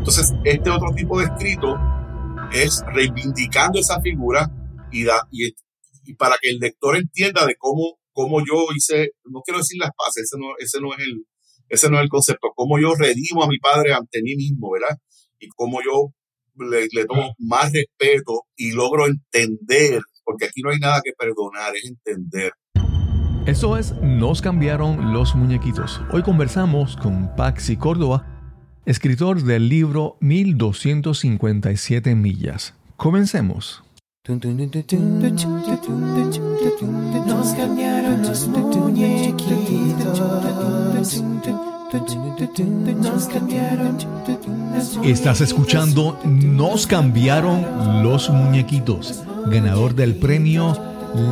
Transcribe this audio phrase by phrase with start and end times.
[0.00, 1.76] Entonces, este otro tipo de escrito
[2.54, 4.50] es reivindicando esa figura
[4.90, 5.52] y, da, y,
[6.14, 10.24] para que el lector entienda de cómo, cómo yo hice, no quiero decir las paces,
[10.24, 11.26] ese no, ese no es el,
[11.68, 14.96] ese no es el concepto, cómo yo redimo a mi padre ante mí mismo, ¿verdad?
[15.38, 16.14] Y cómo yo
[16.66, 21.76] le, le tomo más respeto y logro entender, porque aquí no hay nada que perdonar,
[21.76, 22.52] es entender.
[23.46, 26.00] Eso es Nos cambiaron los muñequitos.
[26.10, 28.39] Hoy conversamos con Paxi Córdoba,
[28.90, 32.74] escritor del libro 1257 millas.
[32.96, 33.84] Comencemos.
[45.04, 50.76] Estás escuchando Nos cambiaron los muñequitos, ganador del premio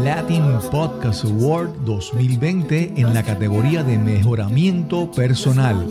[0.05, 5.89] Latin Podcast Award 2020 en la categoría de mejoramiento personal.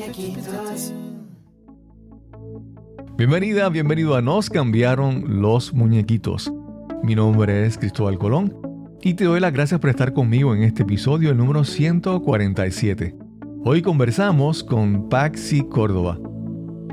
[3.18, 6.54] Bienvenida, bienvenido a Nos cambiaron los muñequitos.
[7.02, 8.56] Mi nombre es Cristóbal Colón
[9.02, 13.16] y te doy las gracias por estar conmigo en este episodio, el número 147.
[13.64, 16.20] Hoy conversamos con Paxi Córdoba.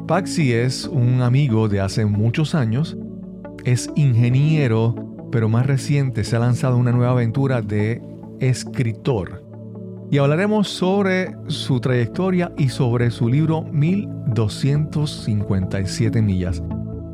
[0.08, 2.96] Paxi es un amigo de hace muchos años,
[3.66, 4.94] es ingeniero,
[5.30, 8.00] pero más reciente se ha lanzado una nueva aventura de
[8.40, 9.43] escritor.
[10.10, 16.62] Y hablaremos sobre su trayectoria y sobre su libro 1257 millas.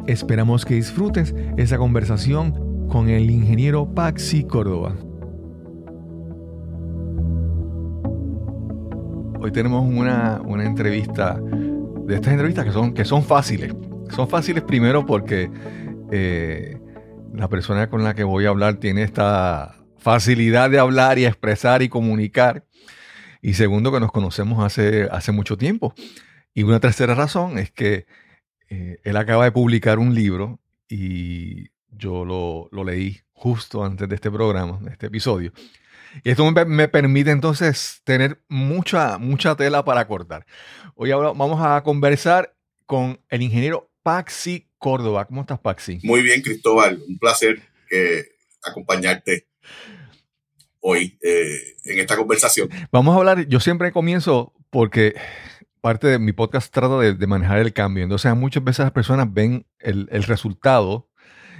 [0.07, 4.95] Esperamos que disfrutes esa conversación con el ingeniero Paxi Córdoba.
[9.43, 13.75] Hoy tenemos una, entrevista de estas entrevistas que son, que son fáciles.
[14.11, 15.51] Son fáciles primero porque
[16.11, 16.79] eh,
[17.33, 21.83] la persona con la que voy a hablar tiene esta facilidad de hablar y expresar
[21.83, 22.65] y comunicar.
[23.43, 25.95] Y segundo, que nos conocemos hace, hace mucho tiempo.
[26.53, 28.07] Y una tercera razón es que
[28.69, 34.15] eh, él acaba de publicar un libro y yo lo, lo, leí justo antes de
[34.15, 35.53] este programa, de este episodio.
[36.25, 40.45] Y esto me, permite entonces tener mucha, mucha tela para cortar.
[40.95, 45.27] Hoy vamos a conversar con el ingeniero Paxi Córdoba.
[45.27, 46.01] ¿Cómo estás, Paxi?
[46.03, 47.01] Muy bien, Cristóbal.
[47.09, 48.25] Un placer eh,
[48.65, 49.47] acompañarte
[50.81, 52.69] hoy eh, en esta conversación.
[52.91, 55.15] Vamos a hablar, yo siempre comienzo porque
[55.81, 58.03] parte de mi podcast trata de, manejar el cambio.
[58.03, 61.09] Entonces, muchas veces las personas ven el, el resultado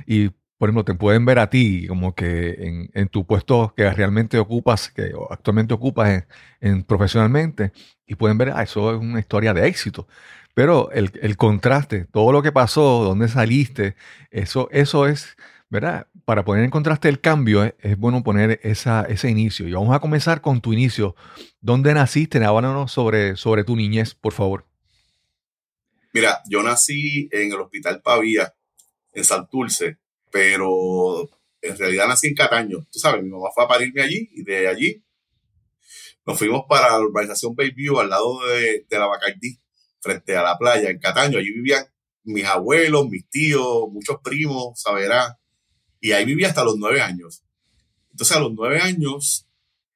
[0.07, 4.39] y por ejemplo, te pueden ver a ti como que en, tu puesto que realmente
[4.39, 6.27] ocupas, que actualmente ocupas
[6.61, 7.73] en, profesionalmente,
[8.07, 10.07] y pueden ver, ah, eso es una historia de éxito.
[10.53, 13.97] Pero el, contraste, todo lo que pasó, dónde saliste,
[14.31, 15.35] eso, eso es,
[15.71, 16.09] ¿verdad?
[16.25, 19.67] Para poner en contraste el cambio, es, bueno poner ese inicio.
[19.67, 21.17] Y vamos a comenzar con tu inicio.
[21.61, 22.45] ¿Dónde naciste?
[22.45, 24.67] Háblanos sobre, sobre tu niñez, por favor.
[26.13, 28.53] Mira, yo nací en el Hospital Pavía,
[29.13, 29.99] en Santurce,
[30.31, 31.31] pero
[31.63, 32.87] en realidad nací en Cataño.
[32.91, 35.05] Tú sabes, mi mamá fue a parirme allí y de allí
[36.27, 39.59] nos fuimos para la urbanización Bayview al lado de, la Bacardí,
[40.01, 41.39] frente a la playa en Cataño.
[41.39, 41.85] Allí vivían
[42.25, 45.39] mis abuelos, mis tíos, muchos primos, saberá.
[46.01, 47.43] Y ahí vivía hasta los nueve años.
[48.11, 49.47] Entonces a los nueve años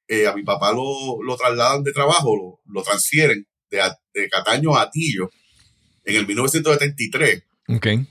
[0.07, 3.81] eh, a mi papá lo, lo trasladan de trabajo, lo, lo transfieren de,
[4.13, 5.29] de, Cataño a Atillo
[6.03, 7.43] en el 1973.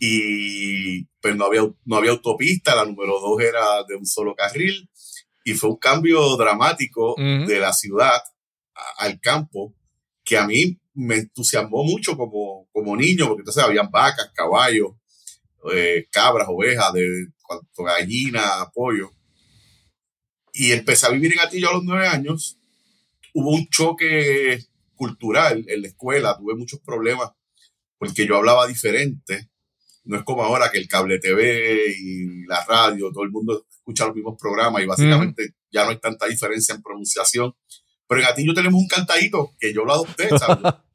[0.01, 4.91] Y pues no había, no había autopista, la número dos era de un solo carril
[5.45, 8.21] y fue un cambio dramático de la ciudad
[8.99, 9.75] al campo
[10.25, 14.93] que a mí me entusiasmó mucho como, como niño, porque entonces habían vacas, caballos,
[15.73, 17.27] eh, cabras, ovejas, de,
[17.77, 19.11] gallinas, pollo.
[20.53, 22.59] Y empecé a vivir en Atillo a los nueve años.
[23.33, 27.31] Hubo un choque cultural en la escuela, tuve muchos problemas
[27.99, 29.51] porque yo hablaba diferente.
[30.05, 34.07] No es como ahora que el cable TV y la radio, todo el mundo escucha
[34.07, 37.55] los mismos programas y básicamente ya no hay tanta diferencia en pronunciación.
[38.07, 40.29] Pero en Atillo tenemos un cantadito que yo lo adopté,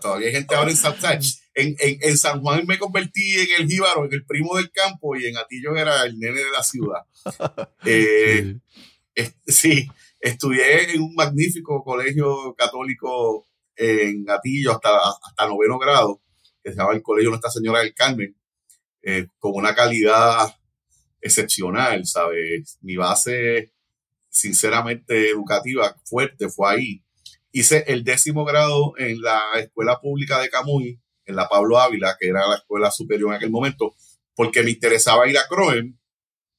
[0.00, 1.20] Todavía hay gente ahora en San Juan.
[1.54, 5.26] En, en, San Juan me convertí en el jíbaro, en el primo del campo, y
[5.26, 7.02] en Atillo era el nene de la ciudad.
[7.86, 8.56] Eh,
[9.46, 9.88] sí.
[10.18, 13.46] estudié en un magnífico colegio católico
[13.76, 14.90] en Atillo hasta,
[15.22, 16.20] hasta noveno grado
[16.64, 18.34] que se llama el Colegio Nuestra Señora del Carmen,
[19.02, 20.48] eh, con una calidad
[21.20, 22.78] excepcional, ¿sabes?
[22.80, 23.72] Mi base,
[24.30, 27.03] sinceramente, educativa fuerte fue ahí.
[27.56, 32.26] Hice el décimo grado en la Escuela Pública de Camuy, en la Pablo Ávila, que
[32.26, 33.94] era la escuela superior en aquel momento,
[34.34, 35.96] porque me interesaba ir a Croem,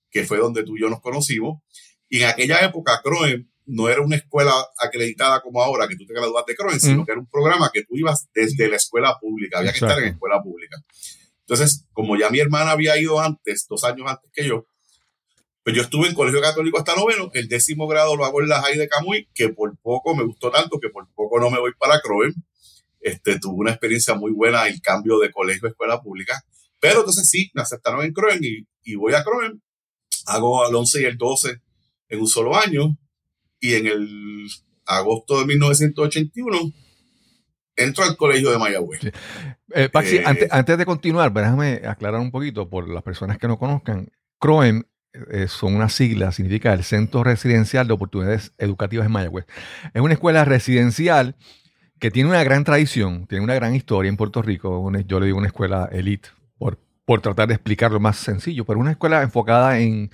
[0.10, 1.62] que fue donde tú y yo nos conocimos.
[2.08, 6.14] Y en aquella época, Croem no era una escuela acreditada como ahora, que tú te
[6.14, 9.60] gradúas de Croen, sino que era un programa que tú ibas desde la escuela pública,
[9.60, 10.78] había que estar en escuela pública.
[11.42, 14.66] Entonces, como ya mi hermana había ido antes, dos años antes que yo,
[15.66, 18.62] pues yo estuve en colegio católico hasta noveno, el décimo grado lo hago en la
[18.62, 21.72] Jai de Camuy, que por poco me gustó tanto que por poco no me voy
[21.80, 22.36] para Croen.
[23.00, 26.40] Este, tuve una experiencia muy buena el cambio de colegio a escuela pública.
[26.80, 29.60] Pero entonces sí, me aceptaron en Croen y, y voy a Croen,
[30.28, 31.60] hago el 11 y el 12
[32.10, 32.96] en un solo año
[33.60, 34.48] y en el
[34.86, 36.60] agosto de 1981
[37.76, 39.00] entro al colegio de Mayagüez.
[39.74, 43.58] Eh, Paxi, eh, antes, de continuar, déjame aclarar un poquito por las personas que no
[43.58, 44.12] conozcan.
[44.38, 44.84] CROEM
[45.32, 49.46] eh, son una sigla, significa el Centro Residencial de Oportunidades Educativas en Mayagüez.
[49.94, 51.36] Es una escuela residencial
[52.00, 54.92] que tiene una gran tradición, tiene una gran historia en Puerto Rico.
[55.08, 58.92] yo le digo una escuela elite, por, por tratar de explicarlo más sencillo, pero una
[58.92, 60.12] escuela enfocada en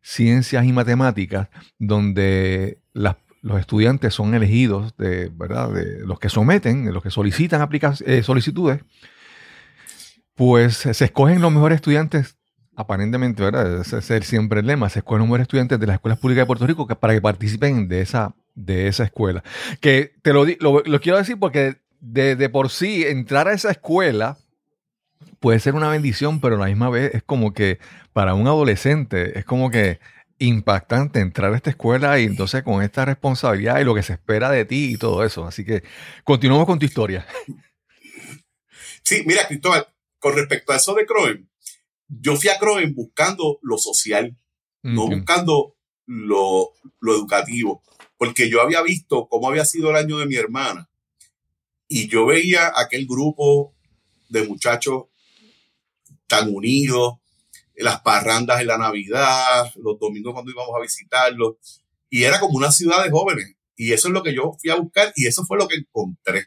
[0.00, 1.48] ciencias y matemáticas,
[1.78, 5.70] donde los estudiantes son elegidos de, ¿verdad?
[5.70, 7.68] de los que someten, de los que solicitan
[8.06, 8.82] eh, solicitudes,
[10.34, 12.36] pues se escogen los mejores estudiantes,
[12.76, 13.80] aparentemente, ¿verdad?
[13.80, 16.46] Ese es siempre el lema, se escogen los mejores estudiantes de las escuelas públicas de
[16.46, 19.42] Puerto Rico para que participen de esa, de esa escuela.
[19.80, 24.38] Que te lo, lo, quiero decir porque de, de por sí entrar a esa escuela
[25.40, 27.78] puede ser una bendición, pero a la misma vez es como que
[28.12, 30.00] para un adolescente es como que
[30.38, 34.50] impactante entrar a esta escuela y entonces con esta responsabilidad y lo que se espera
[34.50, 35.46] de ti y todo eso.
[35.46, 35.82] Así que
[36.24, 37.26] continuamos con tu historia.
[39.02, 39.86] Sí, mira, Cristóbal,
[40.18, 41.46] con respecto a eso de Croen,
[42.08, 44.36] yo fui a Croen buscando lo social,
[44.82, 47.82] no buscando lo, lo educativo,
[48.18, 50.88] porque yo había visto cómo había sido el año de mi hermana
[51.88, 53.74] y yo veía aquel grupo
[54.28, 55.04] de muchachos
[56.26, 57.14] tan unidos,
[57.76, 61.56] las parrandas en la Navidad, los domingos cuando íbamos a visitarlos,
[62.08, 63.56] y era como una ciudad de jóvenes.
[63.76, 66.46] Y eso es lo que yo fui a buscar y eso fue lo que encontré.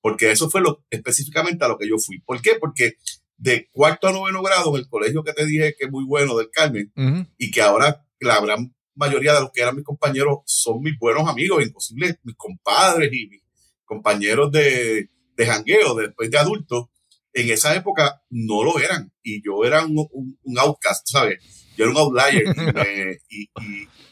[0.00, 2.20] Porque eso fue lo, específicamente a lo que yo fui.
[2.20, 2.54] ¿Por qué?
[2.60, 2.94] Porque
[3.36, 6.36] de cuarto a noveno grado en el colegio que te dije que es muy bueno
[6.36, 6.92] del Carmen
[7.38, 11.28] y que ahora la gran mayoría de los que eran mis compañeros son mis buenos
[11.28, 13.42] amigos, inclusive mis compadres y mis
[13.84, 16.86] compañeros de, de jangueo después de adultos,
[17.32, 19.12] en esa época no lo eran.
[19.22, 20.06] Y yo era un,
[20.42, 21.38] un, outcast, ¿sabes?
[21.76, 22.44] Yo era un outlier.
[23.28, 23.48] Y,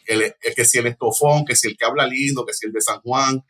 [0.06, 2.80] el, que si el estofón, que si el que habla lindo, que si el de
[2.80, 3.44] San Juan,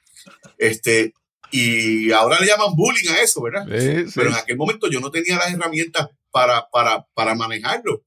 [0.59, 1.15] este,
[1.51, 3.65] y ahora le llaman bullying a eso, ¿verdad?
[3.67, 8.05] Pero en aquel momento yo no tenía las herramientas para, para, para manejarlo.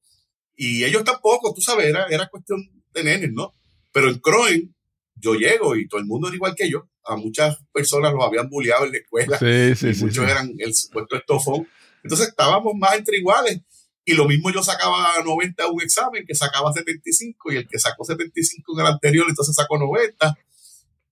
[0.56, 2.60] Y ellos tampoco, tú sabes, era, era cuestión
[2.92, 3.52] de nenes, ¿no?
[3.92, 4.74] Pero en Croen
[5.16, 8.48] yo llego y todo el mundo era igual que yo a muchas personas los habían
[8.48, 9.38] bulleado en la escuela.
[9.38, 11.68] Sí, sí, y muchos eran el supuesto estofón.
[12.02, 13.60] Entonces estábamos más entre iguales.
[14.06, 18.04] Y lo mismo yo sacaba 90 un examen, que sacaba 75, y el que sacó
[18.04, 20.36] 75 en el anterior, entonces sacó 90.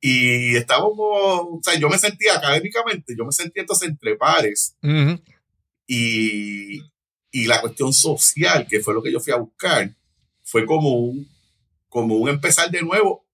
[0.04, 4.76] Y estábamos, o sea, yo me sentía académicamente, yo me sentía entonces entre pares.
[5.86, 6.80] y,
[7.30, 9.94] y la cuestión social, que fue lo que yo fui a buscar,
[10.42, 11.28] fue como un,
[11.88, 13.24] como un empezar de nuevo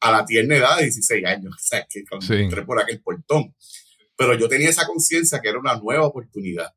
[0.00, 3.54] a la tierna edad de 16 años, o sea, que cuando entré por aquel portón.
[4.16, 6.74] Pero yo tenía esa conciencia que era una nueva oportunidad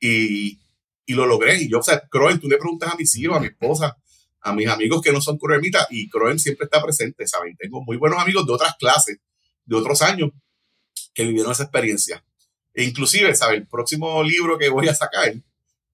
[0.00, 0.58] y,
[1.06, 1.62] y lo logré.
[1.62, 3.96] Y yo, o sea, Croen, tú le preguntas a mis hijos, a mi esposa,
[4.42, 7.56] a mis amigos que no son croemitas y Croen siempre está presente, ¿saben?
[7.56, 9.18] Tengo muy buenos amigos de otras clases,
[9.64, 10.30] de otros años,
[11.14, 12.24] que vivieron esa experiencia.
[12.74, 13.58] E inclusive, ¿sabes?
[13.58, 15.32] El próximo libro que voy a sacar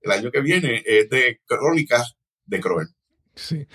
[0.00, 2.88] el año que viene es de crónicas de Croen.
[3.34, 3.67] Sí.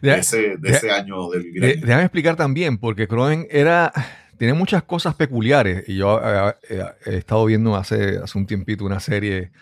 [0.00, 1.80] De, ese, año de vivir.
[1.80, 3.92] déjame explicar también, porque Croen era.
[4.38, 5.84] Tiene muchas cosas peculiares.
[5.86, 9.52] Y yo eh, eh, he, estado viendo hace, hace un tiempito una serie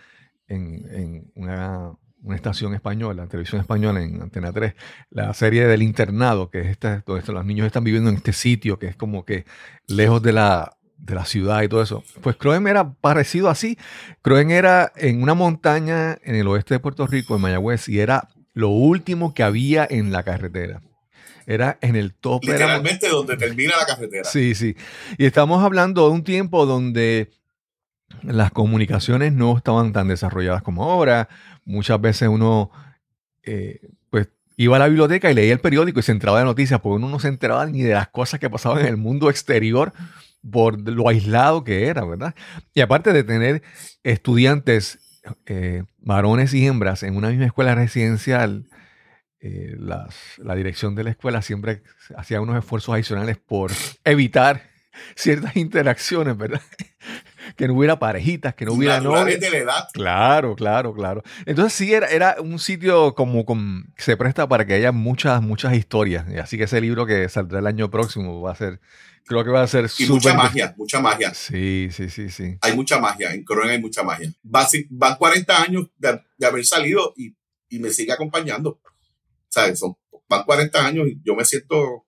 [0.49, 1.93] en, una,
[2.35, 4.75] estación española, televisión española en Antena 3,
[5.11, 8.79] la serie del internado, que es esta, donde los niños están viviendo en este sitio,
[8.79, 9.45] que es como que
[9.87, 12.05] lejos de la, de la ciudad y todo eso.
[12.21, 13.79] Pues Croen era parecido así.
[14.23, 18.29] Croen era en una montaña en el oeste de Puerto Rico, en Mayagüez, y era
[18.53, 20.83] lo último que había en la carretera.
[21.47, 22.49] Era en el tope.
[22.49, 24.25] Literalmente donde termina la carretera.
[24.25, 24.77] Sí, sí.
[25.19, 27.31] Y estamos hablando de un tiempo donde
[28.23, 31.29] las comunicaciones no estaban tan desarrolladas como ahora.
[31.65, 32.71] Muchas veces uno,
[33.43, 36.81] eh, pues, iba a la biblioteca y leía el periódico y se entraba de noticias,
[36.81, 39.93] porque uno no se enteraba ni de las cosas que pasaban en el mundo exterior
[40.51, 42.35] por lo aislado que era, ¿verdad?
[42.75, 43.63] Y aparte de tener
[44.03, 48.67] estudiantes eh, varones y hembras en una misma escuela residencial,
[49.41, 51.83] eh, la dirección de la escuela siempre
[52.17, 53.71] hacía unos esfuerzos adicionales por
[54.05, 54.71] evitar
[55.15, 56.63] ciertas interacciones, ¿verdad?
[57.57, 59.41] Que no hubiera parejitas, que no hubiera novios.
[59.41, 59.89] de la edad.
[59.93, 61.23] Claro, claro, claro.
[61.47, 65.75] Entonces sí, era, era un sitio como con, se presta para que haya muchas, muchas
[65.75, 66.27] historias.
[66.43, 68.81] Así que ese libro que saldrá el año próximo va a ser,
[69.27, 71.35] creo que va a ser Y mucha magia, mucha magia.
[71.35, 72.57] Sí, sí, sí, sí.
[72.61, 74.33] Hay mucha magia, en Croen hay mucha magia.
[74.43, 77.35] Van 40 años de, haber salido y,
[77.69, 78.81] y, me sigue acompañando.
[79.49, 79.79] ¿Sabes?
[79.79, 79.97] Son,
[80.29, 82.07] van 40 años y yo me siento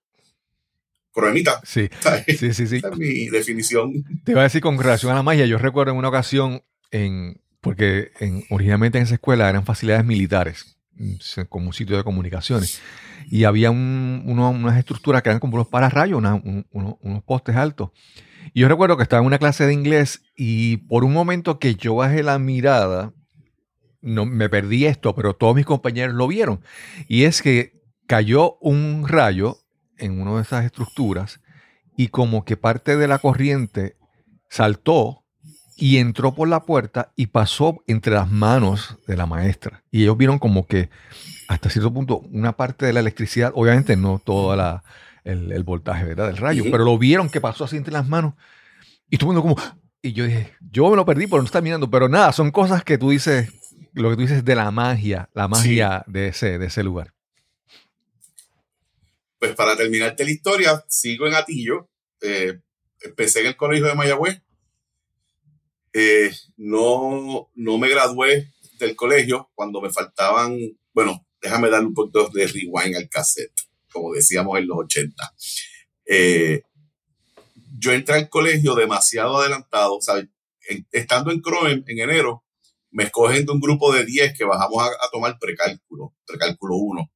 [1.12, 1.60] croemita.
[1.64, 1.88] Sí,
[2.26, 2.76] sí, sí, sí.
[2.76, 4.04] Esa es mi definición.
[4.24, 7.40] Te iba a decir con relación a la magia, yo recuerdo en una ocasión, en,
[7.60, 12.80] porque en, originalmente en esa escuela eran facilidades militares, mm, como un sitio de comunicaciones,
[13.30, 17.90] y había un, unas estructuras que eran como unos pararrayos, unos postes altos.
[18.54, 21.76] Y yo recuerdo que estaba en una clase de inglés y por un momento que
[21.76, 23.12] yo bajé la mirada,
[24.00, 26.60] no me perdí esto, pero todos mis compañeros lo vieron.
[27.08, 29.61] Y es que cayó un rayo
[30.02, 31.40] en una de esas estructuras
[31.96, 33.96] y como que parte de la corriente
[34.50, 35.24] saltó
[35.76, 39.82] y entró por la puerta y pasó entre las manos de la maestra.
[39.90, 40.90] Y ellos vieron como que
[41.48, 44.84] hasta cierto punto una parte de la electricidad, obviamente no todo la,
[45.24, 46.26] el, voltaje ¿verdad?
[46.26, 48.34] del rayo, pero lo vieron que pasó así entre las manos.
[49.10, 49.72] Y todo el mundo como...
[50.04, 52.82] Y yo dije, yo me lo perdí por no estar mirando, pero nada, son cosas
[52.82, 53.52] que tú dices,
[53.92, 57.12] lo que tú dices de la magia, la magia de, ese, de ese lugar.
[59.42, 61.90] Pues para terminarte la historia, sigo en Atillo.
[62.20, 62.60] Eh,
[63.00, 64.40] empecé en el colegio de Mayagüez.
[65.92, 70.56] Eh, no, no me gradué del colegio cuando me faltaban,
[70.94, 75.34] bueno, déjame darle un poquito de rewind al cassette, como decíamos en los 80.
[76.06, 76.62] Eh,
[77.80, 79.98] yo entré al colegio demasiado adelantado,
[80.92, 82.44] estando en Croen en enero,
[82.92, 87.10] me escogen de un grupo de 10 que bajamos a, a tomar precálculo, precálculo 1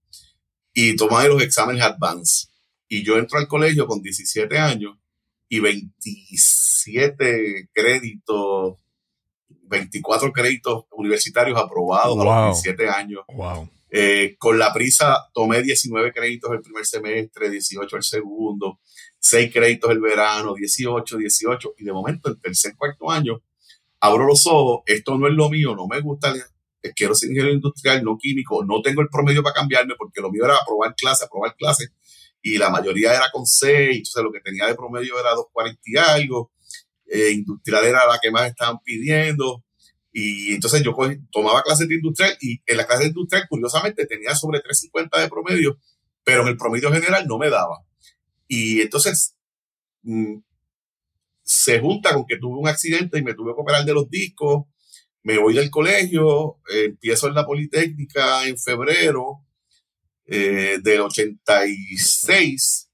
[0.78, 2.48] y tomaba los exámenes advance.
[2.86, 4.98] Y yo entro al colegio con 17 años
[5.48, 8.76] y 27 créditos,
[9.48, 13.22] 24 créditos universitarios aprobados a los 17 años.
[13.34, 13.70] Wow.
[13.90, 18.80] Eh, con la prisa tomé 19 créditos el primer semestre, 18 el segundo,
[19.18, 21.74] 6 créditos el verano, 18, 18.
[21.78, 23.40] Y de momento, el tercer, cuarto año,
[24.00, 26.34] abro los ojos, esto no es lo mío, no me gusta
[26.94, 30.44] quiero ser ingeniero industrial, no químico, no tengo el promedio para cambiarme porque lo mío
[30.44, 31.88] era aprobar clase, aprobar clase,
[32.42, 35.96] y la mayoría era con 6, entonces lo que tenía de promedio era 2.40 y
[35.96, 36.52] algo,
[37.06, 39.64] eh, industrial era la que más estaban pidiendo,
[40.18, 40.96] y entonces yo
[41.30, 45.78] tomaba clases de industrial y en la clase industrial curiosamente tenía sobre 3.50 de promedio,
[46.24, 47.84] pero en el promedio general no me daba.
[48.48, 49.36] Y entonces
[50.04, 50.38] mm,
[51.42, 54.64] se junta con que tuve un accidente y me tuve que operar de los discos,
[55.26, 59.44] me voy del colegio, empiezo en la Politécnica en febrero
[60.24, 62.88] eh, del 86,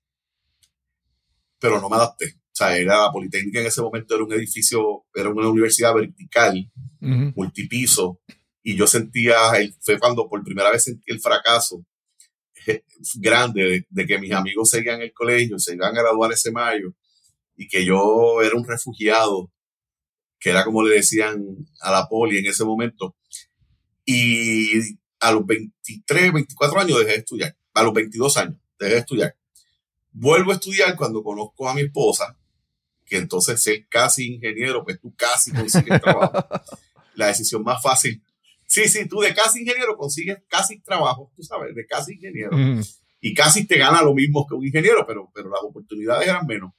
[1.59, 2.37] pero no me adapté.
[2.37, 6.73] O sea, era la Politécnica en ese momento era un edificio, era una universidad vertical,
[7.01, 8.23] multipiso,
[8.63, 9.37] y yo sentía,
[9.81, 11.85] fue cuando por primera vez sentí el fracaso
[12.67, 12.83] eh,
[13.17, 16.95] grande de, que mis amigos seguían el colegio, se iban a graduar ese mayo,
[17.57, 19.53] y que yo era un refugiado
[20.43, 21.41] que era como le decían
[21.81, 23.15] a la poli en ese momento.
[24.05, 24.81] Y
[25.21, 27.57] a los 23, 24 años dejé de estudiar.
[27.75, 29.37] A los 22 años dejé de estudiar.
[30.11, 32.37] Vuelvo a estudiar cuando conozco a mi esposa,
[33.07, 36.45] que entonces es casi ingeniero, pues tú casi consigues trabajo.
[37.15, 38.21] La decisión más fácil.
[38.67, 42.59] Sí, sí, tú de casi ingeniero consigues casi trabajo, tú sabes, de casi ingeniero.
[43.21, 46.73] Y casi te gana lo mismo que un ingeniero, pero, pero las oportunidades eran menos.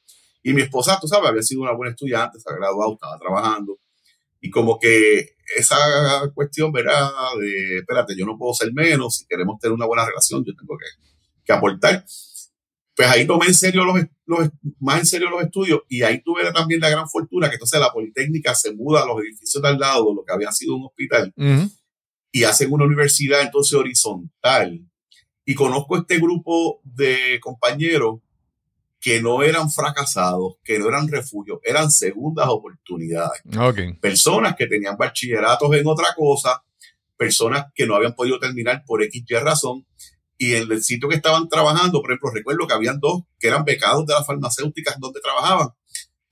[0.44, 3.80] Y mi esposa, tú sabes, había sido una buena estudiante, se había graduado, estaba trabajando.
[4.42, 5.78] Y como que esa
[6.36, 7.10] cuestión, ¿verdad?
[7.40, 10.78] De, espérate, yo no puedo ser menos, si queremos tener una buena relación, yo tengo
[10.78, 10.86] que,
[11.46, 12.04] que aportar.
[12.96, 13.96] Pues ahí tomé en serio los,
[14.26, 17.80] los, más en serio los estudios y ahí tuve también la gran fortuna que entonces
[17.80, 20.76] la Politécnica se muda a los edificios de al lado de lo que había sido
[20.76, 21.34] un hospital
[22.32, 24.80] y hacen una universidad entonces horizontal.
[25.46, 28.20] Y conozco este grupo de compañeros
[29.04, 33.42] que no eran fracasados, que no eran refugios, eran segundas oportunidades.
[34.00, 36.64] Personas que tenían bachilleratos en otra cosa,
[37.18, 39.86] personas que no habían podido terminar por X y razón,
[40.38, 43.66] y en el sitio que estaban trabajando, por ejemplo, recuerdo que habían dos que eran
[43.66, 45.72] becados de las farmacéuticas donde trabajaban,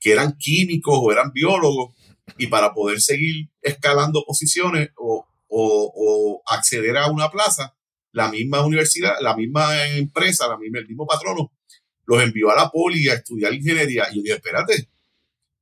[0.00, 1.94] que eran químicos o eran biólogos,
[2.38, 7.76] y para poder seguir escalando posiciones o, o acceder a una plaza,
[8.12, 11.52] la misma universidad, la misma empresa, la misma, el mismo patrono
[12.06, 14.06] los envió a la poli a estudiar ingeniería.
[14.10, 14.88] Y yo dije, espérate,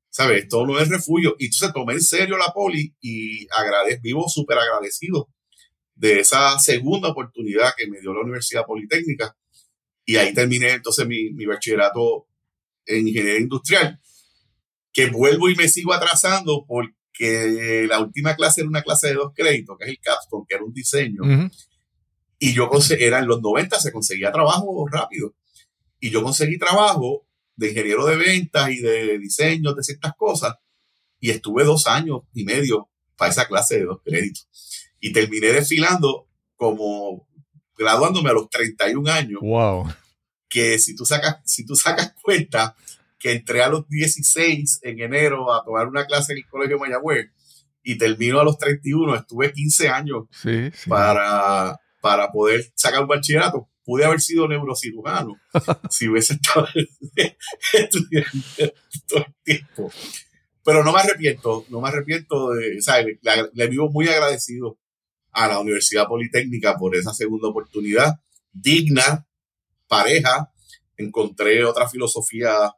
[0.08, 0.44] ¿sabes?
[0.44, 1.36] Esto no es refugio.
[1.38, 5.28] Y entonces tomé en serio la poli y agradezco, vivo súper agradecido
[5.94, 9.36] de esa segunda oportunidad que me dio la Universidad Politécnica.
[10.04, 12.26] Y ahí terminé entonces mi, mi bachillerato
[12.86, 14.00] en ingeniería industrial.
[14.92, 19.32] que vuelvo y me sigo atrasando porque la última clase era una clase de dos
[19.34, 21.22] créditos, que es el capstone, que era un diseño.
[22.38, 25.34] Y yo era en los 90, se conseguía trabajo rápido.
[26.00, 27.26] Y yo conseguí trabajo
[27.56, 30.54] de ingeniero de ventas y de diseño, de ciertas cosas.
[31.20, 34.48] Y estuve dos años y medio para esa clase de dos créditos.
[34.98, 36.26] Y terminé desfilando
[36.56, 37.28] como
[37.76, 39.40] graduándome a los 31 años.
[39.42, 39.92] Wow.
[40.48, 42.74] Que si tú sacas, si tú sacas cuenta
[43.18, 47.30] que entré a los 16 en enero a tomar una clase en el Colegio Mayagüez
[47.82, 50.24] y termino a los 31, estuve 15 años
[50.88, 53.68] Para, para poder sacar un bachillerato.
[53.90, 55.34] Pude haber sido neurocirujano
[55.90, 56.68] si hubiese estado
[57.72, 58.72] estudiando
[59.08, 59.92] todo el tiempo.
[60.64, 62.78] Pero no me arrepiento, no me arrepiento de,
[63.20, 64.78] Le, le vivo muy agradecido
[65.32, 68.20] a la Universidad Politécnica por esa segunda oportunidad
[68.52, 69.26] digna,
[69.88, 70.52] pareja.
[70.96, 72.72] Encontré otra filosofía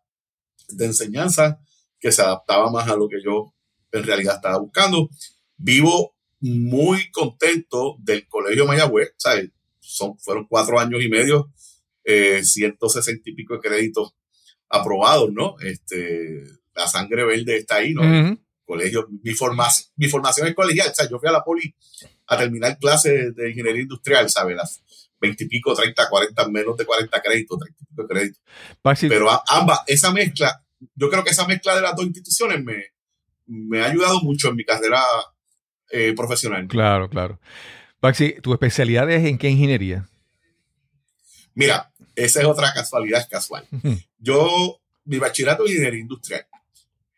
[0.70, 1.60] de enseñanza
[2.00, 3.52] que se adaptaba más a lo que yo
[3.92, 5.10] en realidad estaba buscando.
[5.58, 9.50] Vivo muy contento del Colegio Mayagüez, ¿sabes?
[9.92, 11.52] Son, fueron cuatro años y medio,
[12.04, 14.14] eh, 160 y pico de créditos
[14.68, 15.56] aprobados, ¿no?
[15.60, 16.42] Este,
[16.74, 18.38] la sangre verde está ahí, ¿no?
[18.64, 21.74] Colegio, mi, formación, mi formación es colegial, o sea, yo fui a la poli
[22.28, 24.56] a terminar clases de ingeniería industrial, ¿sabes?
[24.56, 24.82] Las
[25.20, 28.42] 20 y pico, 30, 40, menos de 40 créditos, 30 y pico créditos.
[29.08, 32.92] Pero ambas, esa mezcla, yo creo que esa mezcla de las dos instituciones me,
[33.46, 35.02] me ha ayudado mucho en mi carrera
[35.90, 36.66] eh, profesional.
[36.68, 37.38] Claro, claro.
[38.02, 40.08] Baxi, ¿tu especialidad es en qué ingeniería?
[41.54, 43.64] Mira, esa es otra casualidad casual.
[44.18, 46.44] Yo, mi bachillerato es ingeniería industrial,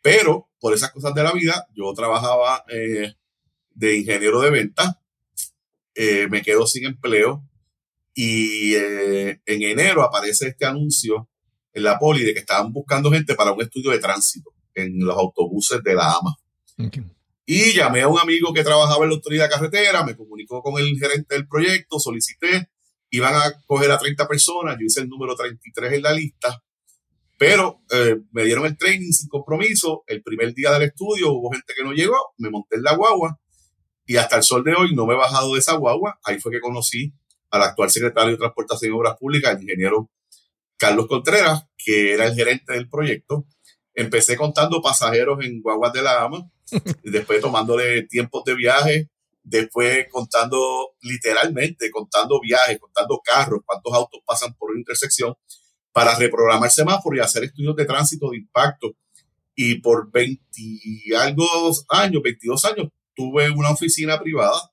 [0.03, 3.15] pero por esas cosas de la vida, yo trabajaba eh,
[3.71, 5.01] de ingeniero de venta,
[5.95, 7.43] eh, me quedo sin empleo
[8.13, 11.31] y en enero aparece este anuncio
[11.73, 15.17] en la poli de que estaban buscando gente para un estudio de tránsito en los
[15.17, 16.37] autobuses de la AMA.
[17.47, 20.97] Y llamé a un amigo que trabajaba en la autoridad carretera, me comunicó con el
[20.99, 22.71] gerente del proyecto, solicité,
[23.11, 26.63] iban a coger a 30 personas, yo hice el número 33 en la lista,
[27.39, 31.75] pero eh, me dieron el training sin compromiso, el primer día del estudio hubo gente
[31.77, 33.39] que no llegó, me monté en la guagua
[34.07, 36.51] y hasta el sol de hoy no me he bajado de esa guagua, ahí fue
[36.53, 37.13] que conocí
[37.51, 40.11] al actual secretario de Transportación y Obras Públicas, el ingeniero
[40.77, 43.47] Carlos Contreras, que era el gerente del proyecto,
[43.95, 46.51] Empecé contando pasajeros en guaguas de la ama,
[47.03, 49.11] después tomándole tiempos de viaje,
[49.43, 55.35] después contando literalmente, contando viajes, contando carros, cuántos autos pasan por una intersección,
[55.93, 58.97] para reprogramar semáforos y hacer estudios de tránsito de impacto.
[59.55, 60.43] Y por 20
[61.17, 61.47] algo
[61.91, 64.73] años, 22 años, tuve una oficina privada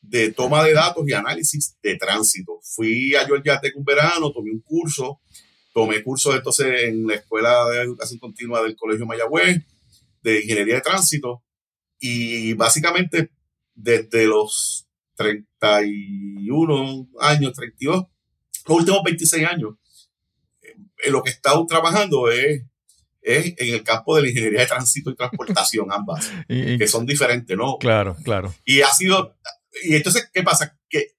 [0.00, 2.58] de toma de datos y análisis de tránsito.
[2.62, 5.20] Fui a Georgia Tech un verano, tomé un curso
[5.76, 9.62] Tomé cursos entonces en la Escuela de Educación Continua del Colegio Mayagüez,
[10.22, 11.44] de Ingeniería de Tránsito,
[12.00, 13.30] y básicamente
[13.74, 18.06] desde los 31 años, 32,
[18.66, 19.74] los últimos 26 años,
[20.62, 22.62] en eh, lo que he estado trabajando es,
[23.20, 27.54] es en el campo de la ingeniería de tránsito y transportación, ambas, que son diferentes,
[27.54, 27.76] ¿no?
[27.76, 28.54] Claro, claro.
[28.64, 29.36] Y ha sido,
[29.84, 30.78] y entonces, ¿qué pasa?
[30.88, 31.16] Que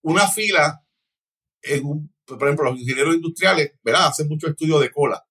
[0.00, 0.84] una fila
[1.62, 4.08] en un por ejemplo, los ingenieros industriales, ¿verdad?
[4.08, 5.24] Hacen mucho estudio de cola.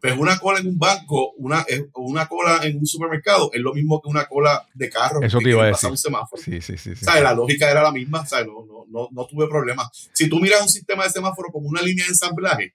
[0.00, 4.02] Pues una cola en un banco, una, una cola en un supermercado es lo mismo
[4.02, 5.22] que una cola de carro.
[5.22, 5.88] Eso te iba a decir.
[5.88, 6.42] un semáforo.
[6.42, 6.96] Sí, sí, sí.
[6.96, 7.22] ¿Sabes?
[7.22, 8.48] La lógica era la misma, ¿sabes?
[8.48, 10.10] No, no, no, no tuve problemas.
[10.12, 12.74] Si tú miras un sistema de semáforo como una línea de ensamblaje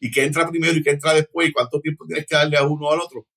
[0.00, 2.64] y que entra primero y que entra después y cuánto tiempo tienes que darle a
[2.64, 3.28] uno o al otro,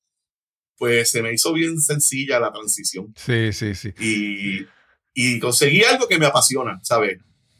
[0.76, 3.14] pues se me hizo bien sencilla la transición.
[3.16, 3.94] Sí, sí, sí.
[4.00, 4.66] Y,
[5.14, 7.20] y conseguí algo que me apasiona, ¿sabes?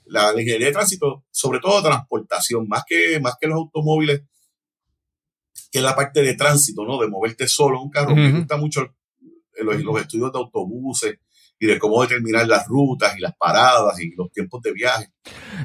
[0.10, 4.24] La, ingeniería de tránsito, sobre todo transportación, más que, más que los automóviles,
[5.72, 7.00] que es la parte de tránsito, ¿no?
[7.00, 8.16] De moverte solo en un carro.
[8.16, 8.96] Me gusta mucho
[9.60, 11.20] los, los, estudios de autobuses
[11.60, 15.12] y de cómo determinar las rutas y las paradas y los tiempos de viaje.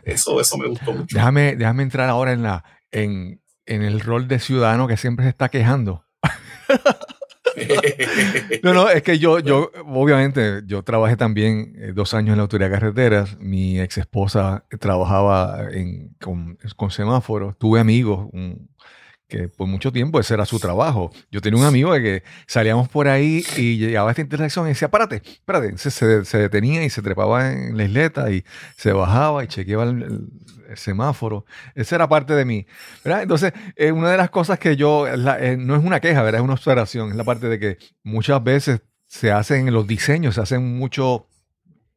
[0.05, 1.15] Eso, eso me gustó mucho.
[1.15, 5.31] Déjame, déjame entrar ahora en, la, en, en el rol de ciudadano que siempre se
[5.31, 6.05] está quejando.
[8.63, 12.43] no, no, es que yo, yo, obviamente, yo trabajé también eh, dos años en la
[12.43, 13.39] autoridad de carreteras.
[13.39, 17.57] Mi ex esposa trabajaba en, con, con semáforos.
[17.59, 18.69] Tuve amigos, un,
[19.33, 21.11] que por mucho tiempo ese era su trabajo.
[21.31, 24.71] Yo tenía un amigo de que salíamos por ahí y llegaba a esta intersección y
[24.71, 25.79] decía, párate, párate.
[25.79, 28.45] Se, se, detenía y se trepaba en la isleta y
[28.77, 30.29] se bajaba y chequeaba el,
[30.75, 31.47] semáforo.
[31.75, 32.67] Esa era parte de mí.
[33.05, 33.23] ¿verdad?
[33.23, 36.41] Entonces, eh, una de las cosas que yo, eh, no es una queja, ¿verdad?
[36.41, 40.35] es una observación, es la parte de que muchas veces se hacen en los diseños,
[40.35, 41.29] se hacen mucho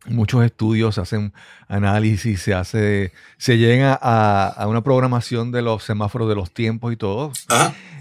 [0.08, 1.34] muchos estudios, se hacen
[1.68, 6.98] análisis, se hace, se llega a, una programación de los semáforos de los tiempos y
[6.98, 7.32] todo,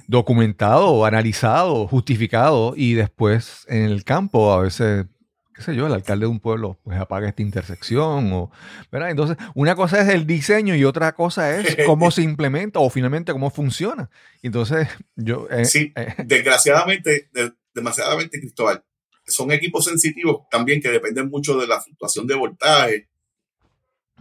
[0.07, 5.07] documentado, analizado, justificado, y después en el campo a veces
[5.55, 8.51] qué sé yo, el alcalde de un pueblo pues apaga esta intersección o,
[8.91, 9.11] ¿verdad?
[9.11, 13.33] Entonces, una cosa es el diseño y otra cosa es cómo se implementa o finalmente
[13.33, 14.11] cómo funciona.
[14.43, 15.49] Entonces, yo...
[15.51, 17.31] Eh, sí, eh, desgraciadamente,
[17.73, 18.85] demasiadamente, Cristóbal,
[19.27, 23.09] son equipos sensitivos también que dependen mucho de la fluctuación de voltaje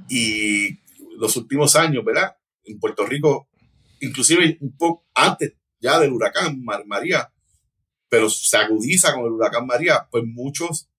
[0.10, 0.80] y
[1.18, 2.36] los últimos años, ¿verdad?
[2.64, 3.48] En Puerto Rico,
[4.00, 7.32] inclusive un poco antes ya del huracán María,
[8.10, 10.90] pero se agudiza con el huracán María, pues muchos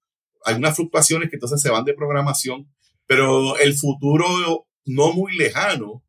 [0.44, 2.68] hay unas fluctuaciones que entonces se van de programación,
[3.06, 6.04] pero el futuro no muy lejano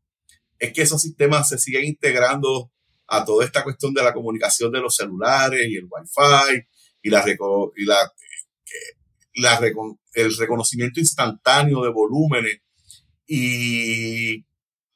[0.59, 2.71] es que esos sistemas se siguen integrando
[3.07, 6.67] a toda esta cuestión de la comunicación de los celulares y el Wi-Fi
[7.05, 7.23] y, la,
[9.35, 9.59] y la,
[10.13, 12.61] el reconocimiento instantáneo de volúmenes
[13.27, 14.43] y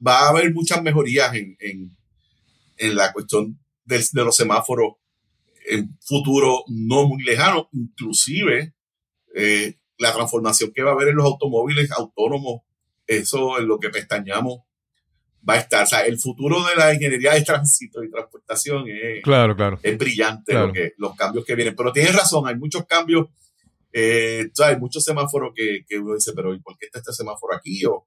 [0.05, 4.93] va a haber muchas mejorías en, en, la cuestión de, los semáforos
[5.67, 8.73] en futuro no muy lejano, inclusive
[9.35, 12.61] eh, la transformación que va a haber en los automóviles autónomos,
[13.05, 14.61] eso en lo que pestañamos
[15.47, 15.83] va a estar.
[15.83, 19.79] O sea, el futuro de la ingeniería de tránsito y transportación es, claro, claro.
[19.81, 21.75] es brillante Lo que, los cambios que vienen.
[21.75, 23.27] Pero tienes razón, hay muchos cambios.
[23.91, 27.55] Eh, hay muchos semáforos que, que, uno dice, pero ¿y por qué está este semáforo
[27.55, 27.83] aquí?
[27.85, 28.05] O,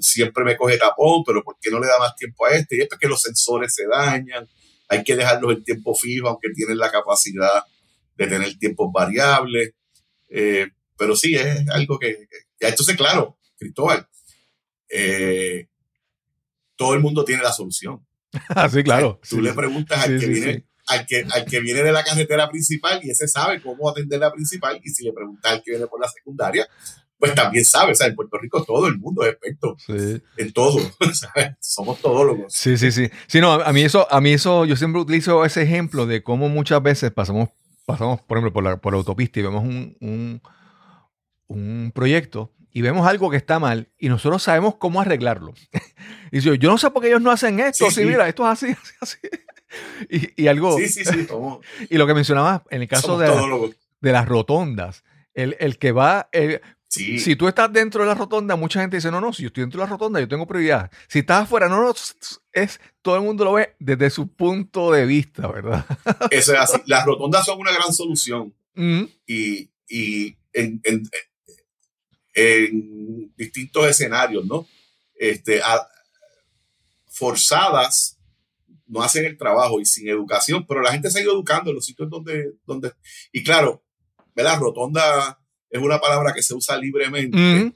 [0.00, 2.76] siempre me coge tapón, pero ¿por qué no le da más tiempo a este?
[2.76, 4.48] Y es porque los sensores se dañan,
[4.88, 7.64] hay que dejarlos en tiempo fijo, aunque tienen la capacidad
[8.16, 9.74] de tener tiempos variables.
[10.28, 12.28] Eh, pero sí, es algo que,
[12.60, 14.06] ya entonces, claro, Cristóbal,
[14.88, 15.68] eh,
[16.82, 18.04] todo el mundo tiene la solución.
[18.48, 19.20] Ah, sí, claro.
[19.28, 22.98] tú le preguntas al, que viene, Al, que, al que viene de la carretera principal
[23.02, 26.00] y ese sabe cómo atender la principal, y si le preguntas al que viene por
[26.00, 26.66] la secundaria,
[27.18, 27.92] pues también sabe.
[27.92, 29.76] O sea, en Puerto Rico todo el mundo es experto
[30.38, 30.80] en todo.
[31.60, 32.54] Somos todólogos.
[32.54, 33.10] Sí, sí, sí.
[33.26, 36.48] Sí, no, a mí eso, a mí eso, yo siempre utilizo ese ejemplo de cómo
[36.48, 37.50] muchas veces pasamos
[37.84, 40.40] pasamos, por ejemplo, por la, por autopista y vemos un,
[41.48, 45.54] un, proyecto y vemos algo que está mal y nosotros sabemos cómo arreglarlo.
[46.32, 47.90] y yo, yo no sé por qué ellos no hacen esto.
[47.90, 49.18] Sí, mira, esto es así, así, así.
[50.10, 50.76] Y, y algo.
[50.78, 51.26] Sí, sí, sí.
[51.90, 55.04] y lo que mencionabas en el caso de, de las rotondas,
[55.34, 56.28] el, el que va.
[56.32, 56.60] El,
[56.92, 59.62] si tú estás dentro de la rotonda, mucha gente dice, no, no, si yo estoy
[59.62, 60.90] dentro de la rotonda, yo tengo prioridad.
[61.08, 61.94] Si estás afuera, no, no,
[62.52, 65.86] es, todo el mundo lo ve desde su punto de vista, ¿verdad?
[66.30, 66.82] Eso es así.
[66.84, 68.52] Las rotondas son una gran solución.
[69.26, 69.70] Y,
[70.52, 70.82] en,
[73.36, 74.66] distintos escenarios, ¿no?
[75.14, 75.60] Este,
[77.06, 78.18] forzadas
[78.86, 81.76] no hacen el trabajo y sin educación, pero la gente se ha ido educando en
[81.76, 82.92] los sitios donde, donde
[83.32, 83.84] y claro,
[84.34, 85.38] la rotonda
[85.70, 87.72] es una palabra que se usa libremente.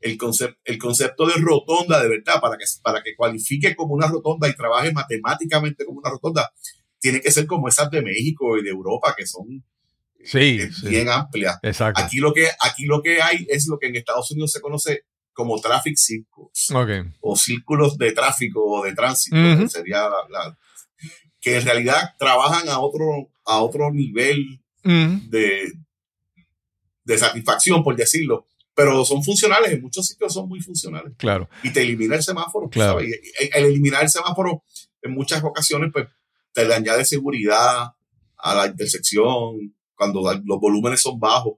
[0.00, 4.06] El, concepto, el concepto de rotonda, de verdad, para que, para que cualifique como una
[4.06, 6.52] rotonda y trabaje matemáticamente como una rotonda,
[7.00, 9.64] tiene que ser como esas de México y de Europa, que son
[10.34, 11.58] eh, bien amplias.
[11.94, 15.04] Aquí lo, que, aquí lo que hay es lo que en Estados Unidos se conoce
[15.32, 16.68] como traffic circles.
[17.20, 20.08] O círculos de tráfico o de tránsito, que sería
[21.40, 25.72] que en realidad trabajan a otro, a otro nivel de,
[27.04, 28.46] de satisfacción, por decirlo.
[28.74, 31.12] Pero son funcionales, en muchos sitios son muy funcionales.
[31.16, 31.48] Claro.
[31.62, 32.68] Y te elimina el semáforo.
[32.68, 33.00] Claro.
[33.00, 34.62] el eliminar el semáforo
[35.02, 36.06] en muchas ocasiones, pues,
[36.52, 37.92] te le añade seguridad
[38.36, 41.54] a la intersección, cuando los volúmenes son bajos.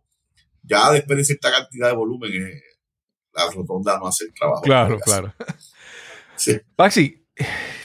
[0.62, 2.60] Ya después de cierta cantidad de volumen, eh,
[3.34, 4.62] la rotonda no hace el trabajo.
[4.62, 5.32] Claro, claro.
[6.36, 6.58] Sí.
[6.74, 7.22] Paxi,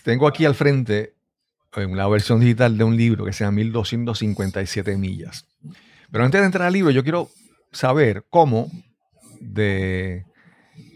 [0.04, 1.16] tengo aquí al frente
[1.76, 5.46] la versión digital de un libro que se llama 1257 millas.
[6.10, 7.30] Pero antes de entrar al libro, yo quiero
[7.72, 8.72] saber cómo
[9.42, 10.26] de,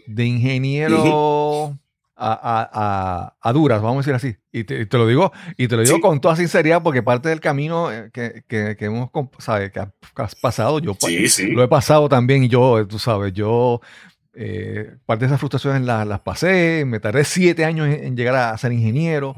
[0.06, 1.78] de ingeniero
[2.20, 4.36] a, a, duras, vamos a decir así.
[4.52, 7.90] Y te, lo digo, y te lo digo con toda sinceridad, porque parte del camino
[7.92, 9.70] eh, que, que, que hemos ¿sabes?
[9.72, 9.80] Que
[10.16, 10.96] has pasado, yo
[11.52, 13.80] lo he pasado también, y yo, tú sabes, yo
[14.34, 18.58] eh, parte de esas frustraciones las, las, pasé, me tardé siete años en llegar a
[18.58, 19.36] ser ingeniero.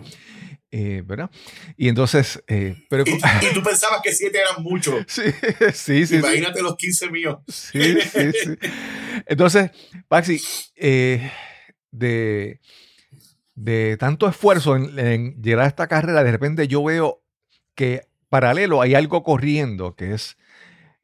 [0.74, 1.30] Eh, ¿verdad?
[1.76, 2.42] Y entonces...
[2.48, 5.04] Eh, pero, y, tú pensabas que siete eran muchos.
[5.06, 5.22] Sí,
[5.74, 6.16] sí, sí.
[6.16, 7.40] Imagínate los 15 míos.
[7.46, 8.50] Sí, sí, sí.
[9.26, 9.70] Entonces,
[10.08, 10.40] Paxi,
[10.76, 11.30] eh,
[11.92, 12.60] de,
[13.54, 17.22] de tanto esfuerzo en, llegar a esta carrera, de repente yo veo
[17.74, 20.36] que paralelo hay algo corriendo, que es,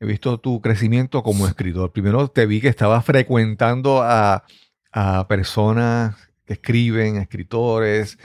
[0.01, 1.93] he visto tu crecimiento como escritor.
[1.93, 4.45] Primero te vi que estabas frecuentando a,
[4.93, 8.19] a personas que escriben, escritores,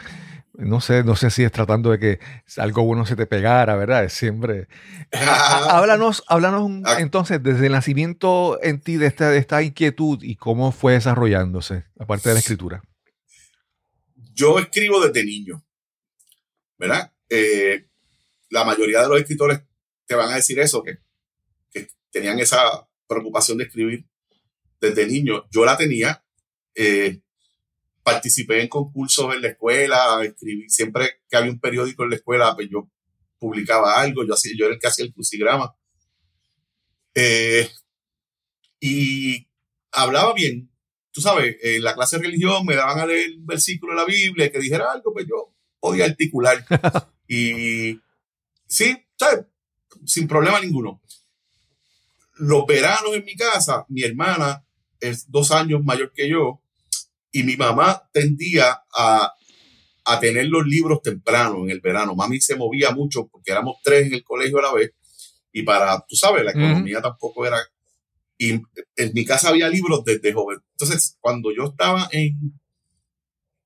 [0.54, 2.20] no sé, no sé si es tratando de que
[2.58, 4.04] algo bueno se te pegara, ¿verdad?
[4.04, 4.68] Es siempre.
[5.12, 6.98] háblanos, háblanos ah.
[7.00, 11.86] entonces desde el nacimiento en ti de esta, de esta inquietud y cómo fue desarrollándose,
[12.00, 12.84] aparte de la escritura.
[14.34, 15.64] Yo escribo desde niño,
[16.78, 17.12] ¿verdad?
[17.30, 17.88] Eh,
[18.50, 19.62] la mayoría de los escritores
[20.06, 21.00] te van a decir eso, que,
[21.72, 24.06] que tenían esa preocupación de escribir
[24.80, 25.46] desde niño.
[25.50, 26.24] Yo la tenía.
[26.76, 27.22] Eh,
[28.04, 32.56] participé en concursos en la escuela, escribí, siempre que había un periódico en la escuela,
[32.56, 32.90] pues yo
[33.40, 35.76] publicaba algo, yo, hacía, yo era el que hacía el crucigrama.
[37.16, 37.70] Eh,
[38.80, 39.48] y
[39.92, 40.70] hablaba bien.
[41.12, 44.06] Tú sabes, en la clase de religión me daban a leer un versículo de la
[44.06, 46.66] Biblia que dijera algo, pues yo podía articular.
[47.28, 48.00] y
[48.68, 49.46] sí, ¿sabes?
[50.06, 51.02] sin problema ninguno.
[52.36, 54.66] Los veranos en mi casa, mi hermana
[55.00, 56.63] es dos años mayor que yo,
[57.34, 59.34] y mi mamá tendía a,
[60.06, 62.16] a tener los libros temprano en el verano.
[62.16, 64.92] Mami se movía mucho porque éramos tres en el colegio a la vez
[65.52, 67.58] y para, tú sabes, la economía tampoco era...
[68.38, 70.60] Y en mi casa había libros desde joven.
[70.72, 72.60] Entonces, cuando yo estaba en,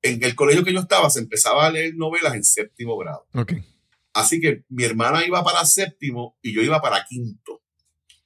[0.02, 3.26] en el colegio que yo estaba, se empezaba a leer novelas en séptimo grado.
[3.34, 3.64] Okay.
[4.12, 7.62] Así que mi hermana iba para séptimo y yo iba para quinto.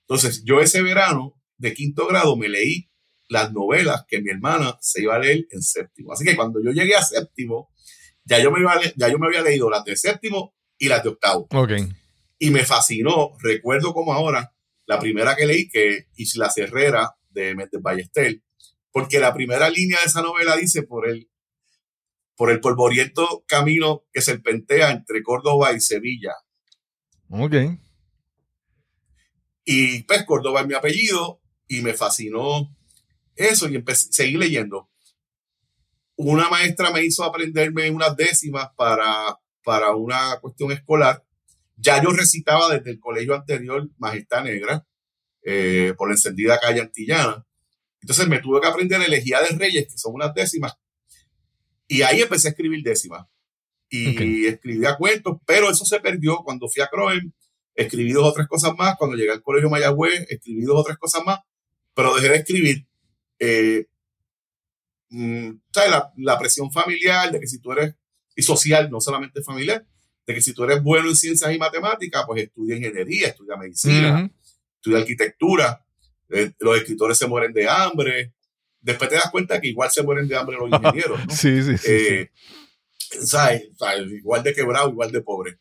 [0.01, 2.92] Entonces, yo ese verano de quinto grado me leí
[3.33, 6.13] las novelas que mi hermana se iba a leer en séptimo.
[6.13, 7.71] Así que cuando yo llegué a séptimo,
[8.25, 11.09] ya yo me, iba ya yo me había leído las de séptimo y las de
[11.09, 11.49] octavo.
[11.51, 11.89] Okay.
[12.39, 14.55] Y me fascinó, recuerdo como ahora,
[14.87, 18.43] la primera que leí, que Isla Cerrera de Méndez Ballester,
[18.91, 21.31] porque la primera línea de esa novela dice por el,
[22.37, 26.35] por el polvoriento camino que serpentea entre Córdoba y Sevilla.
[27.31, 27.55] Ok.
[29.65, 32.77] Y pues Córdoba es mi apellido y me fascinó
[33.37, 34.89] eso y empecé, seguí leyendo.
[36.17, 41.25] Una maestra me hizo aprenderme unas décimas para, para una cuestión escolar.
[41.77, 44.87] Ya yo recitaba desde el colegio anterior Majestad Negra,
[45.43, 47.45] eh, por la encendida calle Antillana.
[48.01, 50.75] Entonces me tuve que aprender elegía de Reyes, que son unas décimas.
[51.89, 53.27] Y ahí empecé a escribir décimas.
[53.89, 57.35] Y escribía cuentos, pero eso se perdió cuando fui a Croen.
[57.75, 58.97] Escribí dos o tres cosas más.
[58.97, 61.41] Cuando llegué al colegio Mayagüez, escribí dos o tres cosas más.
[61.95, 62.87] Pero dejé de escribir
[63.45, 63.87] eh,
[65.11, 65.51] mm,
[66.19, 67.95] La, presión familiar de que si tú eres,
[68.37, 69.85] y social, no solamente familiar,
[70.27, 74.31] de que si tú eres bueno en ciencias y matemáticas, pues estudia ingeniería, estudia medicina,
[74.77, 75.85] estudia arquitectura,
[76.31, 78.33] eh, los escritores se mueren de hambre,
[78.81, 81.87] después te das cuenta que igual se mueren de hambre los ingenieros, sí, sí, sí,
[81.89, 82.31] eh,
[84.09, 85.59] Igual de quebrado, igual de pobre.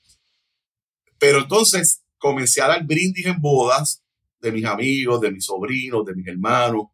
[1.17, 4.03] Pero entonces comencé a dar brindis en bodas
[4.39, 6.85] de mis amigos, de mis sobrinos, de mis hermanos,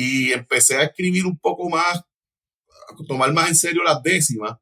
[0.00, 4.56] y empecé a escribir un poco más, a tomar más en serio las décimas,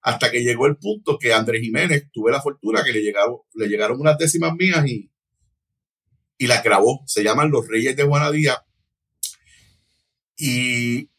[0.00, 3.68] hasta que llegó el punto que Andrés Jiménez, tuve la fortuna que le llegaron, le
[3.68, 5.12] llegaron unas décimas mías y,
[6.38, 7.02] y las grabó.
[7.06, 8.64] Se llaman Los Reyes de Juanadía.
[10.38, 11.10] Y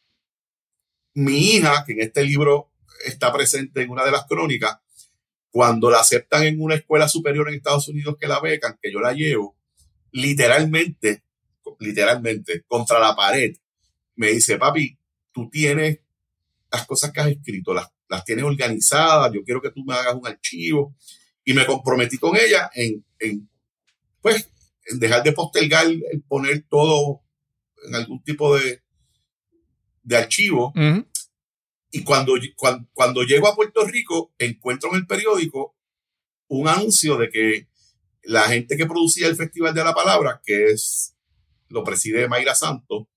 [1.14, 2.72] mi hija, que en este libro
[3.06, 4.80] está presente en una de las crónicas,
[5.52, 9.00] cuando la aceptan en una escuela superior en Estados Unidos que la becan, que yo
[9.00, 9.60] la llevo,
[10.12, 11.24] literalmente
[11.80, 13.56] literalmente, contra la pared,
[14.16, 14.98] me dice, papi,
[15.32, 16.00] tú tienes
[16.72, 20.16] las cosas que has escrito, las, las tienes organizadas, yo quiero que tú me hagas
[20.16, 20.96] un archivo.
[21.46, 23.50] Y me comprometí con ella en, en
[24.22, 24.52] pues,
[24.86, 27.22] en dejar de postergar, el poner todo
[27.88, 28.82] en algún tipo de,
[30.04, 30.74] de archivo.
[31.92, 35.76] Y cuando, cuando, cuando, llego a Puerto Rico, encuentro en el periódico
[36.48, 37.68] un anuncio de que
[38.24, 41.16] la gente que producía el Festival de la Palabra, que es
[41.70, 43.08] lo preside Mayra Santos,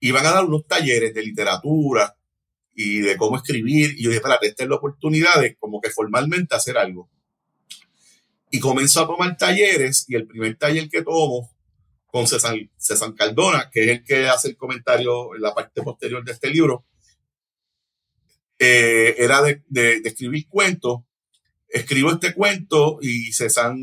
[0.00, 2.16] iban a dar unos talleres de literatura
[2.74, 3.94] y de cómo escribir.
[3.96, 7.08] Y yo dije, espérate, esta es la oportunidad de como que formalmente hacer algo.
[8.50, 11.50] Y comenzó a tomar talleres y el primer taller que tomo
[12.06, 16.32] con César, Cardona, que es el que hace el comentario en la parte posterior de
[16.32, 16.84] este libro,
[18.58, 21.00] eh, era de, de, escribir cuentos
[21.72, 23.74] escribo este cuento y César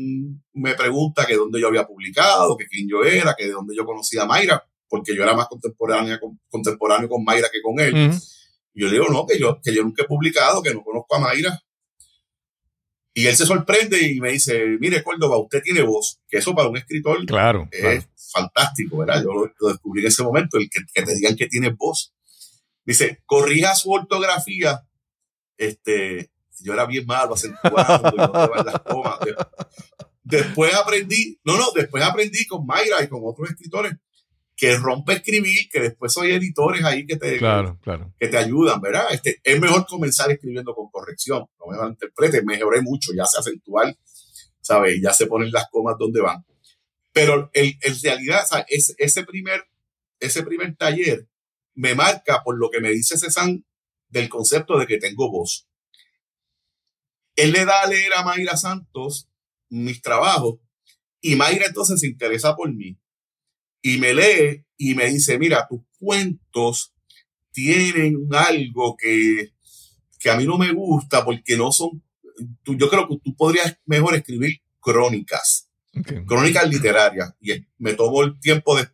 [0.52, 3.84] me pregunta que dónde yo había publicado, que quién yo era, que de dónde yo
[3.84, 8.12] conocía a Mayra, porque yo era más contemporánea, contemporáneo con Mayra que con él.
[8.72, 11.16] Y yo le digo, no, que yo, que yo nunca he publicado, que no conozco
[11.16, 11.60] a Mayra.
[13.12, 16.68] Y él se sorprende y me dice, mire, Córdoba, usted tiene voz, que eso para
[16.68, 19.24] un escritor claro, es fantástico, ¿verdad?
[19.24, 22.14] Yo lo, descubrí en ese momento, el que, que te digan que tiene voz.
[22.84, 24.86] Dice, corrija su ortografía,
[25.58, 26.30] este,
[26.62, 29.18] yo era bien malo acentuando y no las comas.
[30.22, 33.94] Después aprendí, no, no, después aprendí con Mayra y con otros escritores
[34.60, 38.12] que rompe escribir, que después hay editores ahí que te, claro, claro.
[38.20, 39.06] que te ayudan, ¿verdad?
[39.10, 43.98] Este, es mejor comenzar escribiendo con corrección, no me malinterprete, mejoré mucho, ya se acentual,
[44.60, 45.00] ¿sabes?
[45.02, 46.44] Ya se ponen las comas donde van.
[47.12, 48.94] Pero en realidad, ¿sabes?
[48.98, 49.64] ese, primer,
[50.20, 51.26] ese primer taller
[51.74, 53.48] me marca por lo que me dice César
[54.08, 55.69] del concepto de que tengo voz.
[57.36, 59.28] Él le da a leer a Mayra Santos
[59.68, 60.58] mis trabajos
[61.20, 62.98] y Mayra entonces se interesa por mí
[63.82, 66.94] y me lee y me dice, mira, tus cuentos
[67.52, 69.52] tienen algo que,
[70.18, 72.02] que a mí no me gusta porque no son,
[72.62, 75.70] tú, yo creo que tú podrías mejor escribir crónicas,
[76.26, 77.34] crónicas literarias.
[77.40, 78.88] Y me tomo el tiempo de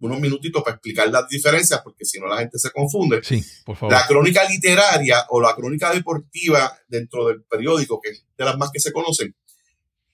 [0.00, 3.20] unos minutitos para explicar las diferencias porque si no la gente se confunde.
[3.22, 3.92] Sí, por favor.
[3.92, 8.70] La crónica literaria o la crónica deportiva dentro del periódico, que es de las más
[8.70, 9.34] que se conocen,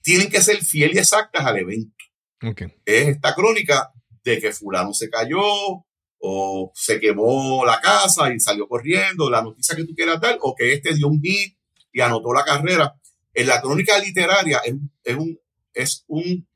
[0.02, 1.96] tienen que ser fiel y exactas al evento.
[2.84, 3.90] Es esta crónica
[4.22, 5.42] de que fulano se cayó
[6.18, 10.54] o se quemó la casa y salió corriendo, la noticia que tú quieras dar, o
[10.54, 11.56] que este dio un hit
[11.92, 12.94] y anotó la carrera.
[13.32, 15.40] En la crónica literaria es, un,
[15.72, 16.46] es un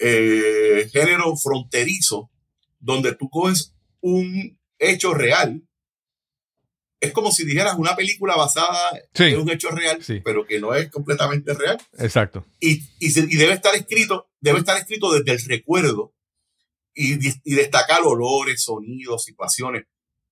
[0.00, 2.30] eh, género fronterizo
[2.78, 5.62] donde tú coges un hecho real.
[7.00, 8.78] Es como si dijeras una película basada
[9.14, 11.78] en un hecho real, pero que no es completamente real.
[11.98, 12.46] Exacto.
[12.60, 16.14] Y, y, debe estar escrito, debe estar escrito desde el recuerdo
[16.94, 19.84] y, y destacar olores, sonidos, situaciones.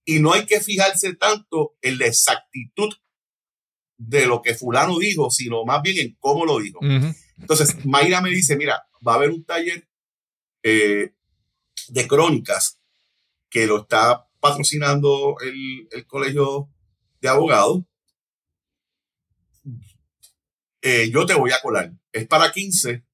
[0.05, 2.95] Y no hay que fijarse tanto en la exactitud
[3.99, 6.79] de lo que fulano dijo, sino más bien en cómo lo dijo.
[7.39, 9.89] Entonces, Mayra me dice, mira, va a haber un taller
[10.63, 11.13] eh,
[11.89, 12.81] de crónicas
[13.51, 16.69] que lo está patrocinando el, el colegio
[17.21, 17.85] de abogados.
[20.83, 21.93] Eh, yo te voy a colar.
[22.13, 23.05] Es para 15.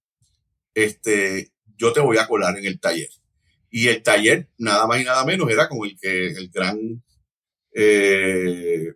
[0.74, 3.08] Este, yo te voy a colar en el taller.
[3.70, 7.02] Y el taller, nada más y nada menos, era con el que el gran
[7.74, 8.94] eh,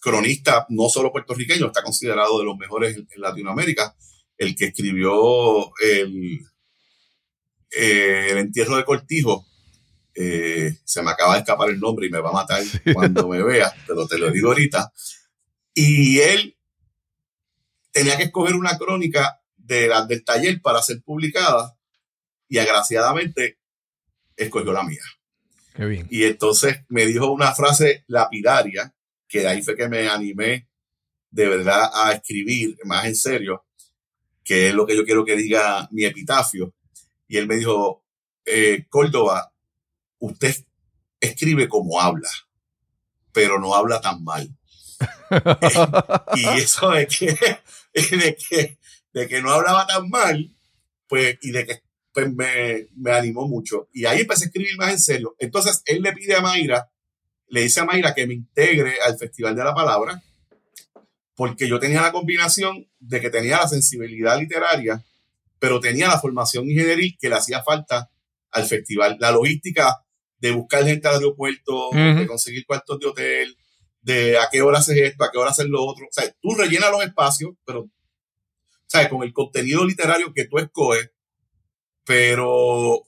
[0.00, 3.96] cronista, no solo puertorriqueño, está considerado de los mejores en, Latinoamérica,
[4.40, 6.40] el que escribió el,
[7.70, 9.46] eh, el entierro de Cortijo.
[10.14, 12.62] Eh, se me acaba de escapar el nombre y me va a matar
[12.94, 14.92] cuando me vea, pero te lo digo ahorita.
[15.74, 16.56] Y él
[17.92, 21.76] tenía que escoger una crónica de la, del taller para ser publicada
[22.48, 23.58] y agraciadamente
[24.36, 25.04] escogió la mía.
[25.74, 26.06] Qué bien.
[26.10, 28.94] Y entonces me dijo una frase lapidaria,
[29.28, 30.66] que de ahí fue que me animé
[31.30, 33.66] de verdad a escribir más en serio,
[34.50, 36.74] que es lo que yo quiero que diga mi epitafio.
[37.28, 38.04] Y él me dijo,
[38.44, 39.54] eh, Córdoba,
[40.18, 40.56] usted
[41.20, 42.28] escribe como habla,
[43.30, 44.52] pero no habla tan mal.
[46.34, 47.26] y eso de que,
[47.94, 48.78] de que,
[49.12, 50.52] de que no hablaba tan mal,
[51.06, 51.82] pues, y de que
[52.12, 53.88] pues me, me, animó mucho.
[53.92, 55.36] Y ahí empecé a escribir más en serio.
[55.38, 56.90] Entonces, él le pide a Mayra,
[57.46, 60.20] le dice a Mayra que me integre al Festival de la Palabra,
[61.40, 65.02] porque yo tenía la combinación de que tenía la sensibilidad literaria,
[65.58, 68.10] pero tenía la formación ingenieril que le hacía falta
[68.50, 69.16] al festival.
[69.18, 70.04] La logística
[70.36, 73.56] de buscar gente al aeropuerto, de conseguir cuartos de hotel,
[74.02, 76.04] de a qué hora haces esto, a qué hora haces lo otro.
[76.04, 77.88] O sea, tú rellenas los espacios, pero,
[78.86, 79.08] ¿sabes?
[79.08, 81.10] Con el contenido literario que tú escoges,
[82.04, 83.00] pero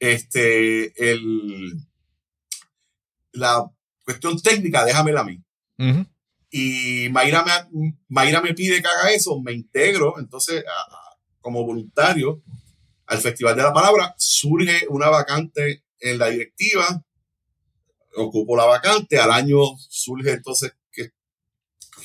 [0.00, 1.74] este, el,
[3.30, 3.64] la
[4.04, 5.40] cuestión técnica, déjamela a mí.
[6.50, 10.64] Y Mayra me, Mayra me pide que haga eso, me integro, entonces,
[11.40, 12.42] como voluntario
[13.06, 17.04] al Festival de la Palabra, surge una vacante en la directiva,
[18.16, 19.58] ocupo la vacante, al año
[19.88, 21.12] surge entonces que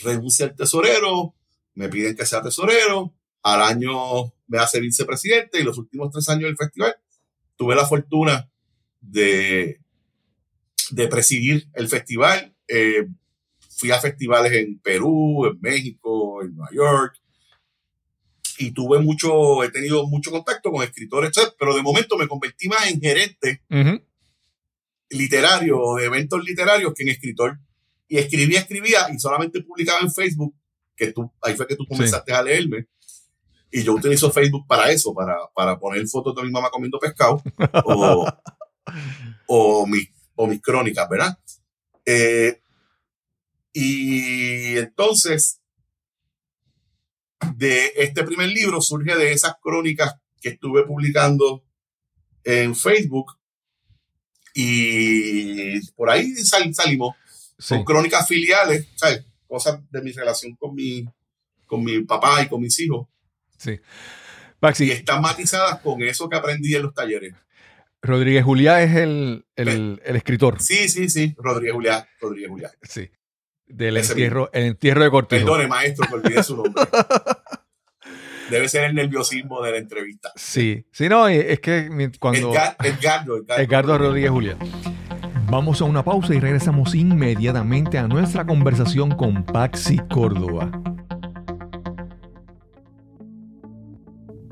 [0.04, 1.36] renuncia el tesorero,
[1.74, 6.46] me piden que sea tesorero, al año me hace vicepresidente y los últimos tres años
[6.46, 6.96] del festival
[7.56, 8.50] tuve la fortuna
[9.02, 9.80] de,
[10.92, 12.56] de presidir el festival.
[12.68, 13.08] Eh,
[13.78, 17.22] fui a festivales en Perú, en México, en Nueva York
[18.58, 22.90] y tuve mucho, he tenido mucho contacto con escritores, pero de momento me convertí más
[22.90, 23.62] en gerente
[25.10, 27.60] literario de eventos literarios que en escritor.
[28.08, 30.56] Y escribía, escribía y solamente publicaba en Facebook,
[30.96, 32.88] que tú, ahí fue que tú comenzaste a leerme.
[33.72, 37.44] Y yo utilizo Facebook para eso, para, para poner fotos de mi mamá comiendo pescado
[37.84, 38.26] o,
[39.48, 39.88] o,
[40.36, 41.38] o mis crónicas, ¿verdad?
[42.06, 42.62] Eh,
[43.78, 45.60] y entonces,
[47.58, 51.62] de este primer libro surge de esas crónicas que estuve publicando
[52.46, 53.34] en Facebook
[54.54, 57.18] y por ahí salimos.
[57.58, 59.26] Son crónicas filiales, ¿sabes?
[59.46, 61.06] Cosas de mi relación con mi,
[61.66, 63.10] con mi papá y con mis hijos.
[63.58, 63.78] Sí.
[64.80, 67.34] Y están matizadas con eso que aprendí en los talleres.
[68.02, 70.62] Rodríguez Juliá es el, el, escritor.
[70.62, 71.36] Sí, sí, sí.
[71.38, 72.10] Rodríguez Juliá.
[72.22, 72.72] Rodríguez Juliá.
[72.82, 73.10] Sí.
[73.68, 75.46] Del entierro, el entierro de Cortejo.
[75.46, 76.84] Perdone, maestro, que olvidé su nombre.
[78.50, 80.32] Debe ser el nerviosismo de la entrevista.
[80.36, 81.90] Sí, sí, no, es que
[82.20, 82.52] cuando.
[82.52, 84.58] Edgardo, Edgardo, Edgardo Rodríguez Julián.
[85.50, 90.72] Vamos a una pausa y regresamos inmediatamente a nuestra conversación con Paxi Córdoba.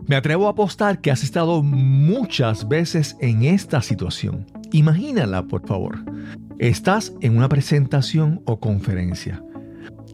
[0.06, 4.46] Me atrevo a apostar que has estado muchas veces en esta situación.
[4.72, 5.98] Imagínala, por favor.
[6.60, 9.44] Estás en una presentación o conferencia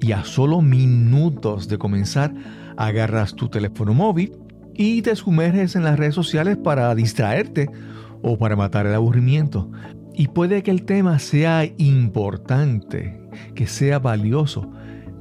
[0.01, 2.33] y a solo minutos de comenzar
[2.77, 4.37] agarras tu teléfono móvil
[4.73, 7.69] y te sumerges en las redes sociales para distraerte
[8.21, 9.69] o para matar el aburrimiento.
[10.13, 13.19] Y puede que el tema sea importante,
[13.53, 14.71] que sea valioso,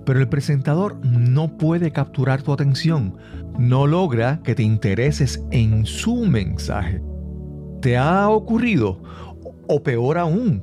[0.06, 3.16] pero el presentador no puede capturar tu atención,
[3.58, 7.02] no logra que te intereses en su mensaje.
[7.82, 9.02] ¿Te ha ocurrido?
[9.66, 10.62] O peor aún,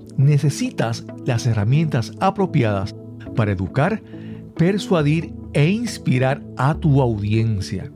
[0.17, 2.95] necesitas las herramientas apropiadas
[3.35, 4.01] para educar,
[4.55, 7.91] persuadir e inspirar a tu audiencia.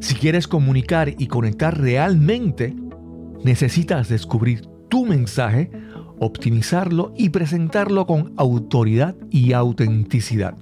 [0.00, 2.74] Si quieres comunicar y conectar realmente,
[3.44, 5.70] necesitas descubrir tu mensaje,
[6.18, 10.56] optimizarlo y presentarlo con autoridad y autenticidad.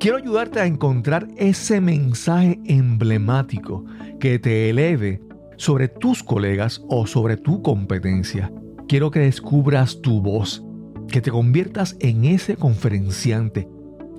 [0.00, 3.84] Quiero ayudarte a encontrar ese mensaje emblemático
[4.20, 5.20] que te eleve
[5.56, 8.52] sobre tus colegas o sobre tu competencia.
[8.88, 10.64] Quiero que descubras tu voz,
[11.08, 13.68] que te conviertas en ese conferenciante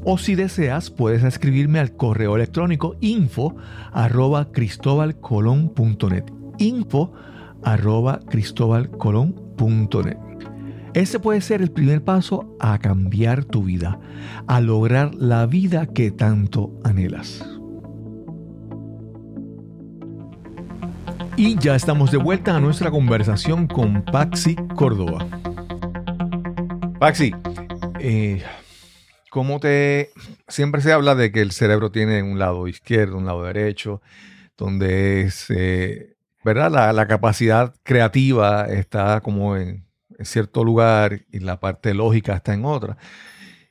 [0.09, 3.55] O si deseas, puedes escribirme al correo electrónico info
[3.91, 6.36] arroba cristobalcolón.net.
[6.57, 7.13] Info
[7.63, 10.17] arroba cristobalcolón.net.
[10.93, 13.99] Ese puede ser el primer paso a cambiar tu vida,
[14.47, 17.45] a lograr la vida que tanto anhelas.
[21.35, 25.27] Y ya estamos de vuelta a nuestra conversación con Paxi Córdoba.
[26.99, 27.31] Paxi,
[27.99, 28.41] eh,
[29.29, 30.09] ¿cómo te...
[30.47, 34.01] Siempre se habla de que el cerebro tiene un lado izquierdo, un lado derecho,
[34.57, 36.16] donde es, eh,
[36.47, 36.71] ¿verdad?
[36.71, 39.85] La, la, capacidad creativa está como en,
[40.21, 42.97] cierto lugar y la parte lógica está en otra.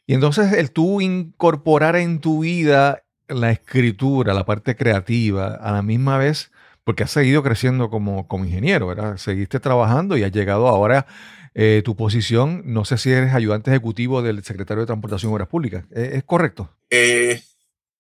[0.06, 5.80] Y entonces el tú incorporar en tu vida la escritura, la parte creativa, a la
[5.80, 6.52] misma vez,
[6.84, 9.16] porque has seguido creciendo como, como ingeniero, ¿verdad?
[9.16, 11.06] Seguiste trabajando y has llegado ahora
[11.54, 15.48] eh, tu posición, no sé si eres ayudante ejecutivo del secretario de Transportación y Obras
[15.48, 15.86] Públicas.
[15.92, 16.70] ¿Es, correcto?
[16.90, 17.40] Eh,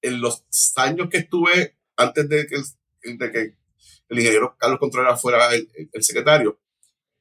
[0.02, 0.44] en los
[0.76, 3.54] años que estuve, antes de que,
[4.08, 6.60] el ingeniero Carlos Contreras fuera el secretario,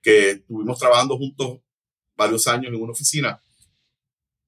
[0.01, 1.59] que estuvimos trabajando juntos
[2.15, 3.41] varios años en una oficina,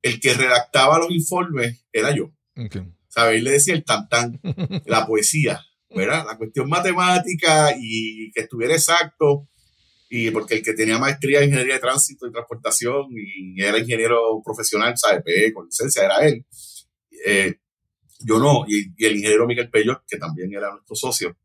[0.01, 2.31] el que redactaba los informes era yo.
[2.55, 2.83] Okay.
[3.07, 3.41] ¿Sabes?
[3.41, 4.39] le decía el tantán,
[4.85, 6.25] la poesía, ¿verdad?
[6.27, 9.47] La cuestión matemática y que estuviera exacto.
[10.09, 14.41] Y porque el que tenía maestría en ingeniería de tránsito y transportación y era ingeniero
[14.45, 15.23] profesional, ¿sabes?
[15.53, 16.45] con licencia, era él.
[17.25, 17.55] Eh,
[18.19, 21.35] yo no, y, y, el ingeniero Miguel Pello, que también era nuestro socio,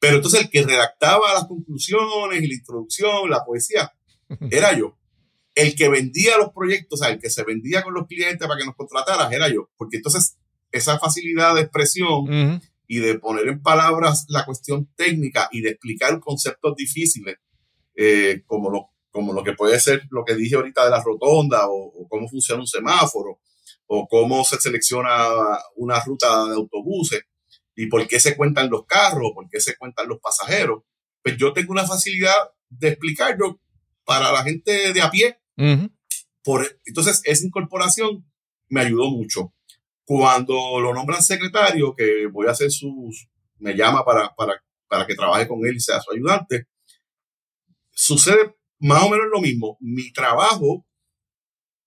[0.00, 3.92] pero entonces el que redactaba las conclusiones y la introducción, la poesía,
[4.50, 4.96] era yo.
[5.54, 8.58] El que vendía los proyectos, o sea, el que se vendía con los clientes para
[8.58, 9.68] que nos contrataras, era yo.
[9.76, 10.38] Porque entonces
[10.72, 16.18] esa facilidad de expresión y de poner en palabras la cuestión técnica y de explicar
[16.20, 17.36] conceptos difíciles,
[17.94, 21.68] eh, como, lo, como lo que puede ser lo que dije ahorita de la rotonda
[21.68, 23.40] o, o cómo funciona un semáforo
[23.86, 25.28] o cómo se selecciona
[25.74, 27.22] una ruta de autobuses,
[27.80, 30.82] y por qué se cuentan los carros, por qué se cuentan los pasajeros,
[31.22, 32.34] pues yo tengo una facilidad
[32.68, 33.58] de explicarlo
[34.04, 35.40] para la gente de a pie.
[36.42, 38.30] por, entonces, esa incorporación
[38.68, 39.54] me ayudó mucho.
[40.04, 45.14] Cuando lo nombran secretario, que voy a hacer sus, me llama para, para, para que
[45.14, 46.66] trabaje con él y sea su ayudante,
[47.92, 49.78] sucede más o menos lo mismo.
[49.80, 50.86] Mi trabajo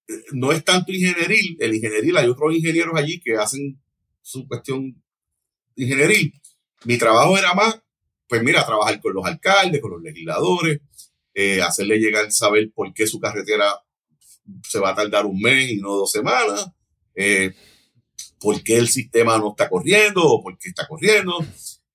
[0.08, 3.80] eh, no es tanto ingenieril, el ingenieril, hay otros ingenieros allí que hacen
[4.24, 5.03] su cuestión
[5.76, 6.32] ingeniería,
[6.86, 7.82] mi trabajo era más,
[8.28, 10.82] pues mira, trabajar con los alcaldes, con los legisladores,
[11.34, 13.82] eh, hacerle llegar, saber por qué su carretera
[14.68, 16.70] se va a tardar un mes y no dos semanas,
[17.16, 17.54] eh,
[18.40, 21.46] por qué el sistema no está corriendo o por qué está corriendo,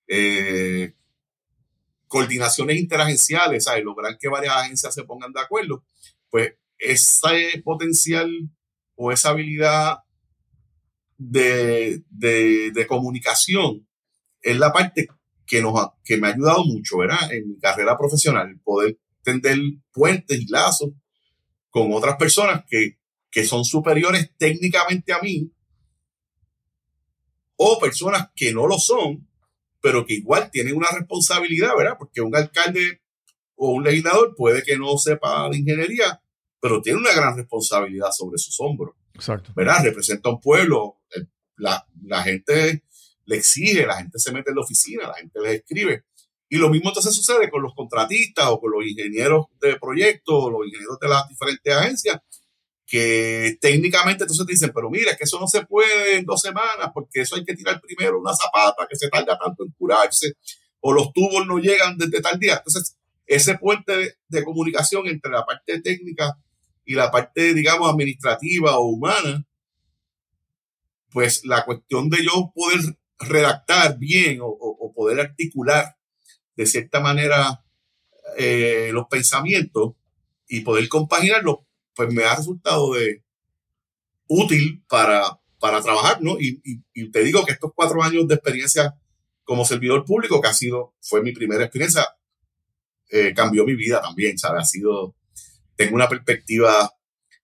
[0.06, 0.94] eh,
[2.06, 3.84] coordinaciones interagenciales, ¿sabes?
[3.84, 5.84] lograr que varias agencias se pongan de acuerdo,
[6.30, 8.30] pues ese potencial
[8.94, 9.98] o esa habilidad
[11.18, 13.86] de, de, comunicación
[14.40, 15.08] es la parte
[15.44, 17.32] que, nos que me ha ayudado mucho, ¿verdad?
[17.32, 19.58] En mi carrera profesional, poder tender
[19.92, 20.90] puentes y lazos
[21.70, 22.98] con otras personas que,
[23.30, 25.52] que son superiores técnicamente a mí
[27.56, 29.28] o personas que no lo son,
[29.80, 31.96] pero que igual tienen una responsabilidad, ¿verdad?
[31.98, 33.02] Porque un alcalde
[33.56, 36.22] o un legislador puede que no sepa de ingeniería,
[36.60, 38.94] pero tiene una gran responsabilidad sobre sus hombros.
[39.12, 39.52] Exacto.
[39.56, 39.82] ¿Verdad?
[39.82, 40.97] Representa a un pueblo,
[41.58, 42.82] la, la, gente
[43.26, 46.04] le exige, la gente se mete en la oficina, la gente les escribe.
[46.48, 50.66] Y lo mismo entonces sucede con los contratistas o con los ingenieros de proyectos, los
[50.66, 52.20] ingenieros de las diferentes agencias,
[52.86, 57.20] que técnicamente entonces dicen, pero mira, que eso no se puede en dos semanas, porque
[57.20, 60.32] eso hay que tirar primero una zapata que se tarda tanto en curarse,
[60.80, 62.56] o los tubos no llegan desde tal día.
[62.56, 62.96] Entonces,
[63.26, 66.38] ese puente de, comunicación entre la parte técnica
[66.86, 69.44] y la parte, digamos, administrativa o humana,
[71.10, 72.80] pues la cuestión de yo poder
[73.18, 75.96] redactar bien o, poder articular
[76.56, 77.64] de cierta manera
[78.36, 79.94] eh, los pensamientos
[80.48, 81.58] y poder compaginarlos,
[81.94, 83.22] pues me ha resultado de
[84.26, 86.36] útil para, para trabajar, ¿no?
[86.38, 86.60] Y,
[87.10, 88.94] te digo que estos cuatro años de experiencia
[89.44, 92.06] como servidor público, que ha sido, fue mi primera experiencia,
[93.10, 94.62] eh, cambió mi vida también, ¿sabes?
[94.62, 95.14] Ha sido,
[95.76, 96.92] tengo una perspectiva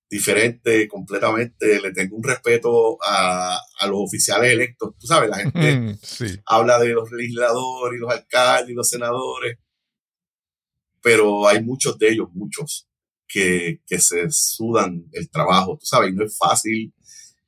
[0.09, 5.77] diferente completamente, le tengo un respeto a, a los oficiales electos, tú sabes, la gente
[5.77, 5.99] mm,
[6.47, 9.59] habla de los legisladores y los alcaldes y los senadores,
[11.03, 12.89] pero hay muchos de ellos, muchos,
[13.27, 16.93] que, se sudan el trabajo, tú sabes, no es fácil.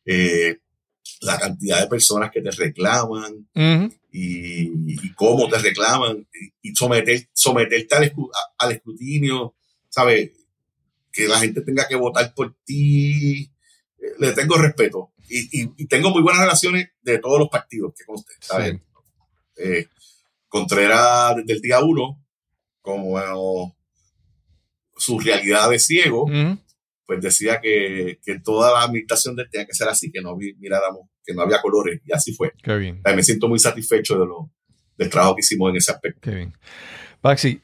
[0.05, 0.59] Eh,
[1.21, 3.49] la cantidad de personas que te reclaman
[4.13, 6.27] y, cómo te reclaman
[6.63, 7.95] y, someter, someterte
[8.59, 9.55] al, escrutinio,
[9.89, 10.33] ¿sabes?
[11.17, 13.51] Que la gente tenga que votar por ti.
[13.99, 18.35] Eh, le tengo respeto y, tengo muy buenas relaciones de todos los partidos que conste,
[18.41, 18.77] ¿sabes?
[19.57, 19.89] Eh,
[20.49, 22.25] Contreras desde el día uno,
[22.81, 23.77] como
[24.97, 26.27] su realidad de ciego,
[27.05, 31.43] pues decía que, toda la administración tenía que ser así, que no miráramos, que no
[31.43, 32.53] había colores, y así fue.
[32.63, 33.03] Qué bien.
[33.05, 34.51] me siento muy satisfecho de lo,
[34.97, 36.21] del trabajo que hicimos en ese aspecto.
[36.23, 36.53] Qué bien.
[37.21, 37.61] Paxi,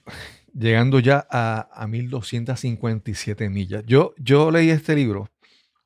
[0.55, 3.85] llegando ya a, a 1257 millas.
[3.87, 5.31] Yo, yo leí este libro,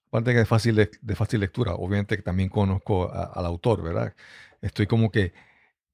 [0.08, 4.14] aparte que es fácil de, fácil lectura, obviamente que también conozco al autor, ¿verdad?
[4.60, 5.32] Estoy como que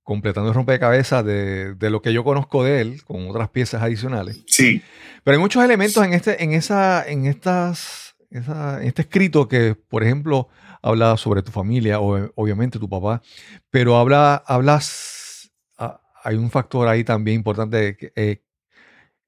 [0.02, 4.42] completando el rompecabezas de, de, lo que yo conozco de él, con otras piezas adicionales.
[4.46, 4.82] Sí.
[5.22, 10.02] Pero hay muchos elementos en este, en esa, en estas, en este escrito que, por
[10.02, 10.48] ejemplo,
[10.82, 13.22] habla sobre tu familia, o, obviamente tu papá,
[13.70, 18.42] pero habla, hablas, ah, hay un factor ahí también importante eh,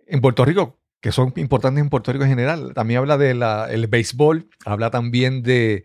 [0.06, 2.72] en Puerto Rico, que son importantes en Puerto Rico en general.
[2.74, 5.84] También habla del béisbol, habla también de,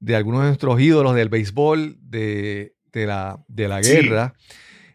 [0.00, 4.34] de algunos de nuestros ídolos del béisbol, de de la, de la guerra,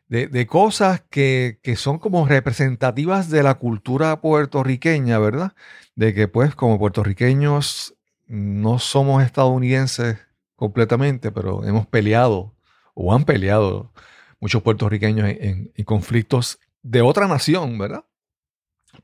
[0.07, 5.53] de, cosas que, son como representativas de la cultura puertorriqueña, ¿verdad?
[5.95, 7.93] De que pues como puertorriqueños
[8.25, 10.17] no somos estadounidenses
[10.55, 12.55] completamente, pero hemos peleado
[12.95, 13.93] o han peleado
[14.39, 18.05] muchos puertorriqueños en conflictos de otra nación, ¿verdad?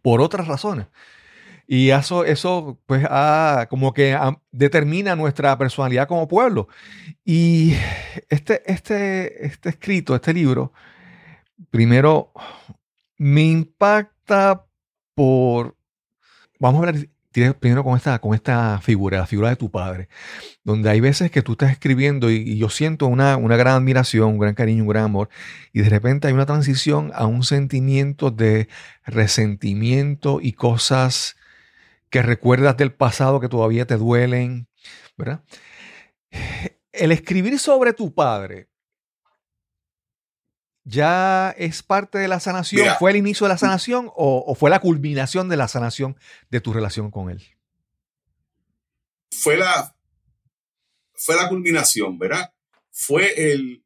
[0.01, 0.87] Por otras razones.
[1.67, 3.07] Y eso, eso pues,
[3.69, 4.17] como que
[4.51, 6.67] determina nuestra personalidad como pueblo.
[7.23, 7.73] Y
[8.29, 10.73] este, este, este escrito, este libro,
[11.71, 12.31] primero
[13.17, 14.65] me impacta
[15.15, 15.75] por,
[16.59, 17.07] vamos a hablar
[17.59, 20.07] primero con esta, con esta figura, la figura de tu padre,
[20.63, 24.39] donde hay veces que tú estás escribiendo y, yo siento una, una, gran admiración, un
[24.39, 25.29] gran cariño, un gran amor,
[25.73, 28.67] y de repente hay una transición a un sentimiento de
[29.05, 31.35] resentimiento y cosas
[32.09, 34.67] que recuerdas del pasado que todavía te duelen,
[35.17, 35.43] ¿verdad?
[36.91, 38.69] El escribir sobre tu padre
[40.85, 44.79] ya es parte de la sanación, ¿fue el inicio de la sanación o, fue la
[44.79, 46.17] culminación de la sanación
[46.49, 47.43] de tu relación con él?
[49.31, 49.95] Fue la,
[51.13, 52.53] fue la culminación, ¿verdad?
[52.91, 53.83] Fue el,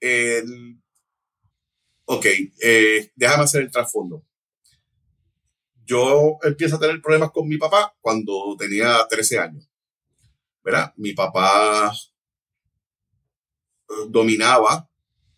[0.00, 0.80] el
[2.06, 2.26] ok,
[2.62, 4.24] eh, déjame hacer el trasfondo
[5.88, 9.70] yo empiezo a tener problemas con mi papá cuando tenía 13 años.
[10.62, 10.92] ¿Verdad?
[10.96, 11.90] Mi papá
[13.88, 14.86] eh, dominaba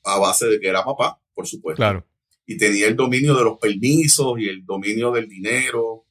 [0.05, 1.77] a base de que era papá, por supuesto.
[1.77, 2.07] Claro.
[2.47, 6.05] Y tenía el dominio de los permisos y el dominio del dinero.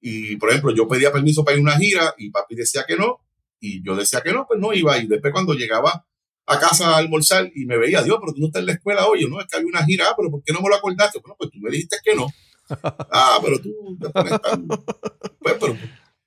[0.00, 2.96] Y, por ejemplo, yo pedía permiso para ir a una gira y papi decía que
[2.96, 3.20] no.
[3.60, 4.98] Y yo decía que no, pues no iba.
[4.98, 6.06] Y después cuando llegaba
[6.46, 9.06] a casa a almorzar y me veía, Dios, pero tú no estás en la escuela
[9.06, 11.20] hoy, no, es que había una gira, ah, pero ¿por qué no me lo acordaste?
[11.20, 12.26] Bueno, pues tú me dijiste que no.
[12.82, 14.66] ah, pero tú te pones tan...
[14.66, 15.76] Pues, pero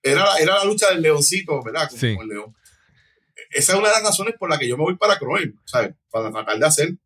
[0.01, 1.87] era, era la lucha del leoncito, ¿verdad?
[1.89, 2.15] Como, Sí.
[2.19, 2.55] el león.
[3.49, 5.95] Esa es una de las razones por las que yo me voy para Croen, ¿sabes?
[6.09, 6.97] Para tratar de hacer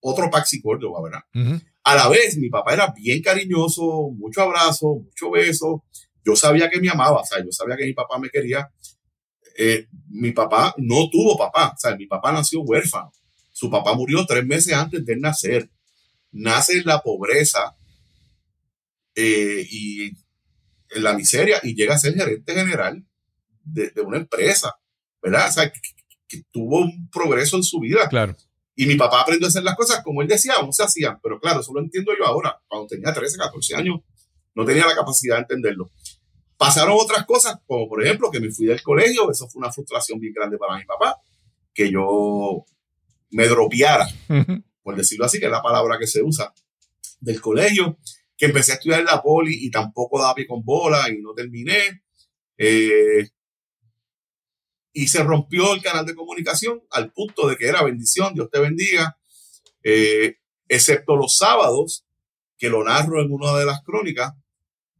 [0.00, 1.60] otro Paxi Córdoba, ¿verdad?
[1.84, 5.84] A la vez, mi papá era bien cariñoso, mucho abrazo, mucho beso.
[6.24, 8.70] Yo sabía que me amaba, o sea, yo sabía que mi papá me quería.
[9.56, 13.12] Eh, mi papá no tuvo papá, o sea, mi papá nació huérfano.
[13.52, 15.70] Su papá murió tres meses antes de él nacer.
[16.32, 17.76] Nace en la pobreza
[19.14, 20.08] eh, y
[20.90, 23.04] en la miseria y llega a ser gerente general
[23.64, 24.74] de, de una empresa,
[25.22, 25.48] ¿verdad?
[25.48, 25.80] O sea, que,
[26.28, 28.08] que tuvo un progreso en su vida.
[28.08, 28.36] Claro.
[28.76, 31.18] Y mi papá aprendió a hacer las cosas como él decía, no se hacían.
[31.22, 32.58] Pero claro, eso lo entiendo yo ahora.
[32.66, 34.00] Cuando tenía 13, 14 años,
[34.54, 35.90] no tenía la capacidad de entenderlo.
[36.56, 39.30] Pasaron otras cosas, como por ejemplo que me fui del colegio.
[39.30, 41.16] Eso fue una frustración bien grande para mi papá.
[41.74, 42.64] Que yo
[43.30, 44.08] me dropeara,
[44.82, 46.52] por decirlo así, que es la palabra que se usa,
[47.20, 47.98] del colegio.
[48.36, 51.34] Que empecé a estudiar en la poli y tampoco daba pie con bola y no
[51.34, 52.02] terminé.
[52.56, 53.28] Eh,
[54.92, 58.58] y se rompió el canal de comunicación al punto de que era bendición, Dios te
[58.58, 59.18] bendiga,
[59.82, 60.36] eh,
[60.68, 62.04] excepto los sábados,
[62.58, 64.34] que lo narro en una de las crónicas,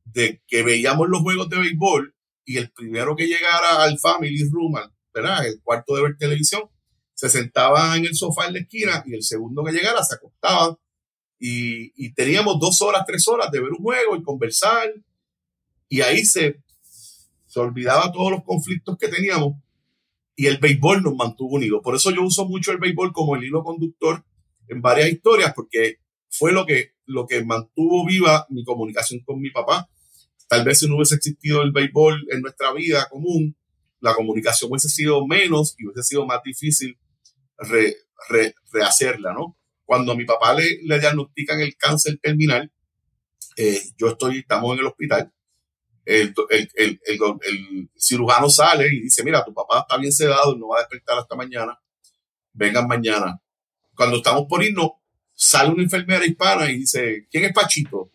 [0.05, 2.15] de que veíamos los juegos de béisbol
[2.45, 4.75] y el primero que llegara al family room,
[5.13, 5.47] ¿verdad?
[5.47, 6.63] el cuarto de ver televisión,
[7.15, 10.79] se sentaba en el sofá en la esquina y el segundo que llegara se acostaba
[11.39, 14.93] y, y teníamos dos horas, tres horas de ver un juego y conversar
[15.89, 16.63] y ahí se,
[17.47, 19.57] se olvidaba todos los conflictos que teníamos
[20.41, 21.83] y el béisbol nos mantuvo unidos.
[21.85, 24.25] Por eso yo uso mucho el béisbol como el hilo conductor
[24.69, 25.99] en varias historias, porque
[26.31, 29.91] fue lo que, lo que mantuvo viva mi comunicación con mi papá.
[30.49, 33.55] Tal vez si no hubiese existido el béisbol en nuestra vida común,
[34.01, 36.97] la comunicación hubiese sido menos y hubiese sido más difícil
[37.59, 37.97] re-
[38.31, 39.59] re- rehacerla, ¿no?
[39.85, 42.73] Cuando a mi papá le, le diagnostican el cáncer terminal,
[43.59, 45.31] eh, yo estoy, estamos en el hospital,
[46.05, 50.57] el, el, el, el, el cirujano sale y dice, mira, tu papá está bien sedado,
[50.57, 51.79] no va a despertar hasta mañana,
[52.53, 53.41] vengan mañana.
[53.95, 54.91] Cuando estamos por irnos,
[55.35, 58.11] sale una enfermera hispana y dice, ¿quién es Pachito?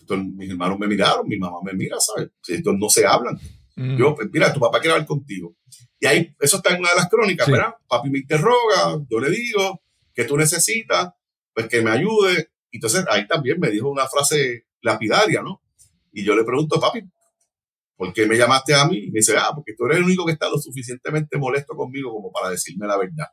[0.00, 2.30] Entonces, mis hermanos me miraron, mi mamá me mira, ¿sabes?
[2.48, 3.34] Entonces no se hablan.
[3.76, 3.96] Ujú.
[3.98, 5.54] Yo, pues, mira, tu papá quiere hablar contigo.
[6.00, 7.52] Y ahí, eso está en una de las crónicas, Sí.
[7.52, 7.74] ¿verdad?
[7.88, 9.82] Papi me interroga, yo le digo
[10.14, 11.10] que tú necesitas,
[11.52, 12.50] pues que me ayude.
[12.70, 15.62] Entonces ahí también me dijo una frase lapidaria, ¿no?
[16.12, 17.00] Y yo le pregunto, papi,
[17.96, 18.98] ¿por qué me llamaste a mí?
[18.98, 22.12] Y me dice, ah, porque tú eres el único que está lo suficientemente molesto conmigo
[22.12, 23.26] como para decirme la verdad.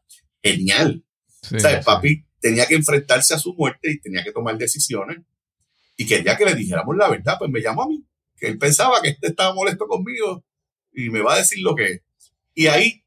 [0.44, 1.04] Genial.
[1.42, 1.86] Sí, O sea, sí.
[1.86, 5.20] papi tenía que enfrentarse a su muerte y tenía que tomar decisiones.
[5.98, 8.06] Y quería que le dijéramos la verdad, pues me llamó a mí.
[8.38, 10.44] Que él pensaba que este estaba molesto conmigo
[10.92, 12.02] y me va a decir lo que es.
[12.54, 13.04] Y ahí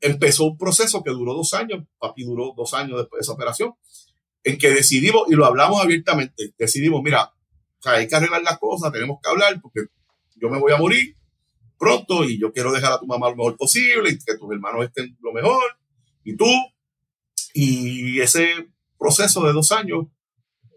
[0.00, 1.84] empezó un proceso que duró dos años.
[1.98, 3.74] Papi duró dos años después de esa operación.
[4.44, 7.32] En que decidimos, y lo hablamos abiertamente, decidimos, mira,
[7.90, 9.82] sea, hay que arreglar las cosas, tenemos que hablar porque
[10.36, 11.16] yo me voy a morir
[11.78, 14.86] pronto y yo quiero dejar a tu mamá lo mejor posible y que tus hermanos
[14.86, 15.78] estén lo mejor
[16.24, 16.50] y tú.
[17.54, 18.68] Y ese
[18.98, 20.06] proceso de dos años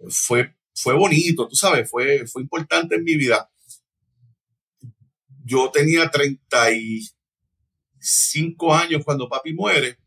[0.09, 3.49] fue, fue bonito, tú sabes, fue, fue importante en mi vida.
[5.43, 9.97] Yo tenía 35 años cuando papi muere,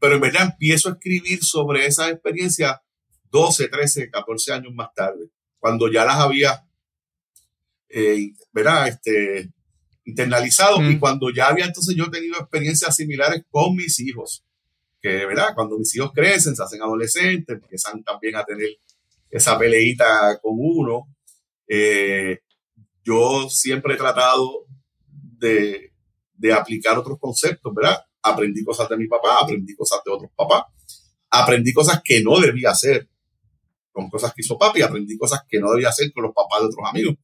[0.00, 2.82] pero en verdad empiezo a escribir sobre esa experiencia
[3.30, 5.30] 12, 13, 14 años más tarde,
[5.62, 6.66] cuando ya las había,
[7.88, 8.88] eh, ¿verdad?
[8.88, 9.48] Este,
[10.04, 10.90] internalizado Mm.
[10.90, 14.42] y cuando ya había entonces yo tenido experiencias similares con mis hijos
[15.00, 15.54] que, ¿verdad?
[15.54, 18.70] Cuando mis hijos crecen, se hacen adolescentes, empiezan también a tener
[19.30, 21.06] esa peleita con uno.
[21.68, 22.40] Eh,
[23.04, 24.66] yo siempre he tratado
[25.38, 25.92] de,
[26.34, 27.98] de aplicar otros conceptos, ¿verdad?
[28.20, 30.64] Aprendí cosas de mi papá, aprendí cosas de otros papás,
[31.30, 33.08] aprendí cosas que no debía hacer
[33.92, 36.66] con cosas que hizo papi, aprendí cosas que no debía hacer con los papás de
[36.66, 37.14] otros amigos.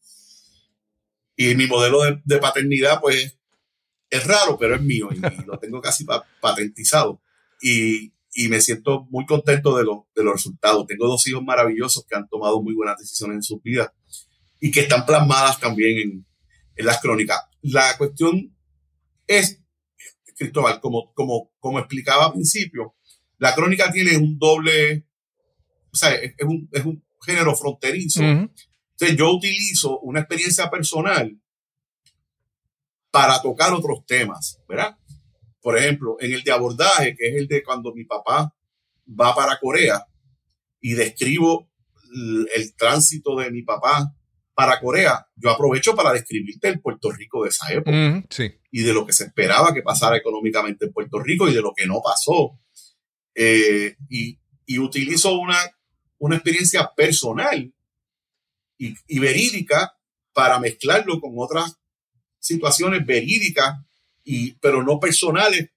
[1.36, 3.38] Y mi modelo de, paternidad, pues,
[4.10, 7.20] es raro, pero es mío y, lo tengo casi pa- patentizado
[7.60, 10.86] y, y me siento muy contento de, lo- de los resultados.
[10.86, 13.90] Tengo dos hijos maravillosos que han tomado muy buenas decisiones en sus vidas
[14.60, 16.26] y que están plasmadas también en,
[16.76, 17.40] en las crónicas.
[17.62, 18.56] La cuestión
[19.26, 19.62] es,
[20.36, 22.94] Cristóbal, como, como, como explicaba al principio,
[23.38, 25.06] la crónica tiene un doble,
[25.92, 28.22] o sea, es, es un, es un género fronterizo.
[28.22, 31.36] Entonces yo utilizo una experiencia personal
[33.10, 34.96] para tocar otros temas, ¿verdad?
[35.60, 38.54] Por ejemplo, en el de abordaje, que es el de cuando mi papá
[39.08, 40.04] va para Corea
[40.80, 41.70] y describo
[42.54, 44.14] el tránsito de mi papá
[44.54, 48.24] para Corea, yo aprovecho para describirte el Puerto Rico de esa época
[48.72, 51.72] y de lo que se esperaba que pasara económicamente en Puerto Rico y de lo
[51.76, 52.58] que no pasó.
[53.36, 54.38] Eh, y,
[54.80, 55.56] utilizo una,
[56.18, 57.72] una experiencia personal
[58.76, 59.92] y, verídica
[60.32, 61.76] para mezclarlo con otras
[62.38, 63.76] situaciones verídicas,
[64.24, 65.70] y, pero no personales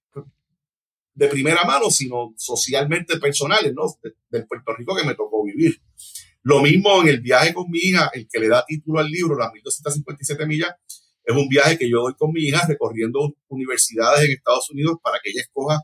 [1.13, 3.83] de primera mano, sino socialmente personales, ¿no?
[4.29, 5.81] del Puerto Rico que me tocó vivir.
[6.43, 9.37] Lo mismo en el viaje con mi hija, el que le da título al libro,
[9.37, 10.71] las 1257 millas,
[11.23, 15.19] es un viaje que yo doy con mi hija recorriendo universidades en Estados Unidos para
[15.23, 15.79] que ella escoja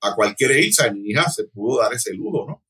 [0.00, 0.90] a cualquier irse.
[0.92, 2.62] Mi hija se pudo dar ese ludo, ¿no?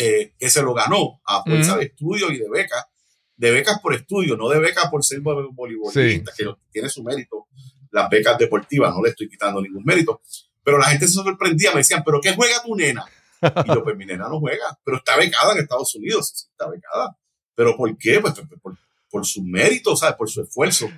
[0.00, 2.84] Eh, que se lo ganó a fuerza de estudio y de becas,
[3.34, 7.48] de becas por estudio, no de becas por ser voleibolista, que tiene su mérito.
[7.90, 10.20] Las becas deportivas, no le estoy quitando ningún mérito.
[10.62, 13.04] Pero la gente se sorprendía, me decían, ¿pero qué juega tu nena?
[13.64, 17.16] Y yo, pues mi nena no juega, pero está becada en Estados Unidos, está becada.
[17.56, 18.20] ¿Pero por qué?
[18.20, 18.78] Pues, pues por,
[19.10, 20.14] por su mérito, ¿sabes?
[20.14, 20.88] Por su esfuerzo.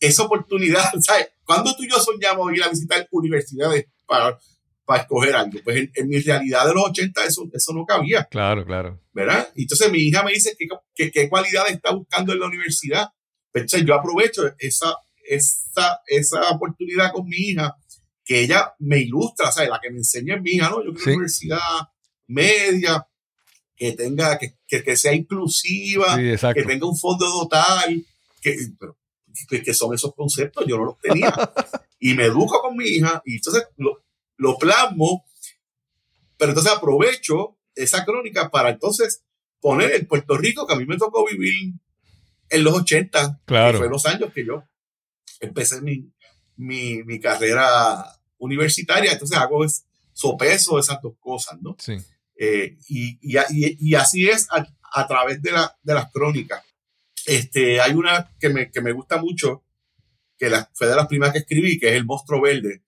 [0.00, 1.32] Esa oportunidad, ¿sabes?
[1.44, 4.38] Cuando tú y yo soñamos ir a visitar universidades para,
[4.84, 5.58] para escoger algo?
[5.64, 8.24] Pues en, mi realidad de los 80 eso, eso no cabía.
[8.24, 9.00] Claro, claro.
[9.12, 9.48] ¿Verdad?
[9.56, 10.56] Entonces mi hija me dice
[10.94, 13.08] que, qué cualidad está buscando en la universidad.
[13.52, 14.96] Pues, yo aprovecho esa,
[15.28, 17.76] esa, esa oportunidad con mi hija
[18.24, 19.70] que ella me ilustra, ¿sabes?
[19.70, 20.84] La que me enseña es mi hija, ¿no?
[20.84, 21.58] Yo quiero una universidad
[22.26, 23.06] media,
[23.76, 28.04] que tenga, que, que, sea inclusiva, que tenga un fondo total,
[28.40, 28.56] que,
[29.62, 31.34] que, son esos conceptos, yo no los tenía.
[31.98, 34.03] y me educo con mi hija, y entonces lo,
[34.36, 35.24] lo plasmo,
[36.36, 39.24] pero entonces aprovecho esa crónica para entonces
[39.60, 41.74] poner el Puerto Rico que a mí me tocó vivir
[42.50, 43.72] en los 80, claro.
[43.72, 44.64] que fue los años que yo
[45.40, 46.12] empecé mi,
[46.56, 48.04] mi, mi carrera
[48.38, 51.76] universitaria, entonces hago es, sopeso esas dos cosas, ¿no?
[51.78, 51.96] Sí.
[52.36, 56.64] Eh, y, y, y, así es a, a través de, la, de, las crónicas.
[57.26, 59.64] Este, hay una que me, que me gusta mucho,
[60.38, 62.83] que la, fue de las primeras que escribí, que es El Monstruo Verde,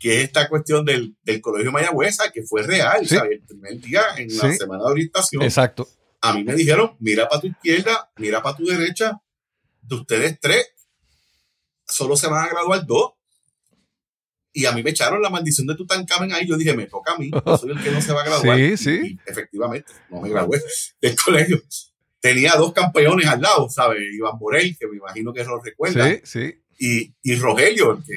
[0.00, 3.32] que es esta cuestión del, del Colegio Mayagüeza, que fue real, ¿sabes?
[3.32, 5.42] El primer día en la semana de orientación.
[5.42, 5.86] Exacto.
[6.22, 9.20] A mí me dijeron, mira para tu izquierda, mira para tu derecha,
[9.82, 10.66] de ustedes tres,
[11.86, 13.12] solo se van a graduar dos.
[14.52, 16.46] Y a mí me echaron la maldición de Tutankamen ahí.
[16.46, 18.58] Yo dije, me toca a mí, yo soy el que no se va a graduar.
[18.58, 19.18] Sí, sí.
[19.26, 20.60] efectivamente, no me gradué
[21.00, 21.62] del colegio.
[22.20, 24.02] Tenía dos campeones al lado, ¿sabes?
[24.12, 26.10] Iván Borel, que me imagino que lo recuerda.
[26.10, 26.62] Sí, sí.
[26.78, 28.14] Y, y Rogelio, el que,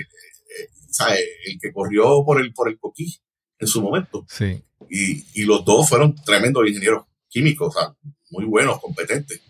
[1.16, 3.16] eh, el que corrió por el, por el coquí
[3.60, 4.26] en su momento.
[4.28, 4.62] Sí.
[4.90, 7.96] Y, y los dos fueron tremendos ingenieros químicos, o sea,
[8.32, 9.42] muy buenos, competentes.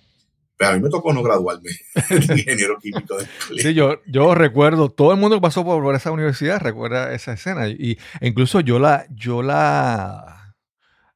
[0.56, 1.72] Pero a mí me tocó no graduarme
[2.10, 3.58] de ingeniero químico colegio.
[3.58, 7.68] Sí, yo, yo recuerdo, todo el mundo que pasó por esa universidad recuerda esa escena.
[7.68, 10.56] Y, e incluso yo la, yo la,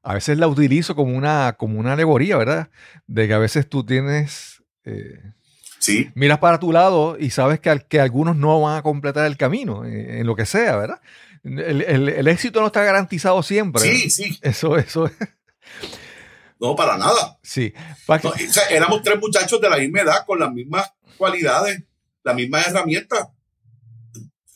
[0.02, 2.72] a veces la utilizo como una, como una alegoría, ¿verdad?
[3.06, 4.64] De que a veces tú tienes...
[4.86, 5.34] Eh,
[5.80, 6.10] sí.
[6.16, 9.86] Miras para tu lado y sabes que, que algunos no van a completar el camino,
[9.86, 11.02] eh, en, lo que sea, ¿verdad?
[11.44, 13.82] El, el, el, éxito no está garantizado siempre.
[13.82, 14.38] Sí, sí.
[14.42, 15.14] Eso, eso es.
[16.60, 17.38] No, para nada.
[17.44, 17.74] Sí.
[18.70, 21.84] éramos tres muchachos de la misma edad, con las mismas cualidades,
[22.24, 23.28] las mismas herramientas.